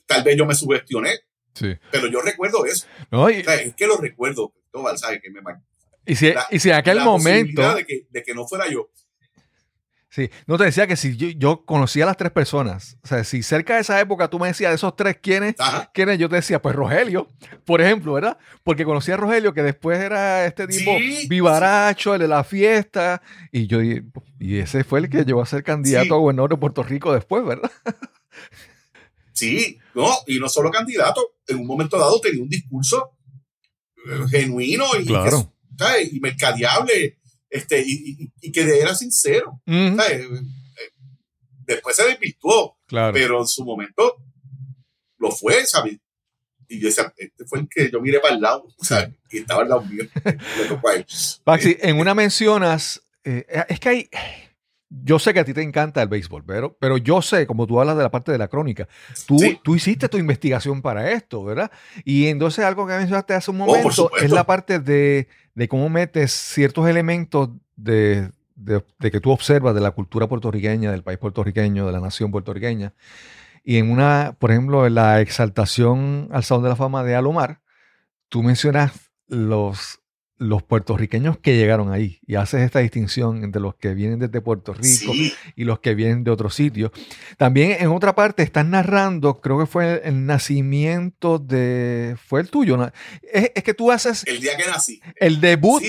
[0.05, 1.19] Tal vez yo me subestioné.
[1.53, 1.75] Sí.
[1.91, 2.87] Pero yo recuerdo eso.
[3.11, 3.45] No, es
[3.75, 5.21] que lo recuerdo, Cristóbal, ¿sabes?
[5.21, 5.41] Que me
[6.05, 7.75] y si, y si en aquel momento.
[7.75, 8.89] De que, de que no fuera yo.
[10.11, 13.43] Sí, no te decía que si yo, conocía a las tres personas, o sea, si
[13.43, 15.55] cerca de esa época tú me decías de esos tres quiénes,
[15.93, 17.29] quiénes, yo te decía, pues Rogelio,
[17.63, 18.37] por ejemplo, ¿verdad?
[18.61, 20.91] Porque conocía a Rogelio, que después era este tipo
[21.29, 23.21] vivaracho, el de la fiesta,
[23.53, 24.03] y yo, y,
[24.57, 27.71] ese fue el que llegó a ser candidato a gobernador de Puerto Rico después, ¿verdad?
[29.33, 33.17] Sí, no, y no solo candidato, en un momento dado tenía un discurso
[34.05, 35.51] eh, genuino y, claro.
[36.11, 37.20] y mercadeable
[37.51, 39.61] este, y, y, que era sincero.
[41.65, 44.17] Después se desvirtuó, pero en su momento
[45.17, 45.97] lo fue, ¿sabes?
[46.67, 49.09] Y yo decía, este fue el que yo miré para el lado, ¿sabes?
[49.29, 50.05] Y estaba al lado mío.
[51.43, 54.09] Paxi, en una mencionas, eh, es que hay,
[54.91, 57.79] yo sé que a ti te encanta el béisbol, pero, pero yo sé, como tú
[57.79, 58.89] hablas de la parte de la crónica,
[59.25, 61.71] tú, tú hiciste tu investigación para esto, ¿verdad?
[62.03, 65.27] Y entonces algo que mencionaste hace un oh, momento es la parte de,
[65.69, 68.29] cómo metes ciertos elementos de,
[68.99, 72.93] que tú observas de la cultura puertorriqueña, del país puertorriqueño, de la nación puertorriqueña.
[73.63, 77.61] Y en una, por ejemplo, en la exaltación al Salón de la Fama de Alomar,
[78.27, 78.91] tú mencionas
[79.27, 80.00] los
[80.41, 84.73] los puertorriqueños que llegaron ahí y haces esta distinción entre los que vienen desde Puerto
[84.73, 85.13] Rico
[85.55, 86.89] y los que vienen de otros sitios.
[87.37, 92.17] También en otra parte estás narrando, creo que fue el nacimiento de...
[92.25, 92.91] fue el tuyo.
[93.31, 94.25] Es, que tú haces...
[94.25, 94.99] El día que nací.
[95.15, 95.83] El debut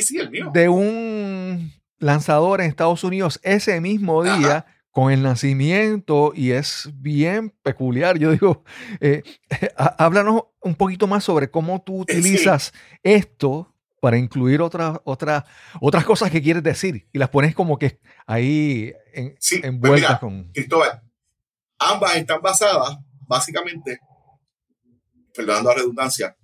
[0.52, 4.66] de un lanzador en Estados Unidos ese mismo día.
[4.90, 8.18] con el nacimiento y es bien peculiar.
[8.18, 8.62] Yo digo,
[9.00, 9.22] eh,
[9.76, 13.71] háblanos un poquito más sobre cómo tú utilizas esto
[14.02, 15.44] para incluir otras otras
[15.80, 20.18] otras cosas que quieres decir y las pones como que ahí en, sí, pues envueltas
[20.18, 20.50] con.
[20.52, 21.00] Cristóbal,
[21.78, 22.98] ambas están basadas
[23.28, 24.00] básicamente,
[25.32, 26.36] perdonando la redundancia,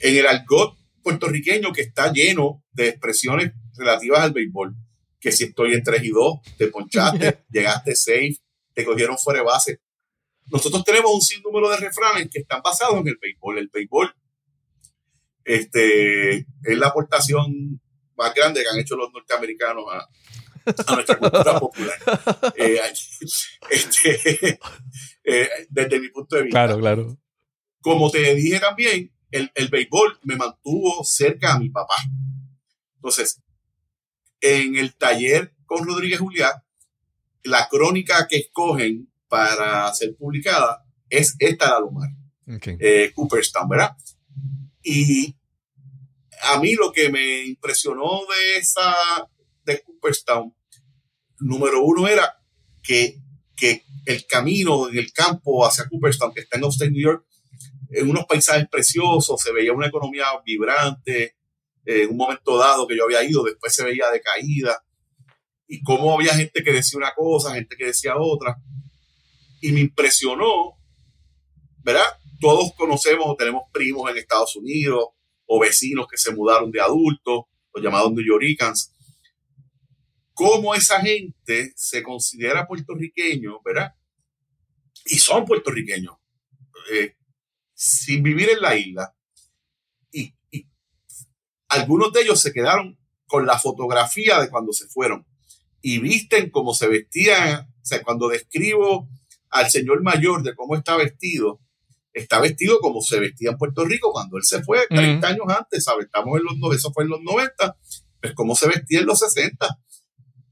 [0.00, 4.74] en el argot puertorriqueño que está lleno de expresiones relativas al béisbol.
[5.20, 8.38] Que si estoy en 3 y 2, te ponchaste, llegaste safe,
[8.72, 9.80] te cogieron fuera de base.
[10.46, 13.58] Nosotros tenemos un sinnúmero de refranes que están basados en el béisbol.
[13.58, 14.14] El béisbol
[15.44, 17.80] este, es la aportación
[18.16, 20.08] más grande que han hecho los norteamericanos a,
[20.94, 21.98] nuestra cultura popular.
[22.56, 22.80] Eh,
[23.70, 24.58] este,
[25.24, 26.64] eh, desde mi punto de vista.
[26.64, 27.18] Claro, claro.
[27.80, 31.96] Como te dije también, el, el béisbol me mantuvo cerca a mi papá.
[32.96, 33.42] Entonces,
[34.40, 36.52] en el taller con Rodríguez Julián,
[37.42, 42.08] la crónica que escogen para ser publicada es esta de Alomar,
[42.56, 42.76] okay.
[42.80, 43.96] eh, Cooperstown, ¿verdad?
[44.84, 45.34] Y
[46.42, 48.94] a mí lo que me impresionó de esa,
[49.64, 50.54] de Cooperstown,
[51.40, 52.36] número uno era
[52.82, 53.18] que,
[53.56, 57.26] que el camino en el campo hacia Cooperstown, que está en Upstate New York,
[57.90, 61.36] en unos paisajes preciosos, se veía una economía vibrante,
[61.86, 64.84] en un momento dado que yo había ido, después se veía decaída,
[65.66, 68.56] y cómo había gente que decía una cosa, gente que decía otra,
[69.60, 70.78] y me impresionó,
[71.82, 72.06] ¿verdad?
[72.44, 75.02] Todos conocemos o tenemos primos en Estados Unidos
[75.46, 78.92] o vecinos que se mudaron de adultos, los llamados New Yorkers.
[80.34, 83.94] ¿Cómo esa gente se considera puertorriqueño, verdad?
[85.06, 86.16] Y son puertorriqueños,
[86.92, 87.16] eh,
[87.72, 89.16] sin vivir en la isla.
[90.12, 90.34] Y,
[91.68, 95.26] algunos de ellos se quedaron con la fotografía de cuando se fueron
[95.80, 97.72] y visten cómo se vestían.
[97.80, 99.08] O sea, cuando describo
[99.48, 101.63] al señor mayor de cómo está vestido,
[102.14, 105.82] está vestido como se vestía en Puerto Rico cuando él se fue 30 años antes,
[105.82, 106.06] ¿sabes?
[106.06, 107.76] Estamos en los, eso fue en los 90,
[108.20, 109.78] pues como se vestía en los 60.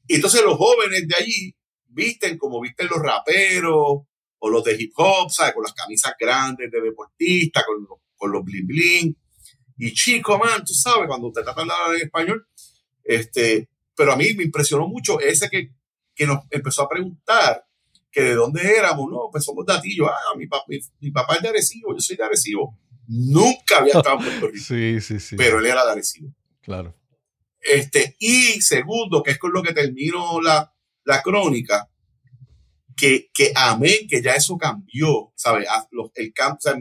[0.09, 1.57] Y entonces los jóvenes de allí
[1.87, 4.03] visten como visten los raperos
[4.39, 5.55] o los de hip hop, ¿sabes?
[5.55, 7.87] Con las camisas grandes de deportista, con,
[8.17, 9.17] con los bling bling.
[9.79, 12.47] Y chico, man, tú sabes, cuando te tratan de hablar en español,
[13.05, 15.71] este, pero a mí me impresionó mucho ese que,
[16.15, 17.65] que nos empezó a preguntar
[18.13, 20.47] que de dónde éramos, no, pues somos de Atillo, ah, mi,
[21.01, 22.79] mi, papá es de Arecibo, yo soy de Arecibo.
[23.09, 24.65] Nunca había estado en Puerto Rico.
[24.69, 25.37] sí, sí, sí.
[25.37, 26.33] Pero él era de Arecibo.
[26.61, 26.95] Claro.
[27.59, 30.73] Este, y segundo, que es con lo que termino la,
[31.05, 31.89] la crónica,
[32.97, 35.67] que, que amén, que ya eso cambió, ¿sabes?
[36.15, 36.75] El campo, o sea,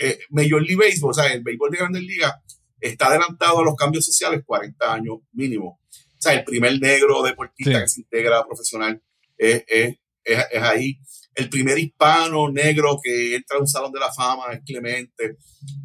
[0.00, 2.34] eh, Major League Baseball, o sea, el béisbol de Grandes Ligas
[2.80, 5.80] está adelantado a los cambios sociales 40 años mínimo.
[5.90, 9.02] O sea, el primer negro deportista que se integra a profesional
[9.36, 9.96] es, es,
[10.26, 10.98] es, ahí.
[11.34, 15.36] El primer hispano negro que entra a un salón de la fama es Clemente.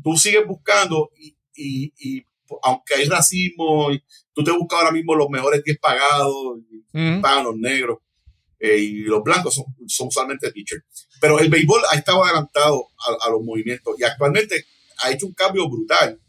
[0.03, 2.23] Tú sigues buscando y, y,
[2.63, 3.89] aunque hay racismo,
[4.33, 6.59] tú te buscas ahora mismo los mejores 10 pagados,
[6.93, 7.99] hispanos, negros,
[8.59, 10.83] eh, y los blancos son, son usualmente teachers.
[11.19, 12.89] Pero el béisbol ha estado adelantado
[13.25, 14.65] a, los movimientos y actualmente
[15.03, 16.19] ha hecho un cambio brutal.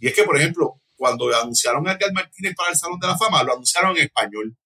[0.00, 3.16] Y es que, por ejemplo, cuando anunciaron a Edgar Martínez para el Salón de la
[3.16, 4.56] Fama, lo anunciaron en español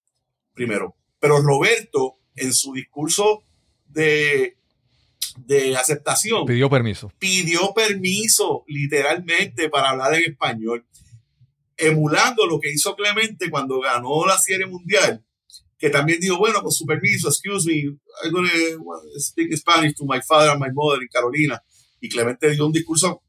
[0.53, 0.95] primero.
[1.19, 3.43] Pero Roberto en su discurso
[3.87, 4.57] de,
[5.37, 6.45] de aceptación.
[6.45, 7.11] Pidió permiso.
[7.19, 10.85] Pidió permiso, literalmente, para hablar en español,
[11.77, 15.23] emulando lo que hizo Clemente cuando ganó la Serie Mundial,
[15.77, 17.81] que también dijo, bueno, con su permiso, excuse me,
[18.23, 21.61] I'm going to speak Spanish to my father and my mother in Carolina.
[21.99, 23.21] Y Clemente dio un discurso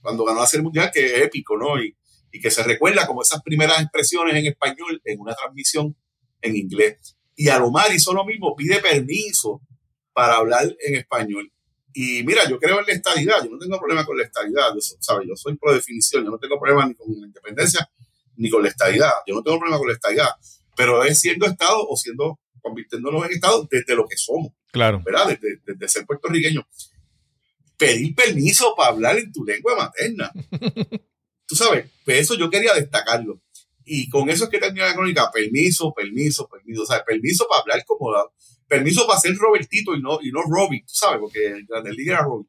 [0.00, 1.82] cuando ganó la Serie Mundial que es épico, ¿no?
[1.82, 1.96] Y,
[2.32, 5.96] y que se recuerda como esas primeras expresiones en español en una transmisión
[6.40, 7.16] en inglés.
[7.42, 9.60] Y Alomar hizo lo mismo, pide permiso
[10.12, 11.50] para hablar en español.
[11.92, 14.80] Y mira, yo creo en la estadidad, yo no tengo problema con la estadidad, yo,
[15.00, 15.26] ¿sabes?
[15.26, 17.90] yo soy pro definición, yo no tengo problema ni con la independencia
[18.36, 20.28] ni con la estadidad, yo no tengo problema con la estadidad,
[20.76, 24.52] pero es siendo Estado o siendo, convirtiéndonos en Estado desde lo que somos.
[24.70, 25.02] Claro.
[25.04, 25.30] ¿Verdad?
[25.30, 26.64] Desde, desde ser puertorriqueño.
[27.76, 30.30] Pedir permiso para hablar en tu lengua materna.
[31.48, 33.42] Tú sabes, pues eso yo quería destacarlo.
[33.84, 35.30] Y con eso es que termina la crónica.
[35.32, 36.82] Permiso, permiso, permiso.
[36.82, 38.10] O sea, permiso para hablar como.
[38.68, 42.14] Permiso para ser Robertito y no, y no Robin, tú sabes, porque en Grande Liga
[42.14, 42.48] era Robin.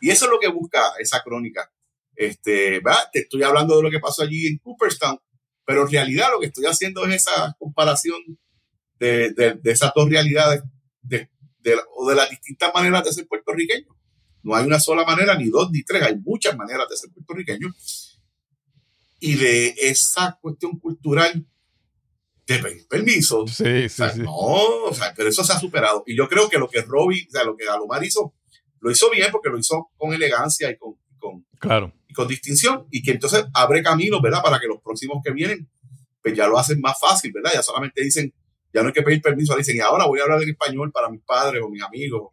[0.00, 1.70] Y eso es lo que busca esa crónica.
[2.14, 2.80] Este.
[3.12, 5.18] Te estoy hablando de lo que pasó allí en Cooperstown,
[5.64, 8.20] Pero en realidad lo que estoy haciendo es esa comparación
[8.98, 10.62] de, de, de esas dos realidades
[11.02, 11.28] de,
[11.96, 13.88] o de las distintas maneras de ser puertorriqueño.
[14.42, 17.68] No hay una sola manera, ni dos, ni tres, hay muchas maneras de ser puertorriqueño.
[19.26, 21.46] Y de esa cuestión cultural
[22.46, 23.46] de pedir permiso.
[23.46, 24.20] Sí, sí, sí.
[24.20, 26.02] No, o sea, pero eso se ha superado.
[26.06, 28.34] Y yo creo que lo que Robbie, o sea, lo que Alomar hizo,
[28.80, 31.92] lo hizo bien porque lo hizo con elegancia y con, con, claro.
[32.06, 32.86] y con distinción.
[32.90, 34.42] Y que entonces abre caminos, ¿verdad?
[34.42, 35.70] Para que los próximos que vienen,
[36.22, 37.52] pues ya lo hacen más fácil, ¿verdad?
[37.54, 38.30] Ya solamente dicen,
[38.74, 41.08] ya no hay que pedir permiso, dicen, y ahora voy a hablar en español para
[41.08, 42.32] mis padres o mis amigos.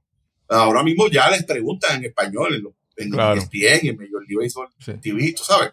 [0.50, 3.40] Ahora mismo ya les preguntan en español, en, los, en Claro.
[3.40, 4.92] ESPN, en Major League Baseball Sí.
[5.02, 5.72] TV, tú sabes.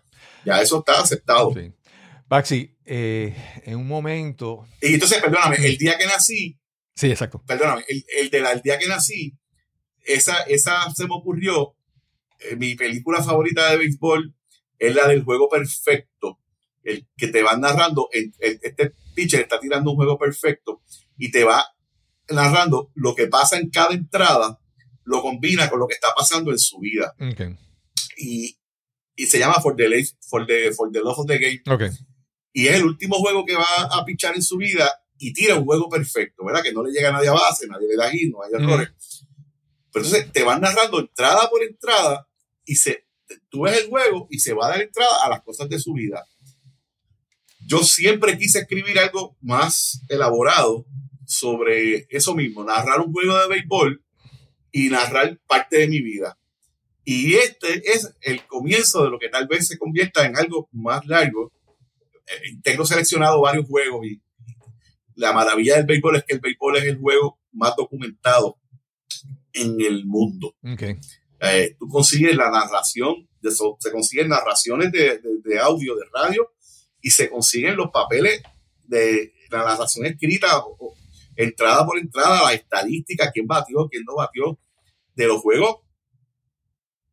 [0.49, 1.53] Ya eso está aceptado.
[1.55, 1.73] Sí.
[2.29, 3.35] Baxi, eh,
[3.65, 4.67] en un momento.
[4.83, 6.59] Y entonces, perdóname, el día que nací,
[6.95, 7.43] Sí, exacto.
[7.47, 9.37] perdóname, el, el, de la- el día que nací,
[10.05, 11.75] esa, esa se me ocurrió,
[12.41, 14.35] eh, mi película favorita de béisbol
[14.79, 16.39] es la del juego perfecto,
[16.83, 20.83] el que te van narrando, el- el- este pitcher está tirando un juego perfecto
[21.17, 21.65] y te va
[22.31, 24.61] narrando lo que pasa en cada entrada,
[25.05, 27.15] lo combina con lo que está pasando en su vida.
[28.19, 28.58] Y,
[29.19, 29.85] y se llama For the,
[30.31, 31.93] for, the, For the Love of the Game Ok.
[32.53, 34.89] y es el último juego que va a pichar en su vida
[35.19, 36.63] y tira un juego perfecto, ¿verdad?
[36.63, 38.91] Que no le llega a nadie a base, nadie le da hit, no hay errores.
[39.91, 42.29] Pero entonces te van narrando entrada por entrada
[42.65, 43.07] y se,
[43.49, 45.93] tú ves el juego y se va a dar entrada a las cosas de su
[45.95, 46.25] vida.
[47.67, 50.87] Yo siempre quise escribir algo más elaborado
[51.27, 54.05] sobre eso mismo, narrar un juego de béisbol
[54.71, 56.38] y narrar parte de mi vida.
[57.11, 61.07] Y este es el comienzo de lo que tal vez se convierta en algo más
[61.07, 61.51] largo.
[62.27, 64.21] Eh, tengo seleccionado varios juegos y
[65.15, 68.59] la maravilla del béisbol es que el béisbol es el juego más documentado
[69.55, 70.55] en el mundo.
[70.71, 70.83] Ok.
[71.41, 76.05] Eh, tú consigues la narración, de eso, se consiguen narraciones de, de- de audio, de
[76.13, 76.53] radio,
[77.01, 78.43] y se consiguen los papeles
[78.85, 80.95] de la narración escrita, o- o
[81.37, 84.59] entrada por entrada, las estadísticas, quién batió, quién no batió,
[85.15, 85.77] de los juegos.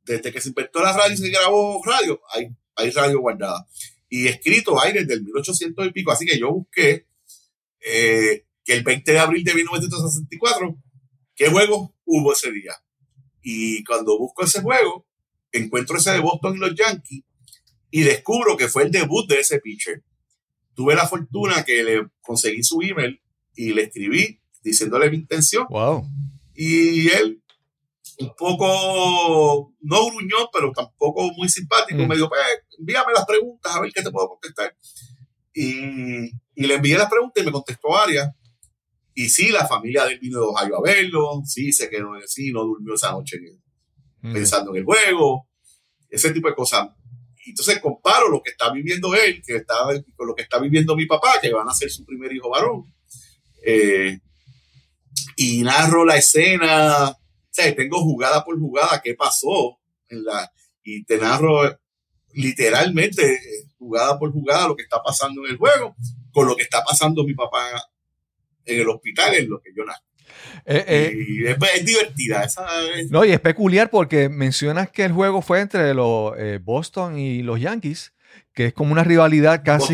[0.06, 3.68] Desde que se inventó la radio y se grabó radio, hay, hay radio guardada.
[4.10, 7.08] Y escrito hay desde el 1800 y pico, así que yo busqué
[7.82, 10.78] eh, que el 20 de abril de 1964,
[11.36, 12.74] ¿qué juegos hubo ese día?
[13.42, 15.06] Y cuando busco ese juego,
[15.52, 17.24] encuentro ese de Boston y los Yankees
[17.92, 20.04] y descubro que fue el debut de ese pitcher.
[20.74, 23.22] Tuve la fortuna que le conseguí su email
[23.56, 26.06] y le escribí diciéndole mi intención Wow.
[26.56, 27.42] y él
[28.20, 32.08] un poco, no gruñó, pero tampoco muy simpático, Mm.
[32.08, 32.42] me dijo, pues,
[32.80, 34.76] envíame las preguntas a ver qué te puedo contestar.
[35.54, 38.30] Y, y le envié las preguntas y me contestó varias.
[39.14, 42.52] Y sí, la familia de él vino de Ohio a verlo, sí, se quedó, sí,
[42.52, 43.38] no durmió esa noche
[44.24, 44.34] Ok.
[44.34, 45.48] pensando en el juego,
[46.10, 46.90] ese tipo de cosas.
[47.48, 49.76] Entonces comparo lo que está viviendo él, que está,
[50.16, 52.94] con lo que está viviendo mi papá, que van a ser su primer hijo varón.
[53.66, 54.20] Eh,
[55.38, 57.16] y narro la escena,
[57.56, 59.80] sea, tengo jugada por jugada qué pasó
[60.10, 60.52] en la,
[60.84, 61.62] y te narro
[62.34, 63.40] literalmente
[63.78, 65.96] jugada por jugada lo que está pasando en el juego,
[66.32, 67.70] con lo que está pasando mi papá
[68.66, 70.02] en el hospital, en lo que yo nací.
[70.66, 75.06] Eh, eh, y es, es divertida, esa es- no, y es peculiar porque mencionas que
[75.06, 78.14] el juego fue entre los eh, Boston y los Yankees,
[78.54, 79.94] que es como una rivalidad casi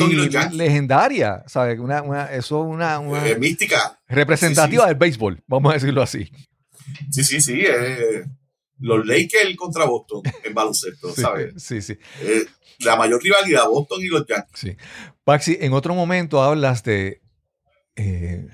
[0.54, 1.80] legendaria, ¿sabes?
[1.80, 4.00] Una, una- eso es una, una mística.
[4.08, 4.90] representativa sí, sí.
[4.90, 6.32] del béisbol, vamos a decirlo así.
[7.12, 7.62] Sí, sí, sí.
[7.66, 8.24] eh,
[8.80, 11.54] los Lakers contra Boston en baloncesto, Sí, ¿sabes?
[11.58, 11.98] sí, sí.
[12.22, 12.46] Eh,
[12.80, 14.60] la mayor rivalidad, Boston y los Yankees.
[14.60, 14.76] Sí.
[15.24, 17.22] Paxi, en otro momento hablas de
[17.96, 18.48] eh,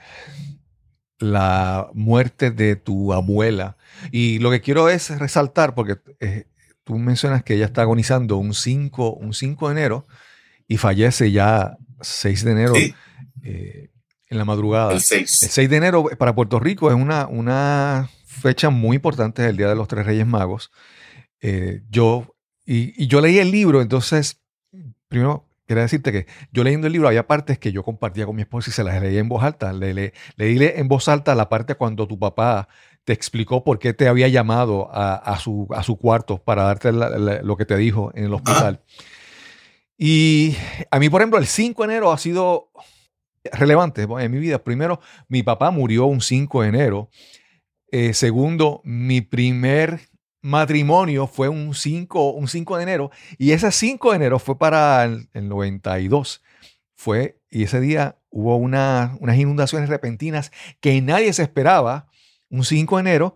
[1.19, 3.77] la muerte de tu abuela.
[4.11, 6.45] Y lo que quiero es resaltar, porque eh,
[6.83, 10.05] tú mencionas que ella está agonizando un 5, un 5 de enero
[10.67, 12.93] y fallece ya 6 de enero Sí,
[13.43, 13.89] eh,
[14.29, 14.89] en la madrugada.
[14.91, 15.29] el El 6.
[15.51, 18.09] 6 de enero para Puerto Rico es una, una
[18.41, 20.71] fecha muy importante, es el Día de los Tres Reyes Magos.
[21.41, 22.35] Eh, yo,
[22.65, 24.41] y, y yo leí el libro, entonces,
[25.07, 28.41] primero quería decirte que yo leyendo el libro había partes que yo compartía con mi
[28.43, 29.73] esposa y se las leía en voz alta.
[29.73, 32.69] Le, le, leí en voz alta la parte cuando tu papá
[33.03, 36.91] te explicó por qué te había llamado a, a su, a su cuarto para darte
[36.93, 38.81] la- la- lo que te dijo en el hospital.
[39.97, 40.55] Y
[40.91, 42.69] a mí, por ejemplo, el 5 de enero ha sido
[43.51, 44.63] relevante en mi vida.
[44.63, 47.09] Primero, mi papá murió un 5 de enero.
[47.91, 50.01] Eh, segundo, mi primer
[50.41, 53.11] matrimonio fue un 5, un 5 de enero.
[53.38, 56.41] Y ese 5 de enero fue para el, el 92.
[56.95, 62.07] Fue, y ese día hubo una- unas inundaciones repentinas que nadie se esperaba.
[62.49, 63.35] Un 5 de enero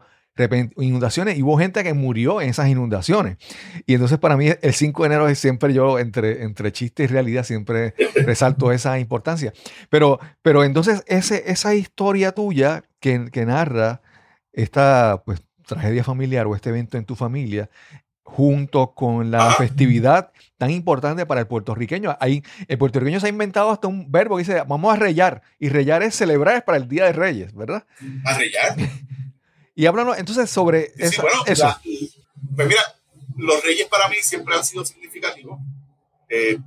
[0.77, 3.37] inundaciones y hubo gente que murió en esas inundaciones.
[3.85, 7.07] Y entonces para mí el 5 de enero es siempre yo, entre, entre chiste y
[7.07, 9.53] realidad, siempre resalto esa importancia.
[9.89, 14.01] Pero, pero entonces ese, esa historia tuya que, que narra
[14.53, 17.69] esta pues, tragedia familiar o este evento en tu familia,
[18.23, 22.15] junto con la festividad tan importante para el puertorriqueño.
[22.19, 25.41] Ahí, el puertorriqueño se ha inventado hasta un verbo que dice, vamos a reyar.
[25.59, 27.85] Y reyar es celebrar para el Día de Reyes, ¿verdad?
[28.25, 28.75] A reyar.
[29.75, 31.23] y háblanos entonces sobre eso.
[32.55, 32.81] pues mira,
[33.37, 35.59] los reyes para mí siempre han sido significativos.
[36.29, 36.57] Eh,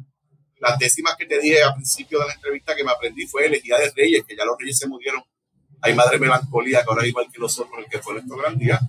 [0.59, 3.61] las décimas que te dije al principio de la entrevista que me aprendí fue el
[3.61, 5.23] Día de Reyes, que ya los reyes se murieron.
[5.85, 8.81] Hay madre melancolía, que ahora igual que nosotros, el que fue nuestro gran día.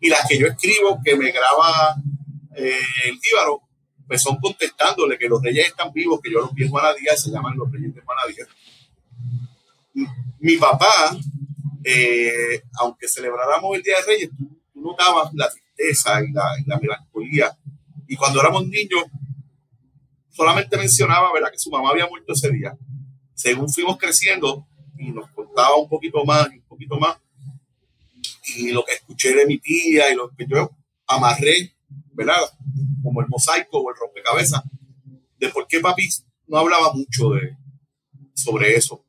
[0.00, 1.94] Y las que yo escribo, que me graba
[2.56, 3.62] eh, el Íbaro,
[4.08, 7.30] pues son contestándole que los reyes están vivos, que yo los vi en Juanadía, se
[7.30, 8.46] llaman los reyes de Juanadía.
[10.40, 11.16] Mi papá,
[11.84, 17.56] eh, aunque celebráramos el Día de Reyes, tú, notabas la tristeza y la, melancolía.
[18.08, 19.04] Y cuando éramos niños,
[20.30, 21.52] solamente mencionaba ¿verdad?
[21.52, 22.76] que su mamá había muerto ese día.
[23.34, 24.66] Según fuimos creciendo
[25.00, 27.16] y nos contaba un poquito más y un poquito más,
[28.56, 30.70] y lo que escuché de mi tía y lo que yo
[31.06, 31.74] amarré
[32.12, 32.40] ¿verdad?
[33.02, 34.62] Como el mosaico o el rompecabezas,
[35.38, 36.08] de por qué papi
[36.46, 37.56] no hablaba mucho de,
[38.34, 39.04] sobre eso.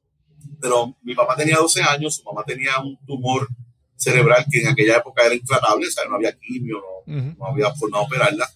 [0.61, 3.47] Pero mi papá tenía 12 años, su mamá tenía un tumor
[3.95, 7.99] cerebral que en aquella época era intratable, o sea, no había quimio, no, había forma
[7.99, 8.49] de operarla.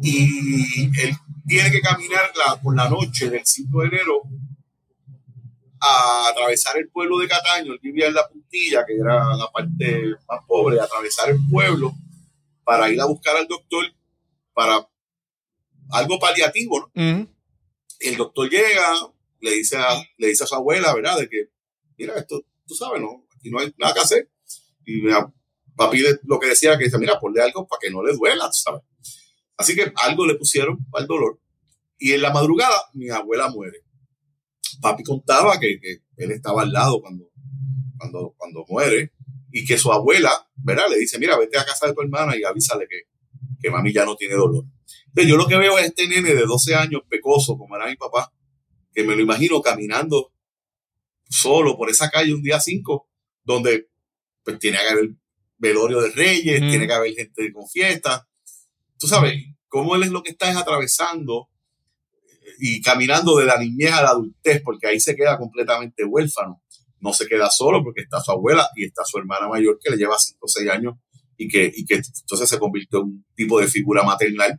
[0.00, 1.14] Y él
[1.46, 4.22] tiene que caminar por la noche del 5 de enero
[5.84, 10.14] a atravesar el pueblo de Cataño, él vivía en la puntilla, que era la parte
[10.28, 11.92] más pobre, atravesar el pueblo
[12.62, 13.84] para ir a buscar al doctor
[14.54, 14.88] para
[15.90, 16.90] algo paliativo, ¿no?
[17.98, 18.94] El doctor llega,
[19.40, 21.18] le dice, a, le dice a su abuela, ¿verdad?
[21.18, 21.48] De que,
[21.98, 23.26] mira, esto, tú sabes, ¿no?
[23.36, 24.30] Aquí no hay nada que hacer.
[24.86, 25.32] Y mira,
[25.74, 28.58] papi lo que decía que dice, mira, ponle algo para que no le duela, tú
[28.62, 28.82] sabes.
[29.56, 31.40] Así que algo le pusieron el dolor.
[31.98, 33.78] Y en la madrugada, mi abuela muere.
[34.82, 37.30] Papi contaba que, que él estaba al lado cuando,
[37.96, 39.12] cuando, cuando muere
[39.52, 40.86] y que su abuela, ¿verdad?
[40.90, 43.02] Le dice, mira, vete a casa de tu hermana y avísale que,
[43.60, 44.64] que mami ya no tiene dolor.
[45.06, 47.96] Entonces yo lo que veo es este nene de 12 años, pecoso, como era mi
[47.96, 48.32] papá,
[48.92, 50.32] que me lo imagino caminando
[51.28, 53.08] solo por esa calle un día 5,
[53.44, 53.88] donde
[54.42, 55.10] pues tiene que haber
[55.58, 58.28] velorio de reyes, tiene que haber gente con fiesta.
[58.98, 59.34] Tú sabes,
[59.68, 61.48] cómo él es lo que está es atravesando
[62.58, 66.62] y caminando de la niñez a la adultez, porque ahí se queda completamente huérfano
[67.02, 69.96] no se queda solo porque está su abuela y está su hermana mayor que le
[69.96, 70.94] lleva 5 o 6 años
[71.36, 74.58] y que, y que entonces se convirtió en un tipo de figura maternal.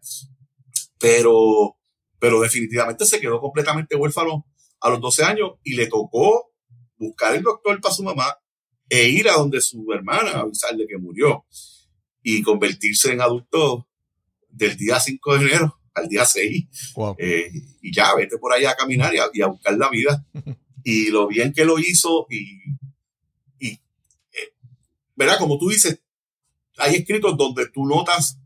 [0.99, 1.77] Pero,
[2.19, 4.45] pero definitivamente se quedó completamente huérfano
[4.81, 6.51] a los 12 años y le tocó
[6.97, 8.37] buscar el doctor para su mamá
[8.89, 11.45] e ir a donde su hermana avisarle que murió
[12.21, 13.87] y convertirse en adulto
[14.49, 16.65] del día 5 de enero al día 6.
[17.17, 20.25] Eh, y ya, vete por allá a caminar y a buscar la vida.
[20.83, 22.59] y lo bien que lo hizo y,
[23.59, 24.53] y eh,
[25.15, 25.37] ¿verdad?
[25.39, 26.01] Como tú dices,
[26.77, 28.39] hay escritos donde tú notas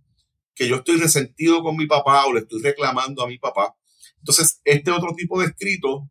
[0.54, 3.76] que yo estoy resentido con mi papá o le estoy reclamando a mi papá.
[4.20, 6.10] Entonces, este otro tipo de escrito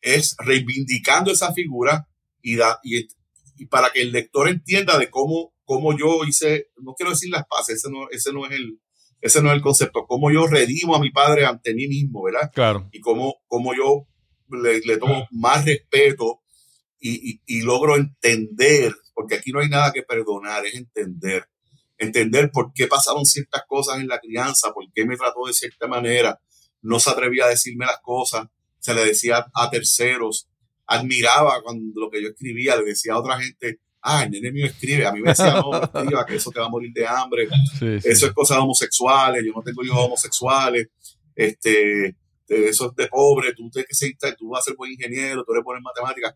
[0.00, 2.08] es reivindicando esa figura
[2.40, 3.08] y, da, y,
[3.56, 7.46] y para que el lector entienda de cómo, cómo yo hice, no quiero decir las
[7.46, 8.80] paces, ese no, ese no es el,
[9.20, 12.50] ese no es el concepto, cómo yo redimo a mi padre ante mí mismo, ¿verdad?
[12.54, 12.88] Claro.
[12.92, 14.06] Y cómo, cómo yo
[14.50, 16.40] le, tomo más respeto
[17.00, 21.48] y, y, logro entender, porque aquí no hay nada que perdonar, es entender.
[21.96, 25.86] Entender por qué pasaron ciertas cosas en la crianza, por qué me trató de cierta
[25.86, 26.40] manera,
[26.82, 28.46] no se atrevía a decirme las cosas,
[28.78, 30.48] se le decía a terceros,
[30.86, 34.66] admiraba cuando lo que yo escribía, le decía a otra gente, ah, el nene mío
[34.66, 37.48] escribe, a mí me decía, no, escriba, que eso te va a morir de hambre,
[38.04, 40.88] eso es cosa de homosexuales, yo no tengo hijos homosexuales,
[41.34, 42.16] este,
[42.48, 43.84] eso es de pobre, tú, te,
[44.36, 46.34] tú vas a ser buen ingeniero, tú eres buen en matemáticas.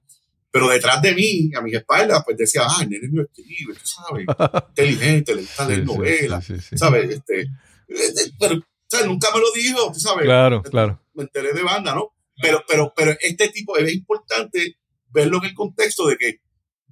[0.50, 3.86] Pero detrás de mí, a mis espaldas, pues decía, ah, el nene mío escribe, tú
[3.86, 4.26] sabes,
[4.68, 7.10] inteligente, le gusta leer novelas, ¿sabes?
[7.10, 7.48] Este, eh,
[7.88, 9.06] eh, pero, ¿sabes?
[9.06, 10.24] Nunca me lo dijo, tú sabes.
[10.24, 11.00] Claro, claro.
[11.14, 12.12] Me enteré de banda, ¿no?
[12.40, 14.76] Pero, pero, pero este tipo, es importante
[15.08, 16.40] verlo en el contexto de que,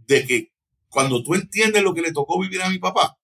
[0.07, 0.53] de que
[0.91, 3.17] cuando tú entiendes lo que le tocó vivir a mi papá,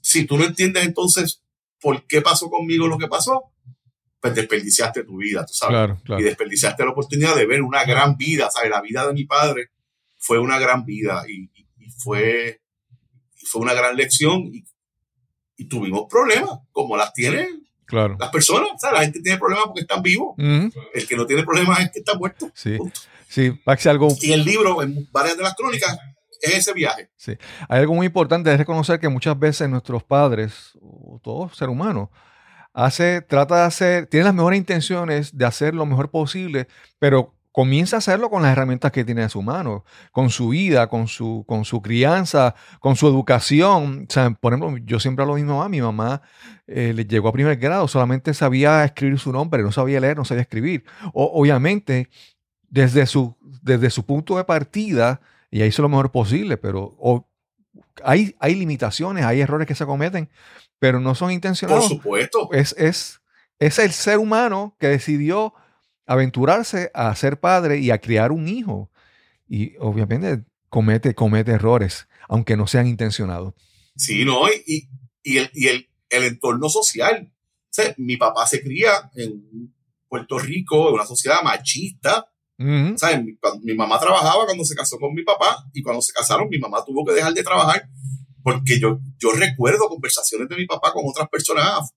[0.00, 1.42] si tú no entiendes entonces
[1.80, 3.52] por qué pasó conmigo lo que pasó,
[4.20, 5.98] pues desperdiciaste tu vida, tú sabes.
[6.18, 8.70] Y desperdiciaste la oportunidad de ver una gran vida, ¿sabes?
[8.70, 9.70] La vida de mi padre
[10.16, 11.50] fue una gran vida y,
[11.98, 12.62] fue,
[13.34, 14.64] fue una gran lección y,
[15.68, 18.16] tuvimos problemas, como las tienen claro.
[18.18, 18.70] las personas.
[18.78, 20.34] Sea, la gente tiene problemas porque están vivos.
[20.38, 22.50] El que no tiene problemas es que está muerto.
[22.54, 22.78] Sí.
[23.28, 23.52] Sí,
[23.86, 24.08] algo.
[24.20, 25.98] Y el libro, en varias de las crónicas,
[26.44, 27.10] es ese viaje.
[27.16, 27.36] Sí.
[27.68, 32.10] Hay algo muy importante, es reconocer que muchas veces nuestros padres, o todo ser humano,
[32.72, 36.68] hace, trata de hacer, tiene las mejores intenciones de hacer lo mejor posible,
[36.98, 40.88] pero comienza a hacerlo con las herramientas que tiene a su mano, con su vida,
[40.88, 44.06] con su, con su crianza, con su educación.
[44.10, 46.20] O sea, por ejemplo, yo siempre hablo mismo mi mamá
[46.66, 50.24] eh, le llegó a primer grado, solamente sabía escribir su nombre, no sabía leer, no
[50.24, 50.84] sabía escribir.
[51.12, 52.10] O, obviamente,
[52.68, 55.20] desde su, desde su punto de partida,
[55.58, 56.96] ella hizo lo mejor posible, pero
[58.02, 60.28] hay, hay limitaciones, hay errores que se cometen,
[60.78, 61.88] pero no son intencionados.
[61.88, 62.48] Por supuesto.
[62.52, 63.20] Es, es,
[63.58, 65.54] es el ser humano que decidió
[66.06, 68.90] aventurarse a ser padre y a criar un hijo.
[69.46, 73.54] Y obviamente comete, comete errores, aunque no sean intencionados.
[73.96, 74.88] Sí, no, y,
[75.22, 77.32] y, el, y el, el, entorno social.
[77.96, 79.72] mi papá se cría en
[80.08, 82.28] Puerto Rico, en una sociedad machista.
[82.56, 82.94] Mi,
[83.62, 86.84] mi, mamá trabajaba cuando se casó con mi papá y cuando se casaron mi mamá
[86.84, 87.88] tuvo que dejar de trabajar
[88.44, 91.90] porque yo, yo recuerdo conversaciones de mi papá con otras personas.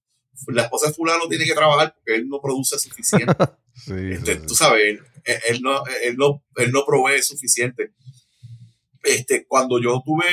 [0.47, 3.35] La esposa de fulano tiene que trabajar porque él no produce suficiente.
[3.87, 7.93] Este, tú sabes, él, no, él, no, él no provee suficiente.
[9.03, 10.25] Este, cuando yo tuve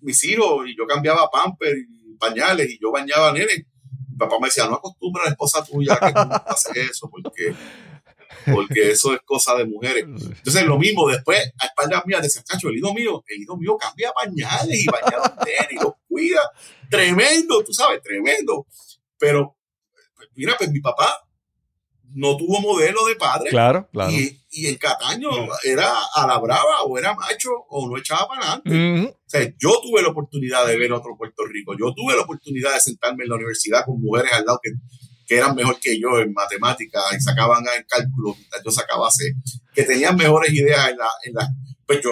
[0.00, 3.66] mis hijos y yo cambiaba pamper y pañales y yo bañaba a nene,
[4.10, 7.54] mi papá me decía, no acostumbra a la esposa tuya que tú haces eso, porque,
[8.52, 10.04] porque eso es cosa de mujeres.
[10.04, 13.76] Entonces, lo mismo, después, a espaldas mías, decía, cacho, el hijo mío, el hijo mío
[13.76, 16.40] cambia pañales y baña nene y los cuida.
[16.90, 18.66] Tremendo, tú sabes, tremendo.
[19.18, 19.56] Pero,
[20.34, 21.24] mira, pues mi papá
[22.14, 23.50] no tuvo modelo de padre.
[23.50, 24.12] Claro, claro.
[24.12, 25.30] Y, y el Cataño
[25.64, 29.16] era a la brava, o era macho, o no echaba para adelante.
[29.16, 31.74] O sea, yo tuve la oportunidad de ver otro Puerto Rico.
[31.76, 34.70] Yo tuve la oportunidad de sentarme en la universidad con mujeres al lado que,
[35.26, 39.34] que eran mejor que yo en matemáticas y sacaban en cálculo yo sacaba C,
[39.74, 41.48] que tenían mejores ideas en la, en la
[41.86, 42.10] pues yo,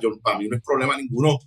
[0.00, 1.38] yo, para mí no es problema ninguno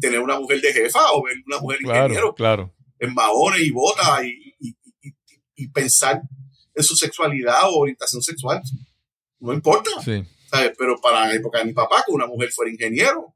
[0.00, 2.74] tener una mujer de jefa o ver una mujer claro, ingeniero claro.
[2.98, 5.14] en maones y botas y, y, y,
[5.56, 6.20] y pensar
[6.74, 8.60] en su sexualidad o orientación sexual.
[9.40, 9.90] No importa.
[10.04, 10.22] Sí.
[10.54, 10.72] ¿sabes?
[10.78, 13.33] Pero para la época de mi papá, que una mujer fuera ingeniero.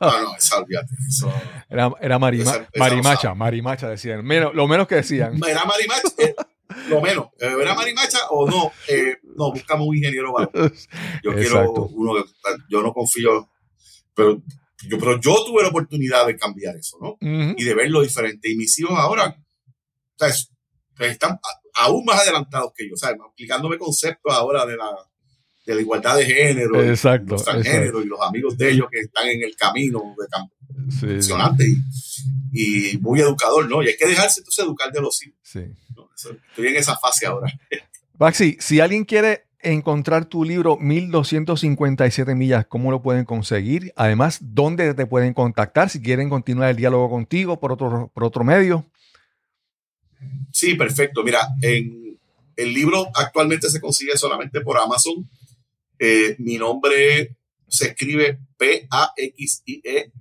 [0.00, 0.94] Ah, no, esa, olvídate.
[1.08, 1.32] Eso,
[1.68, 4.24] era era marima, esa, esa marimacha, no marimacha decían.
[4.24, 5.40] Menos, lo menos que decían.
[5.48, 6.34] Era marimacha, eh,
[6.88, 7.26] lo menos.
[7.38, 8.72] Eh, ¿Era marimacha o no?
[8.88, 11.34] Eh, no, buscamos un ingeniero Yo Exacto.
[11.34, 12.30] quiero uno que
[12.70, 13.50] yo no confío,
[14.14, 14.42] pero
[14.88, 17.10] yo, pero yo tuve la oportunidad de cambiar eso, ¿no?
[17.10, 17.54] Uh -huh.
[17.56, 18.50] Y de verlo diferente.
[18.50, 19.36] Y mis hijos ahora,
[20.98, 21.38] están
[21.74, 23.18] aún más adelantados que yo, ¿sabes?
[23.24, 24.90] Aplicándome conceptos ahora de la,
[25.64, 29.28] de la igualdad de género, exacto, los transgéneros y los amigos de ellos que están
[29.28, 30.54] en el camino de campo.
[30.88, 31.64] Sí, impresionante
[32.52, 33.82] y, y, muy educador, ¿no?
[33.82, 35.38] Y hay que dejarse entonces educar de los hijos.
[35.42, 35.60] Sí.
[35.96, 36.08] ¿no?
[36.14, 37.52] Estoy en esa fase ahora.
[38.14, 43.92] Baxi, si alguien quiere encontrar tu libro 1257 millas, ¿cómo lo pueden conseguir?
[43.96, 48.44] Además, ¿dónde te pueden contactar si quieren continuar el diálogo contigo por otro, por otro
[48.44, 48.86] medio?
[50.52, 51.22] Sí, perfecto.
[51.22, 52.18] Mira, en
[52.56, 55.28] el libro actualmente se consigue solamente por Amazon.
[55.98, 57.36] Eh, mi nombre
[57.68, 60.12] se escribe P-A-X-I-E,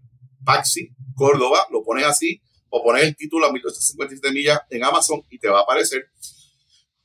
[0.44, 1.68] Paxi, Córdoba.
[1.72, 5.60] Lo pones así o pones el título a 1257 millas en Amazon y te va
[5.60, 6.10] a aparecer.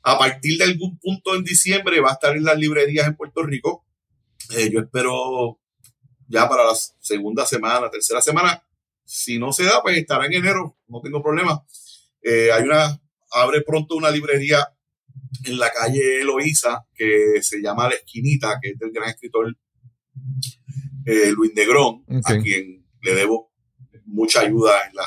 [0.02, 3.42] A partir de algún punto en diciembre va a estar en las librerías en Puerto
[3.42, 3.84] Rico.
[4.56, 5.58] Eh, yo espero
[6.28, 8.62] ya para la segunda semana, tercera semana.
[9.04, 11.64] Si no se da, pues estará en enero, no tengo problema.
[12.22, 13.00] Eh, hay una,
[13.32, 14.75] abre pronto una librería
[15.44, 19.56] en la calle Eloísa que se llama La Esquinita, que es del gran escritor
[21.04, 22.38] eh, Luis Negrón, okay.
[22.38, 23.52] a quien le debo
[24.06, 25.04] mucha ayuda en la,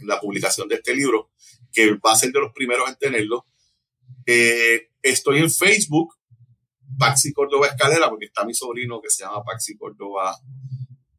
[0.00, 1.30] en la, publicación de este libro,
[1.72, 3.46] que va a ser de los primeros en tenerlo.
[4.26, 6.14] Eh, estoy en Facebook,
[6.98, 10.36] Paxi Córdoba Escalera, porque está mi sobrino que se llama Paxi Córdoba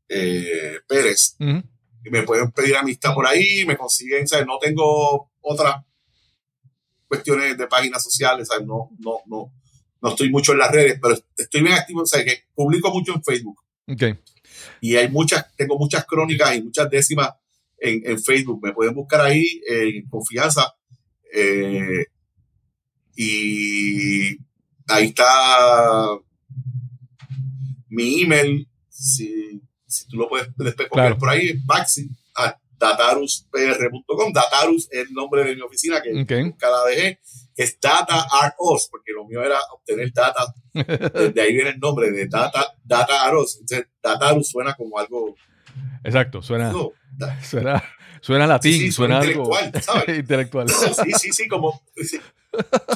[0.07, 1.35] eh, Pérez.
[1.39, 1.69] Uh -huh.
[2.03, 4.45] Y me pueden pedir amistad por ahí, me consiguen, ¿sabes?
[4.45, 5.75] No tengo otras
[7.11, 8.65] cuestiones de páginas sociales, ¿sabes?
[8.65, 9.53] No, no, no,
[10.01, 12.25] no estoy mucho en las redes, pero estoy bien activo, ¿sabes?
[12.25, 13.59] Que publico mucho en Facebook.
[13.85, 14.17] Okay.
[14.79, 17.31] Y hay muchas, tengo muchas crónicas y muchas décimas
[17.77, 18.61] en, en Facebook.
[18.63, 20.73] Me pueden buscar ahí eh, en confianza.
[21.33, 22.05] Eh,
[23.17, 24.38] y
[24.88, 25.25] ahí está
[27.89, 28.69] mi email.
[28.88, 31.17] Si, si tú lo puedes después claro.
[31.17, 34.33] por ahí, Baxi, a dataruspr.com.
[34.33, 36.43] Datarus es el nombre de mi oficina que okay.
[36.43, 37.19] nunca la dejé.
[37.55, 40.53] Es Data Art Us, porque lo mío era obtener data.
[40.73, 43.59] de ahí viene el nombre de Data, data Art Us.
[43.59, 45.35] Entonces, Datarus suena como algo.
[46.03, 46.71] Exacto, suena.
[46.71, 46.91] No,
[47.43, 47.83] suena,
[48.19, 50.17] suena latín, sí, sí, suena intelectual, algo ¿sabes?
[50.17, 50.69] intelectual.
[50.69, 51.81] Sí, sí, sí, como.
[51.95, 52.19] Sí,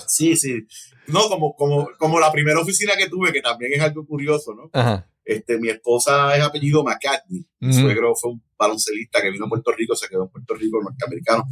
[0.08, 0.68] Sí, sí.
[1.08, 4.70] No, como, como, como la primera oficina que tuve, que también es algo curioso, ¿no?
[4.74, 5.08] Ajá.
[5.26, 7.46] Este, mi esposa es apellido McCartney.
[7.60, 7.82] Mi Ujú.
[7.82, 11.46] suegro fue un baloncelista que vino a Puerto Rico, se quedó en Puerto Rico, norteamericano.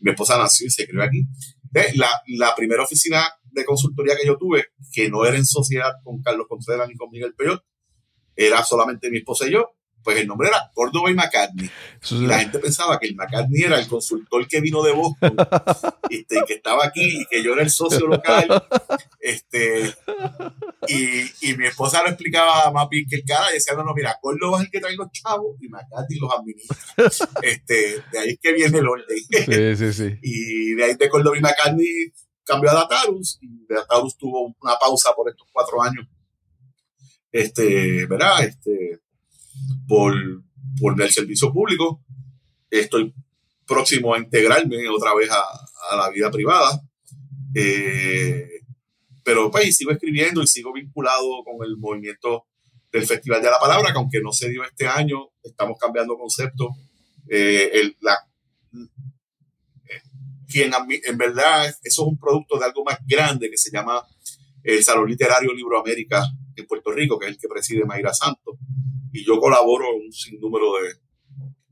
[0.00, 1.26] Mi esposa nació y se crió aquí.
[1.74, 5.90] Eh, La, la primera oficina de consultoría que yo tuve, que no era en sociedad
[6.04, 7.62] con Carlos Contreras ni con Miguel Peyot,
[8.36, 9.72] era solamente mi esposa y yo,
[10.02, 11.70] pues el nombre era Córdoba y McCartney.
[12.10, 15.36] Y la gente pensaba que el McCartney era el consultor que vino de Boston,
[16.10, 18.64] este, que estaba aquí y que yo era el socio local.
[19.20, 19.94] Este,
[20.86, 23.92] y, y mi esposa lo explicaba más bien que el cara y decía, no, no,
[23.94, 26.76] mira, Córdoba es el que trae los chavos y McCartney los administra.
[27.42, 29.18] Este, de ahí es que viene el orden.
[29.30, 30.18] Sí, sí, sí.
[30.22, 32.12] Y de ahí de Córdoba y McCartney
[32.44, 36.06] cambió a Datarus y Datarus tuvo una pausa por estos cuatro años.
[37.30, 38.44] Este, ¿verdad?
[38.44, 39.00] Este,
[39.86, 40.14] por,
[40.80, 42.02] por el servicio público.
[42.70, 43.14] Estoy
[43.66, 46.82] próximo a integrarme otra vez a, la vida privada.
[47.54, 48.46] Eh,
[49.24, 52.46] pero pues sigo escribiendo y sigo vinculado con el movimiento
[52.90, 56.70] del Festival de la Palabra, que aunque no se dio este año, estamos cambiando concepto.
[57.28, 58.16] Eh, el- la,
[60.48, 60.72] quien
[61.04, 64.02] en verdad eso es un producto de algo más grande que se llama
[64.62, 66.24] el Salón Literario Libro América
[66.60, 68.56] en Puerto Rico, que es el que preside Mayra Santos.
[69.12, 70.94] Y yo colaboro en un sinnúmero de,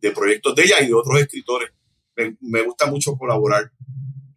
[0.08, 1.70] de proyectos de ella y de otros escritores.
[2.16, 3.70] Me, me gusta mucho colaborar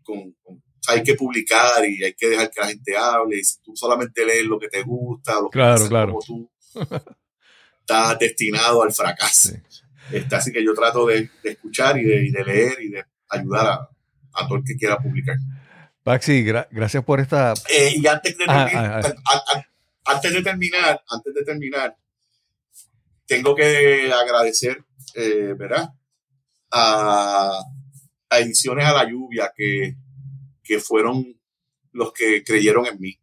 [0.04, 3.38] con, con- o sea, hay que publicar y hay que dejar que la gente hable.
[3.40, 6.14] Y si tú solamente lees lo que te gusta, lo que Claro, piensas claro.
[6.14, 6.52] como tú,
[7.82, 9.50] estás destinado al fracaso.
[9.50, 9.56] Sí.
[10.12, 13.04] Este, así que yo trato de, de escuchar y de, y de leer y de
[13.30, 13.90] ayudar a,
[14.34, 15.38] a todo el que quiera publicar.
[16.04, 17.54] Paxi, gra- gracias por esta.
[17.70, 19.66] Eh, y antes de, Ah, terminar, ah, a- a-
[20.10, 21.96] antes de terminar, antes de terminar,
[23.26, 24.84] tengo que agradecer,
[25.16, 25.90] eh, ¿verdad?
[26.72, 27.62] A,
[28.30, 29.96] a Ediciones a la Lluvia, que,
[30.64, 31.40] que fueron
[31.92, 33.20] los que creyeron en mí.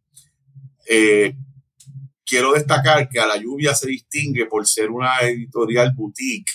[0.89, 1.35] Eh,
[2.25, 6.51] quiero destacar que a la lluvia se distingue por ser una editorial boutique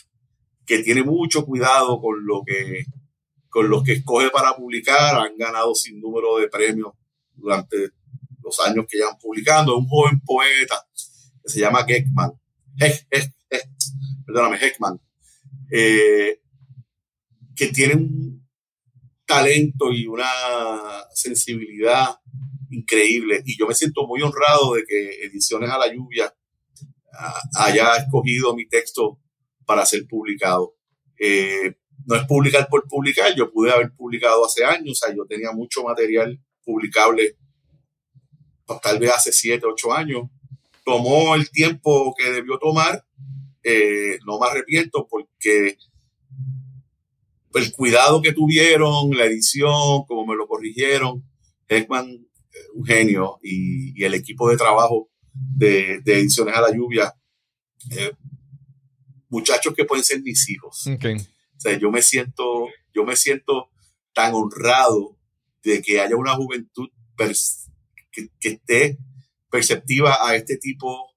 [0.65, 2.85] que tiene mucho cuidado con lo que
[3.49, 6.95] con los que escoge para publicar, han ganado sin número de premios
[7.35, 7.91] durante
[8.61, 9.77] años que llevan publicando.
[9.77, 10.85] Un joven poeta
[11.43, 12.31] que se llama Heckman.
[12.79, 14.99] Heck- Heck- Heck- perdóname, Heckman.
[15.71, 16.41] eh,
[17.57, 18.49] que tiene un
[19.27, 20.29] talento y una
[21.15, 22.17] sensibilidad
[22.71, 23.43] increíble.
[23.45, 26.35] Y yo me siento muy honrado de que Ediciones a la Lluvia
[27.19, 29.19] ah, haya escogido mi texto
[29.65, 30.75] para ser publicado.
[31.19, 31.75] Eh,
[32.07, 35.53] no es publicar por publicar, yo pude haber publicado hace años, o sea, yo tenía
[35.53, 37.37] mucho material publicable,
[38.73, 40.29] pues, tal vez hace siete, ocho años.
[40.85, 43.05] Tomó el tiempo que debió tomar,
[43.63, 45.77] eh, no me arrepiento porque
[47.55, 51.23] el cuidado que tuvieron, la edición, como me lo corrigieron,
[51.69, 56.73] Heckman, eh, un genio, y, y el equipo de trabajo de, de Ediciones a la
[56.75, 57.15] Lluvia,
[57.91, 58.13] eh,
[59.29, 60.87] muchachos que pueden ser mis hijos.
[60.89, 61.05] Ok.
[61.57, 63.71] O sea, yo me siento, yo me siento
[64.13, 65.17] tan honrado
[65.63, 67.62] de que haya una juventud pers-
[68.13, 68.99] que, que esté
[69.51, 71.15] perceptiva a este tipo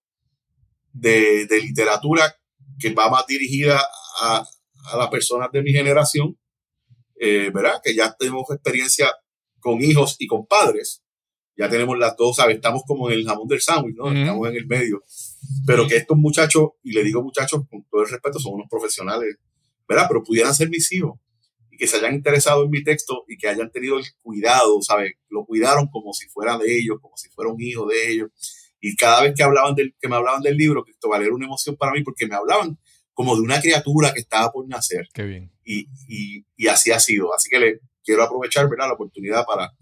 [0.93, 2.35] de, de literatura
[2.79, 3.79] que va más dirigida
[4.21, 4.45] a,
[4.91, 6.37] a las personas de mi generación,
[7.19, 7.79] eh, ¿verdad?
[7.83, 9.11] Que ya tenemos experiencia
[9.59, 11.03] con hijos y con padres.
[11.57, 12.57] Ya tenemos las dos, ¿sabes?
[12.57, 14.11] Estamos como en el jamón del sándwich, ¿no?
[14.11, 15.01] Estamos en el medio.
[15.65, 19.37] Pero que estos muchachos, y le digo muchachos con todo el respeto, son unos profesionales
[19.87, 20.05] ¿verdad?
[20.07, 21.19] Pero pudieran ser mis hijos
[21.75, 25.15] y que se hayan interesado en mi texto y que hayan tenido el cuidado, ¿sabes?
[25.27, 28.29] Lo cuidaron como si fuera de ellos, como si fuera un hijo de ellos.
[28.79, 31.75] Y cada vez que hablaban del, que me hablaban del libro, Cristóbal era una emoción
[31.75, 32.79] para mí porque me hablaban
[33.13, 35.51] como de una criatura que estaba por nacer Qué bien.
[35.65, 37.33] y, y, y así ha sido.
[37.35, 38.87] Así que le quiero aprovechar, ¿verdad?
[38.87, 39.73] La oportunidad para,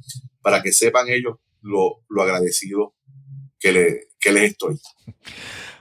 [0.42, 2.96] para que sepan ellos lo, lo agradecido
[3.60, 4.80] que, le, que les estoy.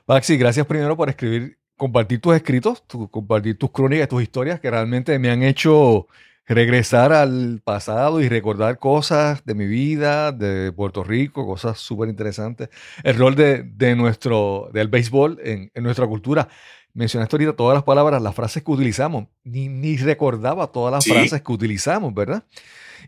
[0.04, 4.70] Paxi, gracias primero por escribir, compartir tus escritos, tu- compartir tus crónicas, tus historias que
[4.70, 6.06] realmente me han hecho
[6.46, 12.68] regresar al pasado y recordar cosas de mi vida, de Puerto Rico, cosas súper interesantes.
[13.02, 16.46] El rol de, de nuestro, del béisbol en, en nuestra cultura.
[16.94, 19.26] Mencionaste ahorita todas las palabras, las frases que utilizamos.
[19.42, 21.10] Ni, ni recordaba todas las Sí.
[21.10, 22.44] frases que utilizamos, ¿verdad?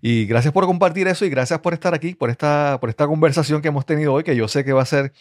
[0.03, 3.63] Y gracias por compartir eso y gracias por estar aquí, por esta, por esta conversación
[3.63, 5.13] que hemos tenido hoy, que yo sé que va a ser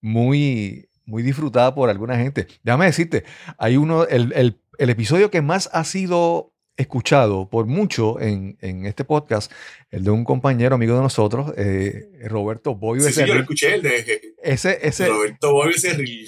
[0.00, 2.46] muy, muy disfrutada por alguna gente.
[2.62, 3.24] Déjame decirte,
[3.58, 8.86] hay uno, el, el- el episodio que más ha sido escuchado por mucho en, en
[8.86, 9.52] este podcast,
[9.90, 13.74] el de un compañero amigo de nosotros, eh, Roberto Boyo Sí, sí, yo lo escuché,
[13.74, 15.74] el de Ese, ese, Roberto Boy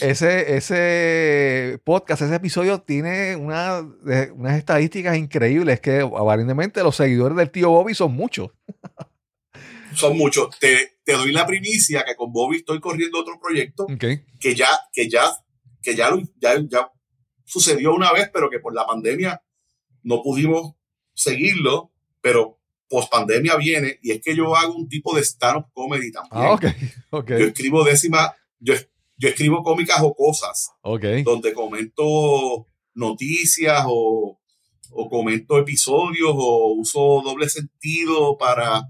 [0.03, 3.81] ese, ese podcast, ese episodio tiene una,
[4.35, 8.51] unas estadísticas increíbles que aparentemente los seguidores del tío Bobby son muchos.
[9.95, 10.59] Son muchos.
[10.59, 15.09] Te, te, doy la primicia que con Bobby estoy corriendo otro proyecto que ya, que
[15.09, 15.25] ya,
[15.83, 16.11] que ya,
[16.41, 16.91] ya, ya
[17.45, 19.43] sucedió una vez, pero que por la pandemia
[20.03, 20.75] no pudimos
[21.15, 26.11] seguirlo, pero post pandemia viene y es que yo hago un tipo de stand-up comedy
[26.13, 26.45] también.
[26.45, 26.73] Ah, okay,
[27.11, 27.41] okay.
[27.41, 28.75] Yo escribo décima, yo,
[29.17, 30.71] yo escribo cómicas o cosas,
[31.25, 34.39] donde comento noticias o,
[34.91, 38.83] o, comento episodios o uso doble sentido para,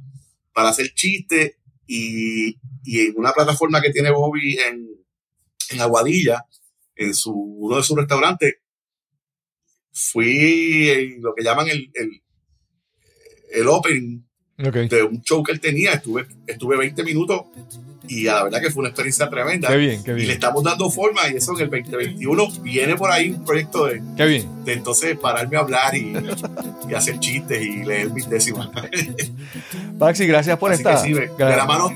[0.54, 4.88] para hacer chistes y, y, en una plataforma que tiene Bobby en,
[5.70, 6.46] en Aguadilla,
[6.96, 8.54] en su, uno de sus restaurantes,
[9.92, 12.22] fui en lo que llaman el, el,
[13.52, 14.22] el opening
[14.56, 15.92] de un show que él tenía.
[15.92, 17.42] Estuve, estuve 20 minutos
[18.08, 19.68] y la verdad que fue una experiencia tremenda.
[19.68, 20.24] Qué bien, qué bien.
[20.24, 23.86] Y le estamos dando forma y eso en el 2021 viene por ahí un proyecto
[23.86, 24.64] de, qué bien.
[24.64, 26.14] de entonces pararme a hablar y,
[26.88, 28.68] y hacer chistes y leer mis décimas.
[29.98, 31.02] Paxi, gracias por esta.
[31.02, 31.90] de, la mano,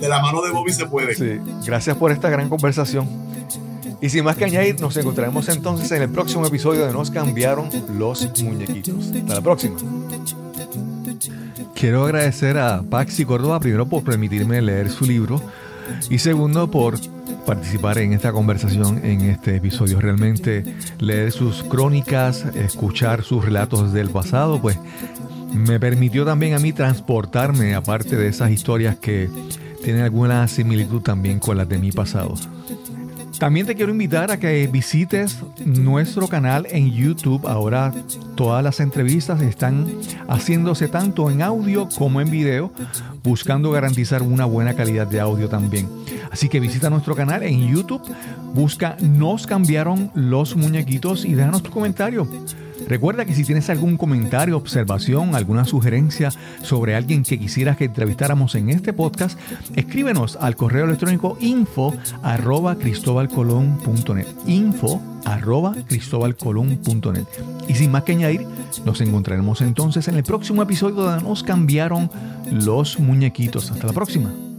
[0.00, 1.14] de la mano de Bobby se puede.
[1.14, 3.08] Sí, gracias por esta gran conversación.
[4.00, 7.70] Y sin más que añadir, nos encontraremos entonces en el próximo episodio de Nos cambiaron
[7.96, 9.12] los muñequitos.
[9.14, 9.76] Hasta la próxima.
[11.82, 15.42] Quiero agradecer a Paxi Córdoba primero por permitirme leer su libro
[16.10, 16.94] y segundo por
[17.44, 20.00] participar en esta conversación en este episodio.
[20.00, 20.62] Realmente
[21.00, 24.78] leer sus crónicas, escuchar sus relatos del pasado, pues
[25.52, 29.28] me permitió también a mí transportarme, aparte de esas historias que
[29.82, 32.36] tienen alguna similitud también con las de mi pasado.
[33.42, 37.48] También te quiero invitar a que visites nuestro canal en YouTube.
[37.48, 37.92] Ahora
[38.36, 39.84] todas las entrevistas están
[40.28, 42.70] haciéndose tanto en audio como en video,
[43.24, 45.88] buscando garantizar una buena calidad de audio también.
[46.30, 48.02] Así que visita nuestro canal en YouTube,
[48.54, 52.28] busca Nos cambiaron los muñequitos y déjanos tu comentario.
[52.88, 56.30] Recuerda que si tienes algún comentario, observación, alguna sugerencia
[56.62, 59.38] sobre alguien que quisieras que entrevistáramos en este podcast,
[59.76, 64.26] escríbenos al correo electrónico info arroba cristobalcolón.net.
[64.46, 65.74] Info arroba.
[67.68, 68.46] Y sin más que añadir,
[68.84, 72.10] nos encontraremos entonces en el próximo episodio donde nos cambiaron
[72.50, 73.70] los muñequitos.
[73.70, 74.51] Hasta la próxima.